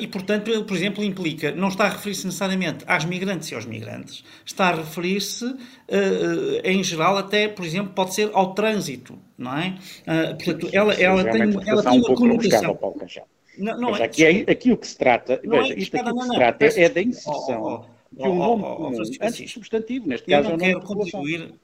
e, 0.00 0.06
portanto, 0.06 0.64
por 0.64 0.76
exemplo, 0.76 1.02
implica, 1.02 1.50
não 1.50 1.66
está 1.66 1.86
a 1.86 1.88
referir-se 1.88 2.24
necessariamente 2.24 2.84
às 2.86 3.04
migrantes 3.04 3.50
e 3.50 3.54
aos 3.54 3.66
migrantes, 3.66 4.24
está 4.44 4.68
a 4.68 4.76
referir-se, 4.76 5.44
eh, 5.88 6.60
eh, 6.62 6.72
em 6.72 6.84
geral, 6.84 7.16
até, 7.16 7.48
por 7.48 7.64
exemplo, 7.64 7.92
pode 7.92 8.14
ser 8.14 8.30
ao 8.32 8.54
trânsito, 8.54 9.18
não 9.36 9.58
é? 9.58 9.76
portanto, 10.34 10.68
ela, 10.72 10.94
ela 10.94 11.24
tem, 11.24 11.42
ela 11.66 11.82
tem 11.82 11.98
uma 11.98 12.14
conotação. 12.14 12.78
Não, 13.58 13.78
não 13.78 13.96
é, 13.96 14.04
aqui, 14.04 14.24
é, 14.24 14.50
aqui 14.50 14.72
o 14.72 14.76
que 14.76 14.86
se 14.86 14.96
trata, 14.96 15.40
veja, 15.44 15.74
é 15.74 15.78
isto 15.78 15.96
aqui 15.96 16.10
o 16.10 16.14
que 16.14 16.22
se 16.22 16.30
trata 16.30 16.64
é 16.64 16.88
da 16.88 17.02
inserção 17.02 17.62
oh, 17.62 17.84
oh, 17.84 18.22
de 18.22 18.28
um 18.28 18.34
nome 18.36 18.62
comum 18.62 19.02
antes 19.20 19.50
substantivo, 19.50 20.08
neste 20.08 20.30
caso 20.30 20.50
é 20.50 20.54
o 20.54 20.56
nome 20.56 20.80
contribuir, 20.80 21.54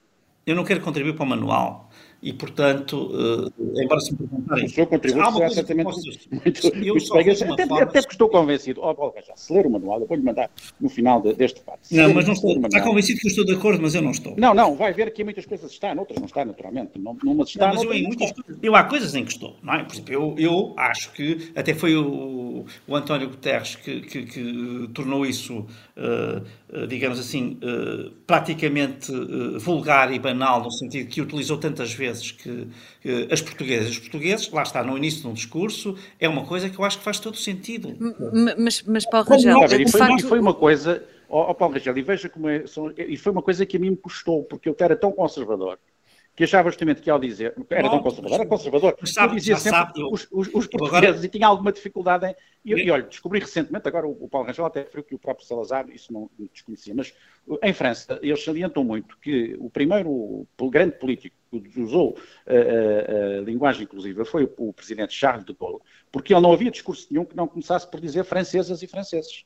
Eu 0.44 0.54
não 0.54 0.64
quero 0.64 0.80
contribuir 0.80 1.14
para 1.14 1.24
o 1.24 1.28
manual, 1.28 1.88
e, 2.20 2.32
portanto, 2.32 3.12
uh, 3.12 3.80
embora 3.80 4.00
se 4.00 4.10
me 4.10 4.18
perguntarem... 4.18 4.64
O 4.64 4.68
seu 4.68 4.86
contributo 4.86 5.32
será 5.34 5.50
certamente 5.50 5.84
posso... 5.84 6.00
muito, 6.32 6.66
eu 6.66 6.94
muito 6.94 7.12
bem. 7.12 7.30
Até, 7.30 7.66
forma... 7.66 7.82
até 7.84 8.02
que 8.02 8.12
estou 8.12 8.28
convencido. 8.28 8.80
Oh, 8.82 8.92
oh, 8.98 9.12
já, 9.24 9.36
se 9.36 9.52
ler 9.52 9.66
o 9.66 9.70
manual, 9.70 10.00
eu 10.00 10.06
vou-lhe 10.06 10.22
mandar 10.24 10.50
no 10.80 10.88
final 10.88 11.22
de, 11.22 11.32
deste 11.34 11.60
debate. 11.60 11.94
Não, 11.94 12.12
mas 12.12 12.26
não 12.26 12.32
estou... 12.32 12.58
Está 12.58 12.80
convencido 12.80 13.20
que 13.20 13.28
eu 13.28 13.30
estou 13.30 13.44
de 13.44 13.52
acordo, 13.54 13.80
mas 13.82 13.94
eu 13.94 14.02
não 14.02 14.10
estou. 14.10 14.34
Não, 14.36 14.52
não, 14.52 14.74
vai 14.74 14.92
ver 14.92 15.12
que 15.12 15.22
em 15.22 15.24
muitas 15.24 15.46
coisas 15.46 15.70
está, 15.70 15.94
noutras 15.94 16.18
não 16.18 16.26
está, 16.26 16.44
naturalmente. 16.44 16.98
Numa 16.98 17.44
está, 17.44 17.68
não, 17.68 17.74
mas 17.74 17.84
eu, 17.84 17.94
em 17.94 18.02
muitas 18.02 18.32
coisas, 18.32 18.58
eu 18.60 18.74
há 18.74 18.82
coisas 18.82 19.14
em 19.14 19.24
que 19.24 19.30
estou, 19.30 19.56
não 19.62 19.74
é? 19.74 19.84
Por 19.84 19.92
exemplo, 19.92 20.12
eu, 20.12 20.34
eu 20.38 20.74
acho 20.76 21.12
que 21.12 21.52
até 21.54 21.72
foi 21.72 21.94
o, 21.94 22.66
o 22.88 22.96
António 22.96 23.28
Guterres 23.28 23.76
que, 23.76 24.00
que, 24.00 24.22
que 24.24 24.90
tornou 24.92 25.24
isso, 25.24 25.66
uh, 25.96 26.86
digamos 26.88 27.20
assim, 27.20 27.60
uh, 27.62 28.10
praticamente 28.26 29.12
vulgar 29.58 30.12
e 30.12 30.18
banal, 30.18 30.60
no 30.60 30.72
sentido 30.72 31.08
que 31.08 31.20
utilizou 31.20 31.58
tantas 31.58 31.92
vezes 31.92 32.07
vezes 32.08 32.32
que 32.32 32.68
as 33.30 33.40
portuguesas 33.40 33.88
e 33.88 33.90
os 33.90 33.98
portugueses, 33.98 34.50
lá 34.50 34.62
está, 34.62 34.82
no 34.82 34.96
início 34.96 35.22
de 35.22 35.28
um 35.28 35.32
discurso, 35.32 35.96
é 36.18 36.28
uma 36.28 36.44
coisa 36.44 36.68
que 36.68 36.78
eu 36.78 36.84
acho 36.84 36.98
que 36.98 37.04
faz 37.04 37.18
todo 37.18 37.36
sentido. 37.36 37.96
Mas, 38.58 38.82
mas 38.82 39.04
Paulo 39.04 39.28
Rangel, 39.28 39.54
não, 39.54 39.64
e, 39.64 39.88
foi, 39.88 40.00
facto... 40.00 40.20
e 40.20 40.22
foi 40.22 40.38
uma 40.38 40.54
coisa, 40.54 41.04
ó 41.28 41.50
oh, 41.50 41.54
Paulo 41.54 41.74
Rangel, 41.74 41.96
e 41.96 42.02
veja 42.02 42.28
como 42.28 42.48
é, 42.48 42.66
são, 42.66 42.92
e 42.96 43.16
foi 43.16 43.32
uma 43.32 43.42
coisa 43.42 43.64
que 43.66 43.76
a 43.76 43.80
mim 43.80 43.90
me 43.90 43.96
custou, 43.96 44.44
porque 44.44 44.68
eu 44.68 44.76
era 44.78 44.96
tão 44.96 45.12
conservador, 45.12 45.78
que 46.38 46.44
achava 46.44 46.70
justamente 46.70 47.02
que 47.02 47.10
ao 47.10 47.18
dizer, 47.18 47.52
era 47.68 47.90
tão 47.90 48.00
conservador, 48.00 48.38
era 48.38 48.46
conservador, 48.46 48.96
sabe, 49.02 49.32
eu 49.32 49.36
dizia 49.38 49.56
sempre 49.56 49.76
sabe, 49.80 50.00
eu, 50.00 50.06
os, 50.06 50.28
os, 50.30 50.68
portugueses 50.68 51.16
agora... 51.16 51.26
e 51.26 51.28
tinha 51.28 51.48
alguma 51.48 51.72
dificuldade 51.72 52.26
em... 52.26 52.36
E, 52.64 52.74
e 52.74 52.90
olha, 52.92 53.02
descobri 53.02 53.40
recentemente, 53.40 53.88
agora 53.88 54.06
o, 54.06 54.12
o 54.12 54.28
Paulo 54.28 54.46
Rangel 54.46 54.64
até 54.64 54.82
referiu 54.82 55.02
que 55.02 55.16
o 55.16 55.18
próprio 55.18 55.44
Salazar, 55.44 55.90
isso 55.90 56.12
não 56.12 56.30
desconhecia, 56.52 56.94
mas 56.94 57.12
em 57.60 57.72
França 57.72 58.20
eles 58.22 58.44
salientam 58.44 58.84
muito 58.84 59.18
que 59.18 59.56
o 59.58 59.68
primeiro 59.68 60.46
o 60.56 60.70
grande 60.70 60.96
político 60.96 61.34
que 61.50 61.80
usou 61.80 62.16
a, 62.46 62.52
a, 62.52 63.38
a, 63.38 63.40
linguagem 63.40 63.82
inclusiva 63.82 64.24
foi 64.24 64.44
o, 64.44 64.54
o 64.58 64.72
presidente 64.72 65.14
Charles 65.14 65.44
de 65.44 65.52
Gaulle, 65.54 65.80
porque 66.12 66.32
ele 66.32 66.40
não 66.40 66.52
havia 66.52 66.70
discurso 66.70 67.08
nenhum 67.10 67.24
que 67.24 67.34
não 67.34 67.48
começasse 67.48 67.90
por 67.90 68.00
dizer 68.00 68.22
francesas 68.22 68.80
e 68.80 68.86
franceses. 68.86 69.44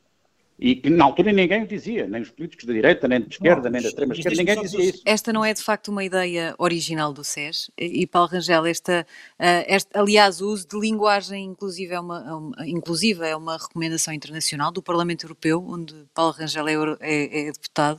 E 0.64 0.77
que 0.77 0.88
na 0.88 1.07
altura 1.07 1.33
ninguém 1.33 1.64
o 1.64 1.66
dizia, 1.66 2.07
nem 2.07 2.22
os 2.22 2.31
políticos 2.31 2.64
da 2.64 2.72
direita, 2.72 3.09
nem 3.09 3.20
da 3.20 3.27
esquerda, 3.27 3.68
nem 3.68 3.83
da 3.83 3.88
extrema 3.88 4.14
esquerda, 4.14 4.38
ninguém 4.38 4.61
dizia 4.62 4.90
isso. 4.90 5.03
Esta 5.05 5.33
não 5.33 5.44
é 5.44 5.53
de 5.53 5.61
facto 5.61 5.88
uma 5.88 6.05
ideia 6.05 6.55
original 6.57 7.12
do 7.12 7.25
SES. 7.25 7.68
E 7.77 8.07
Paulo 8.07 8.29
Rangel, 8.29 8.64
esta, 8.66 9.05
uh, 9.40 9.64
esta 9.66 10.01
aliás, 10.01 10.40
o 10.40 10.48
uso 10.48 10.68
de 10.68 10.79
linguagem 10.79 11.46
inclusiva 11.46 11.94
é 11.94 12.01
uma, 12.01 12.53
é 12.61 12.68
inclusiva 12.68 13.27
é 13.27 13.35
uma 13.35 13.57
recomendação 13.57 14.14
internacional 14.14 14.70
do 14.70 14.81
Parlamento 14.81 15.25
Europeu, 15.25 15.67
onde 15.69 15.96
Paulo 16.15 16.31
Rangel 16.31 16.69
é, 16.69 16.75
é, 17.00 17.48
é 17.48 17.52
deputado. 17.52 17.96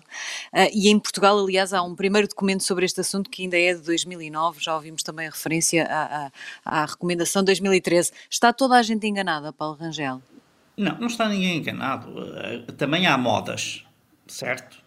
Uh, 0.54 0.72
e 0.74 0.88
em 0.88 0.98
Portugal, 0.98 1.38
aliás, 1.38 1.74
há 1.74 1.84
um 1.84 1.94
primeiro 1.94 2.30
documento 2.30 2.64
sobre 2.64 2.86
este 2.86 3.02
assunto 3.02 3.30
que 3.30 3.44
ainda 3.44 3.60
é 3.60 3.74
de 3.74 3.82
2009, 3.82 4.64
já 4.64 4.74
ouvimos 4.74 5.04
também 5.04 5.28
a 5.28 5.32
referência 5.32 5.86
à, 5.86 6.32
à, 6.64 6.82
à 6.84 6.86
recomendação 6.86 7.42
de 7.42 7.48
2013. 7.48 8.14
Está 8.30 8.54
toda 8.54 8.78
a 8.78 8.82
gente 8.82 9.06
enganada, 9.06 9.52
Paulo 9.52 9.76
Rangel? 9.76 10.22
Não, 10.76 10.98
não 11.00 11.08
está 11.08 11.30
ninguém 11.30 11.58
enganado. 11.58 12.12
Eh, 12.38 12.72
também 12.78 13.06
há 13.06 13.18
modas, 13.18 13.86
certo? 14.28 14.84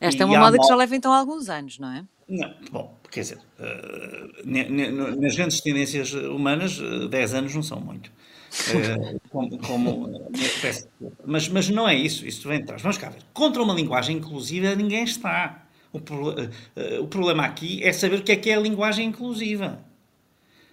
Esta 0.00 0.22
é 0.22 0.26
uma 0.26 0.38
moda 0.38 0.58
que 0.58 0.66
já 0.66 0.74
leva 0.74 0.96
então 0.96 1.12
alguns 1.12 1.48
anos, 1.48 1.78
não 1.78 1.90
é? 1.92 2.04
Não, 2.28 2.52
bom, 2.70 2.98
quer 3.10 3.20
dizer, 3.20 3.38
uh, 3.58 5.20
nas 5.20 5.36
grandes 5.36 5.60
tendências 5.60 6.12
humanas, 6.12 6.78
10 7.10 7.32
uh, 7.32 7.36
anos 7.36 7.54
não 7.54 7.62
são 7.62 7.80
muito. 7.80 8.10
Uh, 8.10 9.20
como, 9.30 9.58
como 9.58 10.30
de... 10.30 10.86
mas, 11.24 11.48
mas 11.48 11.68
não 11.70 11.88
é 11.88 11.94
isso, 11.94 12.26
isso 12.26 12.48
vem 12.48 12.62
atrás. 12.62 12.82
Vamos 12.82 12.98
cá 12.98 13.10
ver. 13.10 13.22
Contra 13.32 13.62
uma 13.62 13.74
linguagem 13.74 14.16
inclusiva 14.16 14.74
ninguém 14.74 15.04
está. 15.04 15.66
O, 15.92 16.00
pro, 16.00 16.30
uh, 16.30 16.50
o 17.00 17.06
problema 17.06 17.44
aqui 17.44 17.82
é 17.82 17.92
saber 17.92 18.20
o 18.20 18.22
que 18.22 18.32
é 18.32 18.36
que 18.36 18.50
é 18.50 18.54
a 18.54 18.60
linguagem 18.60 19.06
inclusiva. 19.06 19.78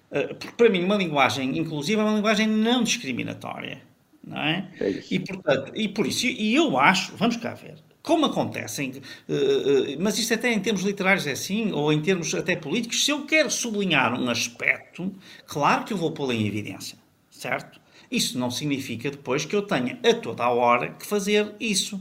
Porque 0.09 0.51
para 0.57 0.69
mim 0.69 0.83
uma 0.83 0.95
linguagem 0.95 1.55
inclusiva 1.55 2.01
é 2.01 2.05
uma 2.05 2.15
linguagem 2.15 2.47
não 2.47 2.83
discriminatória. 2.83 3.79
Não 4.23 4.37
é? 4.37 4.69
é 4.79 5.03
e, 5.09 5.19
portanto, 5.19 5.71
e 5.75 5.87
por 5.87 6.05
isso, 6.05 6.25
e 6.25 6.53
eu 6.53 6.77
acho, 6.77 7.15
vamos 7.15 7.37
cá 7.37 7.53
ver, 7.53 7.75
como 8.01 8.25
acontecem, 8.25 8.91
uh, 8.91 9.33
uh, 9.33 9.97
mas 9.99 10.17
isto 10.17 10.33
até 10.33 10.51
em 10.51 10.59
termos 10.59 10.83
literários 10.83 11.27
é 11.27 11.31
assim, 11.31 11.71
ou 11.71 11.91
em 11.91 12.01
termos 12.01 12.33
até 12.33 12.55
políticos, 12.55 13.03
se 13.03 13.11
eu 13.11 13.25
quero 13.25 13.51
sublinhar 13.51 14.19
um 14.19 14.29
aspecto, 14.29 15.13
claro 15.45 15.83
que 15.83 15.93
eu 15.93 15.97
vou 15.97 16.11
pô-lo 16.11 16.31
em 16.31 16.47
evidência, 16.47 16.97
certo? 17.29 17.79
Isso 18.11 18.39
não 18.39 18.49
significa 18.49 19.11
depois 19.11 19.45
que 19.45 19.55
eu 19.55 19.61
tenha 19.61 19.99
a 20.03 20.13
toda 20.13 20.43
a 20.43 20.49
hora 20.49 20.93
que 20.93 21.05
fazer 21.05 21.53
isso. 21.59 21.97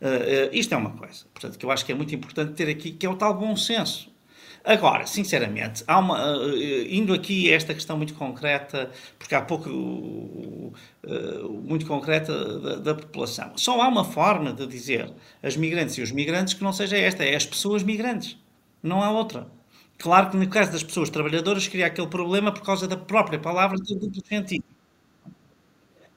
Uh, 0.00 0.52
isto 0.52 0.74
é 0.74 0.76
uma 0.76 0.90
coisa, 0.90 1.24
portanto, 1.32 1.58
que 1.58 1.64
eu 1.64 1.70
acho 1.70 1.86
que 1.86 1.92
é 1.92 1.94
muito 1.94 2.14
importante 2.14 2.52
ter 2.52 2.68
aqui, 2.68 2.92
que 2.92 3.06
é 3.06 3.08
o 3.08 3.16
tal 3.16 3.34
bom 3.34 3.56
senso. 3.56 4.14
Agora, 4.66 5.06
sinceramente, 5.06 5.84
uma, 5.88 6.38
uh, 6.38 6.58
indo 6.90 7.14
aqui 7.14 7.52
a 7.52 7.54
esta 7.54 7.72
questão 7.72 7.96
muito 7.96 8.14
concreta, 8.14 8.90
porque 9.16 9.32
há 9.32 9.40
pouco 9.40 9.70
uh, 9.70 10.72
muito 11.62 11.86
concreta 11.86 12.58
da, 12.58 12.74
da, 12.74 12.94
população, 12.96 13.52
só 13.56 13.80
há 13.80 13.86
uma 13.86 14.04
forma 14.04 14.52
de 14.52 14.66
dizer 14.66 15.08
as 15.40 15.56
migrantes 15.56 15.96
e 15.98 16.02
os 16.02 16.10
migrantes 16.10 16.52
que 16.52 16.64
não 16.64 16.72
seja 16.72 16.96
esta, 16.96 17.24
é 17.24 17.36
as 17.36 17.46
pessoas 17.46 17.84
migrantes. 17.84 18.36
Não 18.82 19.00
há 19.00 19.10
outra. 19.12 19.46
Claro 19.98 20.30
que 20.30 20.36
no 20.36 20.48
caso 20.48 20.72
das 20.72 20.82
pessoas 20.82 21.10
trabalhadoras 21.10 21.68
cria 21.68 21.86
aquele 21.86 22.08
problema 22.08 22.50
por 22.50 22.62
causa 22.62 22.88
da 22.88 22.96
própria 22.96 23.38
palavra 23.38 23.78
de 23.78 23.94
duplo 23.94 24.20
sentido. 24.26 24.64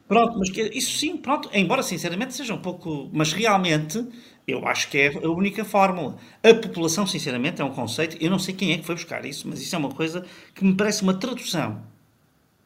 Pronto, 0.07 0.39
mas 0.39 0.49
que, 0.49 0.63
isso 0.73 0.97
sim, 0.97 1.17
pronto, 1.17 1.51
embora 1.53 1.83
sinceramente 1.83 2.33
seja 2.33 2.55
um 2.55 2.61
pouco. 2.61 3.11
Mas 3.13 3.31
realmente 3.31 4.03
eu 4.49 4.67
acho 4.67 4.89
que 4.89 4.97
é 4.97 5.07
a 5.07 5.29
única 5.29 5.63
fórmula. 5.63 6.17
A 6.43 6.53
população, 6.53 7.05
sinceramente, 7.05 7.61
é 7.61 7.65
um 7.65 7.71
conceito. 7.71 8.17
Eu 8.19 8.29
não 8.29 8.39
sei 8.39 8.53
quem 8.53 8.73
é 8.73 8.77
que 8.77 8.85
foi 8.85 8.95
buscar 8.95 9.25
isso, 9.25 9.47
mas 9.47 9.61
isso 9.61 9.75
é 9.75 9.77
uma 9.77 9.91
coisa 9.91 10.25
que 10.53 10.63
me 10.63 10.75
parece 10.75 11.03
uma 11.03 11.13
tradução. 11.13 11.81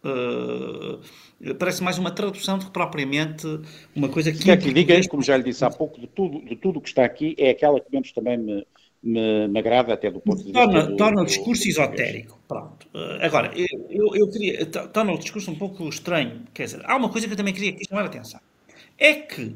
Uh, 0.03 0.99
parece 1.57 1.81
mais 1.81 1.97
uma 1.97 2.11
tradução 2.11 2.57
do 2.57 2.65
que 2.65 2.71
propriamente 2.71 3.47
uma 3.95 4.09
coisa 4.09 4.31
que. 4.31 4.37
Se 4.37 4.43
quer 4.43 4.57
que 4.57 4.67
lhe 4.67 4.73
diga, 4.73 5.07
como 5.07 5.23
já 5.23 5.37
lhe 5.37 5.43
disse 5.43 5.63
há 5.63 5.69
pouco, 5.69 5.99
de 5.99 6.07
tudo, 6.07 6.41
de 6.43 6.55
tudo 6.55 6.81
que 6.81 6.89
está 6.89 7.05
aqui, 7.05 7.35
é 7.37 7.51
aquela 7.51 7.79
que 7.79 7.89
menos 7.89 8.11
também 8.11 8.37
me, 8.37 8.67
me, 9.01 9.47
me 9.47 9.59
agrada, 9.59 9.93
até 9.93 10.11
do 10.11 10.19
ponto 10.19 10.39
de 10.39 10.45
vista. 10.45 10.59
Torna, 10.59 10.83
do, 10.83 10.97
torna 10.97 11.21
o 11.21 11.25
discurso 11.25 11.63
do, 11.63 11.69
esotérico. 11.69 12.37
Pronto. 12.47 12.85
Uh, 12.93 13.21
agora, 13.21 13.53
eu, 13.89 14.15
eu 14.15 14.29
queria. 14.29 14.65
Torna 14.65 15.13
o 15.13 15.17
discurso 15.17 15.49
um 15.49 15.55
pouco 15.55 15.87
estranho. 15.87 16.41
Quer 16.53 16.65
dizer, 16.65 16.81
há 16.83 16.97
uma 16.97 17.09
coisa 17.09 17.25
que 17.25 17.33
eu 17.33 17.37
também 17.37 17.53
queria 17.53 17.77
chamar 17.87 18.01
a 18.01 18.05
atenção. 18.07 18.41
É 18.97 19.13
que 19.13 19.55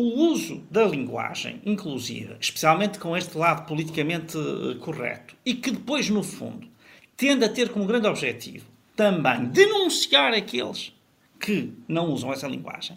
o 0.00 0.32
uso 0.32 0.62
da 0.70 0.84
linguagem 0.84 1.60
inclusiva, 1.64 2.36
especialmente 2.40 2.98
com 2.98 3.16
este 3.16 3.36
lado 3.36 3.66
politicamente 3.66 4.36
eh, 4.38 4.74
correto, 4.80 5.36
e 5.44 5.54
que 5.54 5.70
depois, 5.70 6.08
no 6.08 6.22
fundo, 6.22 6.66
tende 7.16 7.44
a 7.44 7.48
ter 7.48 7.68
como 7.68 7.84
grande 7.84 8.06
objetivo 8.06 8.66
também 8.96 9.46
denunciar 9.46 10.32
aqueles 10.32 10.92
que 11.38 11.72
não 11.86 12.10
usam 12.10 12.32
essa 12.32 12.48
linguagem, 12.48 12.96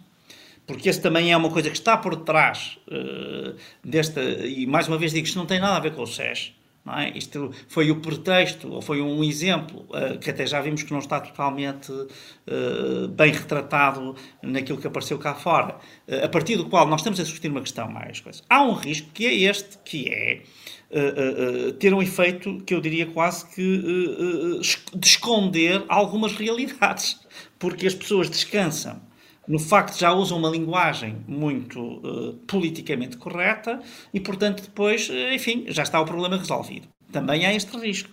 porque 0.66 0.90
esse 0.90 1.02
também 1.02 1.32
é 1.32 1.38
uma 1.38 1.50
coisa 1.50 1.70
que 1.70 1.78
está 1.78 1.98
por 1.98 2.16
trás 2.18 2.78
uh, 2.88 3.56
desta, 3.84 4.22
e 4.22 4.66
mais 4.66 4.88
uma 4.88 4.98
vez 4.98 5.12
digo, 5.12 5.26
isto 5.26 5.38
não 5.38 5.46
tem 5.46 5.60
nada 5.60 5.76
a 5.76 5.80
ver 5.80 5.94
com 5.94 6.04
o 6.04 6.08
SES, 6.08 6.54
é? 6.92 7.18
Isto 7.18 7.52
foi 7.70 7.90
o 7.92 8.02
pretexto, 8.02 8.70
ou 8.70 8.82
foi 8.82 9.02
um 9.02 9.24
exemplo, 9.24 9.86
uh, 9.90 10.20
que 10.20 10.30
até 10.30 10.46
já 10.46 10.60
vimos 10.60 10.84
que 10.84 10.92
não 10.92 11.00
está 11.00 11.22
totalmente 11.22 11.92
uh, 11.92 13.08
bem 13.08 13.32
retratado 13.32 14.16
naquilo 14.42 14.78
que 14.78 14.88
apareceu 14.88 15.18
cá 15.18 15.34
fora, 15.34 15.78
uh, 16.08 16.26
a 16.26 16.28
partir 16.28 16.58
do 16.58 16.66
qual 16.66 16.86
nós 16.86 17.00
estamos 17.00 17.20
a 17.22 17.24
discutir 17.24 17.48
uma 17.48 17.62
questão 17.62 17.90
mais 17.90 18.20
coisa. 18.20 18.44
Há 18.50 18.62
um 18.64 18.74
risco 18.74 19.10
que 19.14 19.26
é 19.26 19.34
este, 19.34 19.78
que 19.86 20.10
é 20.10 20.42
ter 21.80 21.92
um 21.92 22.04
efeito 22.04 22.62
que 22.68 22.72
eu 22.72 22.80
diria 22.80 23.08
quase 23.08 23.48
que 23.50 23.82
de 24.94 25.08
esconder 25.08 25.84
algumas 25.88 26.34
realidades, 26.34 27.20
porque 27.58 27.88
as 27.88 27.96
pessoas 27.96 28.30
descansam 28.30 29.02
no 29.48 29.60
facto 29.60 29.98
já 29.98 30.14
usam 30.14 30.38
uma 30.38 30.50
linguagem 30.50 31.18
muito 31.28 31.80
uh, 31.82 32.34
politicamente 32.48 33.18
correta 33.18 33.82
e, 34.14 34.20
portanto, 34.20 34.64
depois, 34.64 35.10
uh, 35.10 35.34
enfim, 35.34 35.66
já 35.68 35.84
está 35.84 36.00
o 36.00 36.06
problema 36.06 36.38
resolvido. 36.38 36.88
Também 37.12 37.46
há 37.46 37.54
este 37.54 37.76
risco. 37.78 38.10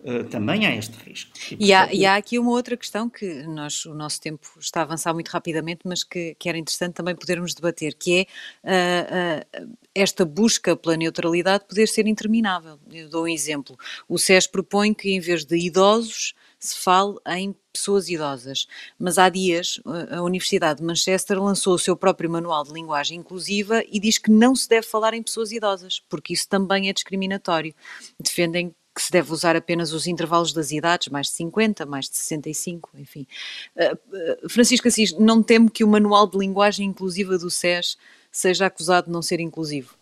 Uh, 0.00 0.24
também 0.24 0.66
há 0.66 0.76
este 0.76 0.92
risco. 1.02 1.30
E, 1.58 1.68
e, 1.68 1.72
há, 1.72 1.92
e, 1.92 2.04
há, 2.04 2.16
aqui 2.16 2.38
uma 2.38 2.50
outra 2.50 2.76
questão 2.76 3.08
que 3.08 3.42
nós, 3.44 3.86
o 3.86 3.94
nosso 3.94 4.20
tempo 4.20 4.46
está 4.60 4.80
a 4.80 4.82
avançar 4.82 5.14
muito 5.14 5.28
rapidamente, 5.28 5.80
mas 5.84 6.04
que, 6.04 6.36
que 6.38 6.46
era 6.46 6.58
interessante 6.58 6.92
também 6.92 7.16
podermos 7.16 7.54
debater, 7.54 7.94
que 7.94 8.26
é 8.62 9.46
esta 9.94 10.26
busca 10.26 10.76
pela 10.76 10.94
neutralidade 10.94 11.64
poder 11.66 11.86
ser 11.86 12.06
interminável. 12.06 12.78
Eu 12.92 13.08
dou 13.08 13.24
um 13.24 13.28
exemplo. 13.28 13.78
O 14.06 14.18
SES 14.18 14.46
propõe 14.46 14.92
que, 14.92 15.10
em 15.10 15.20
vez 15.20 15.42
de 15.42 15.56
idosos, 15.56 16.34
se 16.66 16.78
fale 16.78 17.16
em 17.28 17.54
pessoas 17.72 18.08
idosas. 18.08 18.66
Mas 18.98 19.18
há 19.18 19.28
dias 19.28 19.80
a 20.10 20.22
Universidade 20.22 20.80
de 20.80 20.86
Manchester 20.86 21.42
lançou 21.42 21.74
o 21.74 21.78
seu 21.78 21.96
próprio 21.96 22.30
manual 22.30 22.64
de 22.64 22.72
linguagem 22.72 23.18
inclusiva 23.18 23.82
e 23.90 23.98
diz 23.98 24.18
que 24.18 24.30
não 24.30 24.54
se 24.54 24.68
deve 24.68 24.86
falar 24.86 25.14
em 25.14 25.22
pessoas 25.22 25.52
idosas, 25.52 26.02
porque 26.08 26.32
isso 26.32 26.48
também 26.48 26.88
é 26.88 26.92
discriminatório. 26.92 27.74
Defendem 28.18 28.74
que 28.94 29.02
se 29.02 29.10
deve 29.10 29.32
usar 29.32 29.56
apenas 29.56 29.92
os 29.92 30.06
intervalos 30.06 30.52
das 30.52 30.70
idades, 30.70 31.08
mais 31.08 31.26
de 31.26 31.32
50, 31.32 31.84
mais 31.84 32.08
de 32.08 32.16
65, 32.16 32.90
enfim. 32.94 33.26
Uh, 33.74 34.44
uh, 34.44 34.48
Francisco 34.48 34.86
Assis, 34.86 35.12
não 35.18 35.42
temo 35.42 35.68
que 35.68 35.82
o 35.82 35.88
manual 35.88 36.28
de 36.28 36.38
linguagem 36.38 36.86
inclusiva 36.86 37.36
do 37.36 37.50
SES 37.50 37.96
seja 38.30 38.66
acusado 38.66 39.06
de 39.06 39.12
não 39.12 39.20
ser 39.20 39.40
inclusivo? 39.40 39.96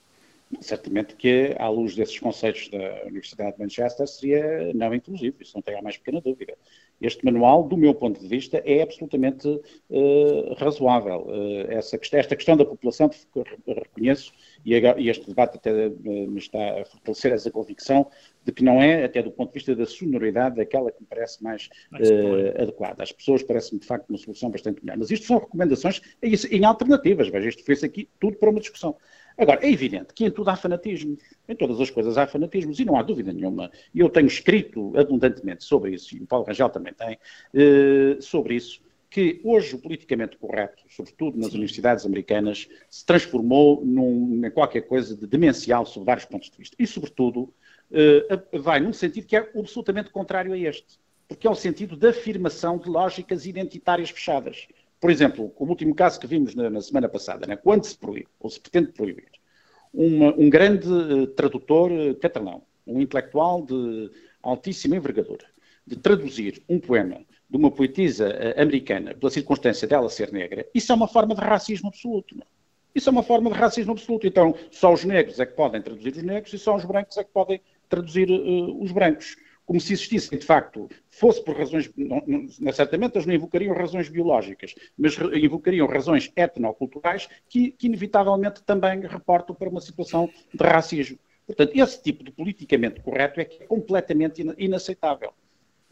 Certamente 0.60 1.16
que, 1.16 1.54
à 1.58 1.68
luz 1.68 1.94
desses 1.94 2.18
conceitos 2.18 2.68
da 2.68 3.04
Universidade 3.04 3.56
de 3.56 3.62
Manchester, 3.62 4.06
seria 4.06 4.72
não 4.74 4.94
inclusivo, 4.94 5.36
isso 5.40 5.52
não 5.54 5.62
tem 5.62 5.76
a 5.76 5.82
mais 5.82 5.96
pequena 5.96 6.20
dúvida. 6.20 6.54
Este 7.00 7.24
manual, 7.24 7.64
do 7.64 7.76
meu 7.76 7.94
ponto 7.94 8.20
de 8.20 8.28
vista, 8.28 8.62
é 8.64 8.82
absolutamente 8.82 9.48
uh, 9.48 10.54
razoável. 10.56 11.26
Uh, 11.26 11.70
essa, 11.70 11.98
esta 12.12 12.36
questão 12.36 12.56
da 12.56 12.64
população, 12.64 13.10
reconheço, 13.66 14.32
e, 14.64 14.74
e 14.74 15.08
este 15.08 15.26
debate 15.26 15.56
até 15.56 15.88
me 15.88 16.38
está 16.38 16.80
a 16.80 16.84
fortalecer 16.84 17.32
essa 17.32 17.50
convicção 17.50 18.08
de 18.44 18.52
que 18.52 18.62
não 18.62 18.80
é, 18.80 19.04
até 19.04 19.22
do 19.22 19.32
ponto 19.32 19.48
de 19.48 19.54
vista 19.54 19.74
da 19.74 19.86
sonoridade, 19.86 20.60
aquela 20.60 20.92
que 20.92 21.00
me 21.00 21.06
parece 21.08 21.42
mais, 21.42 21.68
mais 21.90 22.08
uh, 22.08 22.62
adequada. 22.62 23.02
As 23.02 23.10
pessoas 23.10 23.42
parecem-me, 23.42 23.80
de 23.80 23.86
facto, 23.86 24.08
uma 24.10 24.18
solução 24.18 24.50
bastante 24.50 24.84
melhor. 24.84 24.98
Mas 24.98 25.10
isto 25.10 25.26
são 25.26 25.38
recomendações 25.38 26.00
em 26.22 26.64
alternativas. 26.64 27.28
Veja, 27.28 27.48
isto 27.48 27.64
fez 27.64 27.82
aqui 27.82 28.08
tudo 28.20 28.36
para 28.36 28.50
uma 28.50 28.60
discussão. 28.60 28.96
Agora, 29.36 29.64
é 29.64 29.70
evidente 29.70 30.12
que 30.14 30.24
em 30.24 30.30
tudo 30.30 30.50
há 30.50 30.56
fanatismo. 30.56 31.16
Em 31.48 31.54
todas 31.54 31.80
as 31.80 31.90
coisas 31.90 32.16
há 32.18 32.26
fanatismos 32.26 32.78
e 32.78 32.84
não 32.84 32.96
há 32.96 33.02
dúvida 33.02 33.32
nenhuma. 33.32 33.70
E 33.94 34.00
eu 34.00 34.08
tenho 34.08 34.26
escrito 34.26 34.92
abundantemente 34.96 35.64
sobre 35.64 35.92
isso, 35.92 36.16
e 36.16 36.20
o 36.20 36.26
Paulo 36.26 36.46
Rangel 36.46 36.68
também 36.68 36.92
tem, 36.92 37.18
eh, 37.54 38.16
sobre 38.20 38.54
isso, 38.54 38.80
que 39.10 39.40
hoje 39.44 39.74
o 39.74 39.78
politicamente 39.78 40.38
correto, 40.38 40.82
sobretudo 40.88 41.36
nas 41.36 41.48
Sim. 41.48 41.56
universidades 41.56 42.06
americanas, 42.06 42.66
se 42.88 43.04
transformou 43.04 43.84
num, 43.84 44.40
em 44.44 44.50
qualquer 44.50 44.82
coisa 44.82 45.14
de 45.14 45.26
demencial 45.26 45.84
sob 45.84 46.06
vários 46.06 46.24
pontos 46.24 46.50
de 46.50 46.56
vista. 46.56 46.76
E, 46.78 46.86
sobretudo, 46.86 47.52
eh, 47.90 48.40
vai 48.54 48.80
num 48.80 48.92
sentido 48.92 49.26
que 49.26 49.36
é 49.36 49.50
absolutamente 49.54 50.10
contrário 50.10 50.52
a 50.52 50.58
este. 50.58 50.98
Porque 51.28 51.46
é 51.46 51.50
o 51.50 51.54
sentido 51.54 51.94
da 51.94 52.08
afirmação 52.08 52.78
de 52.78 52.88
lógicas 52.88 53.44
identitárias 53.44 54.10
fechadas. 54.10 54.66
Por 55.02 55.10
exemplo, 55.10 55.52
o 55.58 55.64
último 55.64 55.96
caso 55.96 56.20
que 56.20 56.28
vimos 56.28 56.54
na, 56.54 56.70
na 56.70 56.80
semana 56.80 57.08
passada, 57.08 57.44
né, 57.44 57.56
quando 57.56 57.82
se 57.82 57.98
proíbe, 57.98 58.28
ou 58.38 58.48
se 58.48 58.60
pretende 58.60 58.92
proibir, 58.92 59.32
uma, 59.92 60.32
um 60.38 60.48
grande 60.48 60.86
uh, 60.86 61.26
tradutor 61.26 61.90
uh, 61.90 62.14
catalão, 62.14 62.62
um 62.86 63.00
intelectual 63.00 63.62
de 63.62 64.12
altíssima 64.40 64.94
envergadura, 64.94 65.44
de 65.84 65.96
traduzir 65.96 66.62
um 66.68 66.78
poema 66.78 67.26
de 67.50 67.56
uma 67.56 67.68
poetisa 67.68 68.28
uh, 68.28 68.62
americana 68.62 69.12
pela 69.12 69.28
circunstância 69.32 69.88
dela 69.88 70.08
ser 70.08 70.30
negra, 70.32 70.64
isso 70.72 70.92
é 70.92 70.94
uma 70.94 71.08
forma 71.08 71.34
de 71.34 71.40
racismo 71.40 71.88
absoluto. 71.88 72.36
Não? 72.36 72.46
Isso 72.94 73.08
é 73.08 73.12
uma 73.12 73.24
forma 73.24 73.50
de 73.50 73.56
racismo 73.56 73.90
absoluto. 73.90 74.24
Então, 74.24 74.54
só 74.70 74.92
os 74.92 75.04
negros 75.04 75.40
é 75.40 75.46
que 75.46 75.54
podem 75.54 75.82
traduzir 75.82 76.12
os 76.12 76.22
negros 76.22 76.52
e 76.52 76.58
só 76.60 76.76
os 76.76 76.84
brancos 76.84 77.16
é 77.16 77.24
que 77.24 77.30
podem 77.32 77.60
traduzir 77.88 78.30
os 78.30 78.92
brancos 78.92 79.34
como 79.64 79.80
se 79.80 79.92
existissem, 79.92 80.38
de 80.38 80.44
facto, 80.44 80.88
fosse 81.08 81.42
por 81.44 81.56
razões, 81.56 81.90
não, 81.96 82.22
não, 82.26 82.72
certamente 82.72 83.14
eles 83.14 83.26
não 83.26 83.34
invocariam 83.34 83.74
razões 83.74 84.08
biológicas, 84.08 84.74
mas 84.98 85.16
invocariam 85.34 85.86
razões 85.86 86.32
etnoculturais 86.36 87.28
que, 87.48 87.70
que 87.70 87.86
inevitavelmente 87.86 88.62
também 88.64 89.00
reportam 89.00 89.54
para 89.54 89.68
uma 89.68 89.80
situação 89.80 90.28
de 90.52 90.64
racismo. 90.64 91.18
Portanto, 91.46 91.72
esse 91.74 92.02
tipo 92.02 92.24
de 92.24 92.30
politicamente 92.30 93.00
correto 93.00 93.40
é 93.40 93.42
é 93.42 93.66
completamente 93.66 94.42
inaceitável. 94.58 95.32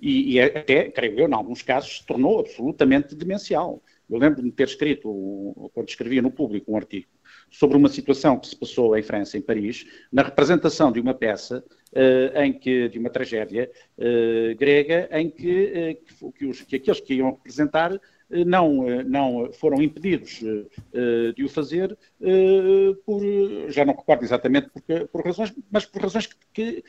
E, 0.01 0.33
e 0.33 0.39
é 0.39 0.59
até, 0.59 0.91
creio 0.91 1.21
eu, 1.21 1.29
em 1.29 1.35
alguns 1.35 1.63
casos, 1.63 1.99
se 1.99 2.07
tornou 2.07 2.41
absolutamente 2.41 3.15
demencial. 3.15 3.83
Eu 4.09 4.19
lembro-me 4.19 4.51
de 4.51 4.57
ter 4.57 4.67
escrito, 4.67 5.71
quando 5.75 5.89
escrevia 5.89 6.23
no 6.23 6.31
público 6.31 6.73
um 6.73 6.77
artigo, 6.77 7.07
sobre 7.51 7.77
uma 7.77 7.89
situação 7.89 8.39
que 8.39 8.49
se 8.49 8.57
passou 8.57 8.97
em 8.97 9.03
França, 9.03 9.37
em 9.37 9.43
Paris, 9.43 9.85
na 10.13 10.23
representação 10.23 10.93
de 10.93 11.01
uma 11.01 11.13
peça 11.13 11.65
uh, 11.93 12.39
em 12.41 12.53
que, 12.53 12.89
de 12.89 12.99
uma 12.99 13.11
tragédia 13.11 13.71
uh, 13.99 14.57
grega, 14.57 15.09
em 15.13 15.29
que, 15.29 15.99
uh, 16.25 16.33
que, 16.33 16.47
os, 16.47 16.63
que, 16.63 16.77
aqueles 16.77 17.01
que 17.01 17.15
iam 17.15 17.33
representar 17.33 18.01
não, 18.47 18.85
não 19.03 19.53
foram 19.53 19.83
impedidos 19.83 20.41
de 21.35 21.45
o 21.45 21.49
fazer 21.49 21.99
por, 23.05 23.21
já 23.67 23.85
não 23.85 23.93
recordo 23.93 24.23
exatamente 24.23 24.69
por, 24.69 25.09
por 25.09 25.27
razões, 25.27 25.53
mas 25.69 25.85
por 25.85 26.01
razões 26.01 26.29
que, 26.29 26.37
que 26.53 26.85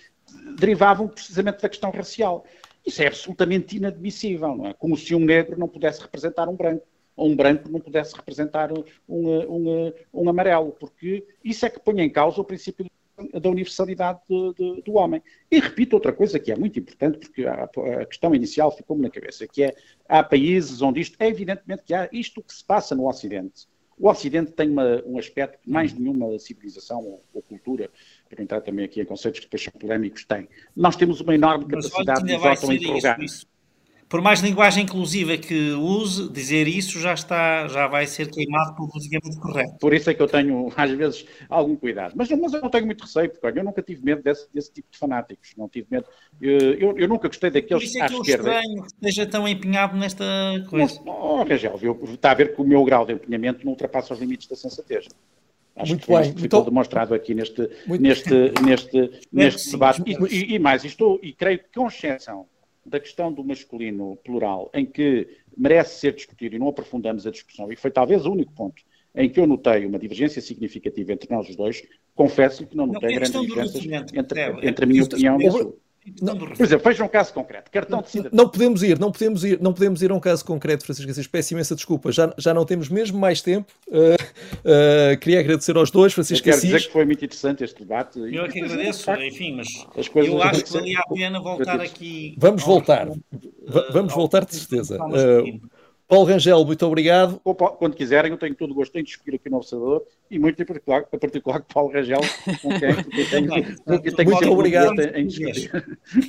derivavam 0.55 1.07
precisamente 1.07 1.63
da 1.63 1.67
questão 1.67 1.89
racial. 1.89 2.45
Isso 2.85 3.01
é 3.01 3.07
absolutamente 3.07 3.77
inadmissível, 3.77 4.55
não 4.55 4.67
é? 4.67 4.73
Como 4.73 4.95
se 4.95 5.15
um 5.15 5.19
negro 5.19 5.57
não 5.57 5.67
pudesse 5.67 5.99
representar 5.99 6.47
um 6.47 6.55
branco, 6.55 6.85
um 7.17 7.35
branco 7.35 7.69
não 7.69 7.79
pudesse 7.79 8.15
representar 8.15 8.71
um, 8.71 8.83
um, 9.07 9.93
um 10.13 10.29
amarelo, 10.29 10.71
porque 10.79 11.25
isso 11.43 11.65
é 11.65 11.69
que 11.69 11.79
põe 11.79 12.01
em 12.01 12.09
causa 12.09 12.41
o 12.41 12.45
princípio 12.45 12.85
da 13.33 13.49
universalidade 13.49 14.19
de, 14.27 14.53
de, 14.53 14.81
do 14.81 14.93
homem. 14.93 15.21
E 15.49 15.59
repito 15.59 15.95
outra 15.95 16.11
coisa 16.11 16.39
que 16.39 16.51
é 16.51 16.55
muito 16.55 16.79
importante, 16.79 17.19
porque 17.19 17.45
a, 17.45 17.63
a 18.01 18.05
questão 18.05 18.33
inicial 18.33 18.75
ficou-me 18.75 19.03
na 19.03 19.09
cabeça, 19.09 19.47
que 19.47 19.63
é, 19.63 19.75
há 20.07 20.23
países 20.23 20.81
onde 20.81 21.01
isto, 21.01 21.15
é 21.19 21.27
evidentemente 21.27 21.83
que 21.83 21.93
há 21.93 22.09
isto 22.11 22.41
que 22.41 22.53
se 22.53 22.63
passa 22.63 22.95
no 22.95 23.07
Ocidente. 23.07 23.67
O 23.97 24.09
Ocidente 24.09 24.51
tem 24.53 24.69
uma, 24.69 25.03
um 25.05 25.19
aspecto 25.19 25.59
que 25.61 25.69
mais 25.69 25.93
nenhuma 25.93 26.39
civilização 26.39 26.99
ou, 26.99 27.23
ou, 27.33 27.41
cultura, 27.43 27.89
para 28.27 28.41
entrar 28.41 28.61
também 28.61 28.85
aqui 28.85 28.99
em 28.99 29.05
conceitos 29.05 29.41
que 29.41 29.45
depois 29.45 29.63
são 29.63 29.73
polémicos, 29.73 30.25
tem. 30.25 30.49
Nós 30.75 30.95
temos 30.95 31.21
uma 31.21 31.35
enorme 31.35 31.65
capacidade 31.65 32.25
de 32.25 32.33
auto-interrogar. 32.33 33.21
Isso, 33.21 33.35
isso 33.35 33.50
por 34.11 34.21
mais 34.21 34.41
linguagem 34.41 34.83
inclusiva 34.83 35.37
que 35.37 35.71
use, 35.71 36.29
dizer 36.29 36.67
isso 36.67 36.99
já 36.99 37.13
está, 37.13 37.65
já 37.69 37.87
vai 37.87 38.05
ser 38.05 38.29
queimado 38.29 38.75
pelo 38.75 38.89
politicamente 38.89 39.39
correto. 39.39 39.77
Por 39.79 39.93
isso 39.93 40.09
é 40.09 40.13
que 40.13 40.21
eu 40.21 40.27
tenho, 40.27 40.69
às 40.75 40.91
vezes, 40.91 41.25
algum 41.47 41.77
cuidado. 41.77 42.13
Mas, 42.17 42.29
mas 42.29 42.51
eu 42.51 42.59
não 42.59 42.69
tenho 42.69 42.85
muito 42.85 43.05
receio, 43.05 43.29
porque 43.29 43.47
olha, 43.47 43.59
eu 43.59 43.63
nunca 43.63 43.81
tive 43.81 44.03
medo 44.03 44.21
desse, 44.21 44.49
desse 44.53 44.73
tipo 44.73 44.89
de 44.91 44.97
fanáticos. 44.97 45.53
Não 45.57 45.69
tive 45.69 45.87
medo. 45.89 46.07
Eu, 46.41 46.73
eu, 46.73 46.97
eu 46.97 47.07
nunca 47.07 47.29
gostei 47.29 47.49
daqueles 47.49 47.83
Por 47.83 47.87
isso 47.87 48.03
é 48.03 48.07
que 48.09 48.13
eu 48.13 48.19
esquerda. 48.19 48.49
estranho 48.51 48.81
que 48.81 48.87
esteja 48.87 49.25
tão 49.25 49.47
empenhado 49.47 49.95
nesta 49.95 50.25
coisa. 50.69 51.01
Não, 51.05 51.13
oh, 51.13 51.43
Rangel, 51.43 51.79
está 52.13 52.31
a 52.31 52.33
ver 52.33 52.53
que 52.53 52.61
o 52.61 52.65
meu 52.65 52.83
grau 52.83 53.05
de 53.05 53.13
empenhamento 53.13 53.63
não 53.63 53.71
ultrapassa 53.71 54.13
os 54.13 54.19
limites 54.19 54.45
da 54.45 54.57
sensatez. 54.57 55.07
Acho 55.73 55.89
muito 55.93 56.05
que 56.05 56.11
bem. 56.11 56.23
ficou 56.25 56.45
então, 56.45 56.63
demonstrado 56.65 57.13
aqui 57.13 57.33
neste, 57.33 57.61
neste, 57.87 58.51
neste, 58.61 59.21
neste 59.31 59.71
debate. 59.71 60.03
E, 60.05 60.35
e, 60.35 60.55
e 60.55 60.59
mais, 60.59 60.83
estou, 60.83 61.17
e 61.23 61.31
creio 61.31 61.59
que 61.59 61.69
com 61.73 61.87
exceção 61.87 62.45
da 62.85 62.99
questão 62.99 63.31
do 63.31 63.43
masculino 63.43 64.17
plural, 64.23 64.69
em 64.73 64.85
que 64.85 65.27
merece 65.55 65.99
ser 65.99 66.13
discutido 66.13 66.55
e 66.55 66.59
não 66.59 66.67
aprofundamos 66.67 67.27
a 67.27 67.31
discussão, 67.31 67.71
e 67.71 67.75
foi 67.75 67.91
talvez 67.91 68.25
o 68.25 68.31
único 68.31 68.51
ponto 68.53 68.81
em 69.13 69.29
que 69.29 69.39
eu 69.39 69.45
notei 69.45 69.85
uma 69.85 69.99
divergência 69.99 70.41
significativa 70.41 71.11
entre 71.11 71.33
nós 71.33 71.49
os 71.49 71.55
dois, 71.55 71.83
confesso 72.15 72.65
que 72.65 72.75
não 72.75 72.87
notei 72.87 73.09
não, 73.09 73.15
é 73.15 73.19
grandes 73.19 73.41
diferenças 73.41 74.13
entre, 74.13 74.39
é, 74.39 74.67
entre 74.67 74.85
a 74.85 74.87
minha 74.87 75.03
opinião 75.03 75.41
e 75.41 75.47
a 75.47 75.51
sua. 75.51 75.75
Não, 76.19 76.35
por 76.35 76.51
exemplo, 76.59 76.83
veja 76.83 77.03
um 77.03 77.07
caso 77.07 77.31
concreto, 77.31 77.69
cartão 77.69 78.01
de 78.01 78.09
cidadão. 78.09 78.31
Não 78.33 78.49
podemos 78.49 78.81
ir, 78.81 78.97
não 78.97 79.11
podemos 79.11 79.43
ir, 79.43 79.61
não 79.61 79.71
podemos 79.71 80.01
ir 80.01 80.09
a 80.09 80.15
um 80.15 80.19
caso 80.19 80.43
concreto, 80.43 80.83
Francisco 80.83 81.11
Assis. 81.11 81.27
Peço 81.27 81.53
imensa 81.53 81.75
desculpa, 81.75 82.11
já, 82.11 82.33
já 82.39 82.53
não 82.55 82.65
temos 82.65 82.89
mesmo 82.89 83.19
mais 83.19 83.39
tempo. 83.41 83.71
Uh, 83.87 84.15
uh, 84.15 85.17
queria 85.19 85.39
agradecer 85.39 85.75
aos 85.77 85.91
dois, 85.91 86.11
Francisco 86.11 86.41
eu 86.41 86.53
quero 86.53 86.57
Assis. 86.57 86.69
dizer 86.69 86.87
que 86.87 86.93
foi 86.93 87.05
muito 87.05 87.23
interessante 87.23 87.63
este 87.63 87.79
debate. 87.79 88.19
Eu 88.19 88.45
é 88.45 88.49
que 88.49 88.59
agradeço, 88.61 89.11
enfim, 89.11 89.57
mas 89.57 89.67
eu 90.15 90.41
acho 90.41 90.63
que 90.63 90.73
valia 90.73 90.99
a 90.99 91.13
pena 91.13 91.39
voltar 91.39 91.79
aqui. 91.79 92.35
Vamos 92.37 92.63
voltar, 92.63 93.07
vamos 93.93 94.13
voltar 94.13 94.43
de 94.43 94.55
certeza. 94.55 94.97
Paulo 96.11 96.25
Rangel, 96.25 96.65
muito 96.65 96.85
obrigado. 96.85 97.39
Quando 97.79 97.95
quiserem, 97.95 98.31
eu 98.31 98.37
tenho 98.37 98.53
todo 98.53 98.71
o 98.71 98.73
gosto 98.73 98.99
em 98.99 99.03
discutir 99.03 99.35
aqui 99.35 99.49
no 99.49 99.55
Observador 99.55 100.03
e 100.29 100.37
muito 100.37 100.61
em 100.61 100.65
particular, 100.65 101.05
em 101.09 101.17
particular 101.17 101.61
com 101.61 101.73
Paulo 101.73 101.93
Rangel, 101.93 102.19
com 102.61 102.67
quem, 102.67 102.95
tenho, 103.31 104.15
tenho 104.17 104.29
muito 104.29 104.51
obrigado. 104.51 104.99
Em 104.99 105.25
discutir. 105.25 105.71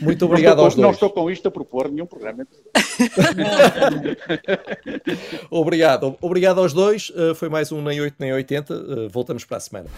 Muito 0.00 0.24
obrigado 0.24 0.60
aos 0.60 0.76
dois. 0.76 0.84
Não 0.84 0.92
estou 0.92 1.10
com 1.10 1.28
isto 1.28 1.48
a 1.48 1.50
propor 1.50 1.90
nenhum 1.90 2.06
programa. 2.06 2.46
obrigado. 5.50 6.16
Obrigado 6.20 6.60
aos 6.60 6.72
dois. 6.72 7.10
Uh, 7.10 7.34
foi 7.34 7.48
mais 7.48 7.72
um 7.72 7.82
Nem 7.82 8.00
8 8.00 8.14
Nem 8.20 8.32
80. 8.34 8.74
Uh, 8.74 9.08
voltamos 9.08 9.44
para 9.44 9.56
a 9.56 9.60
semana. 9.60 9.88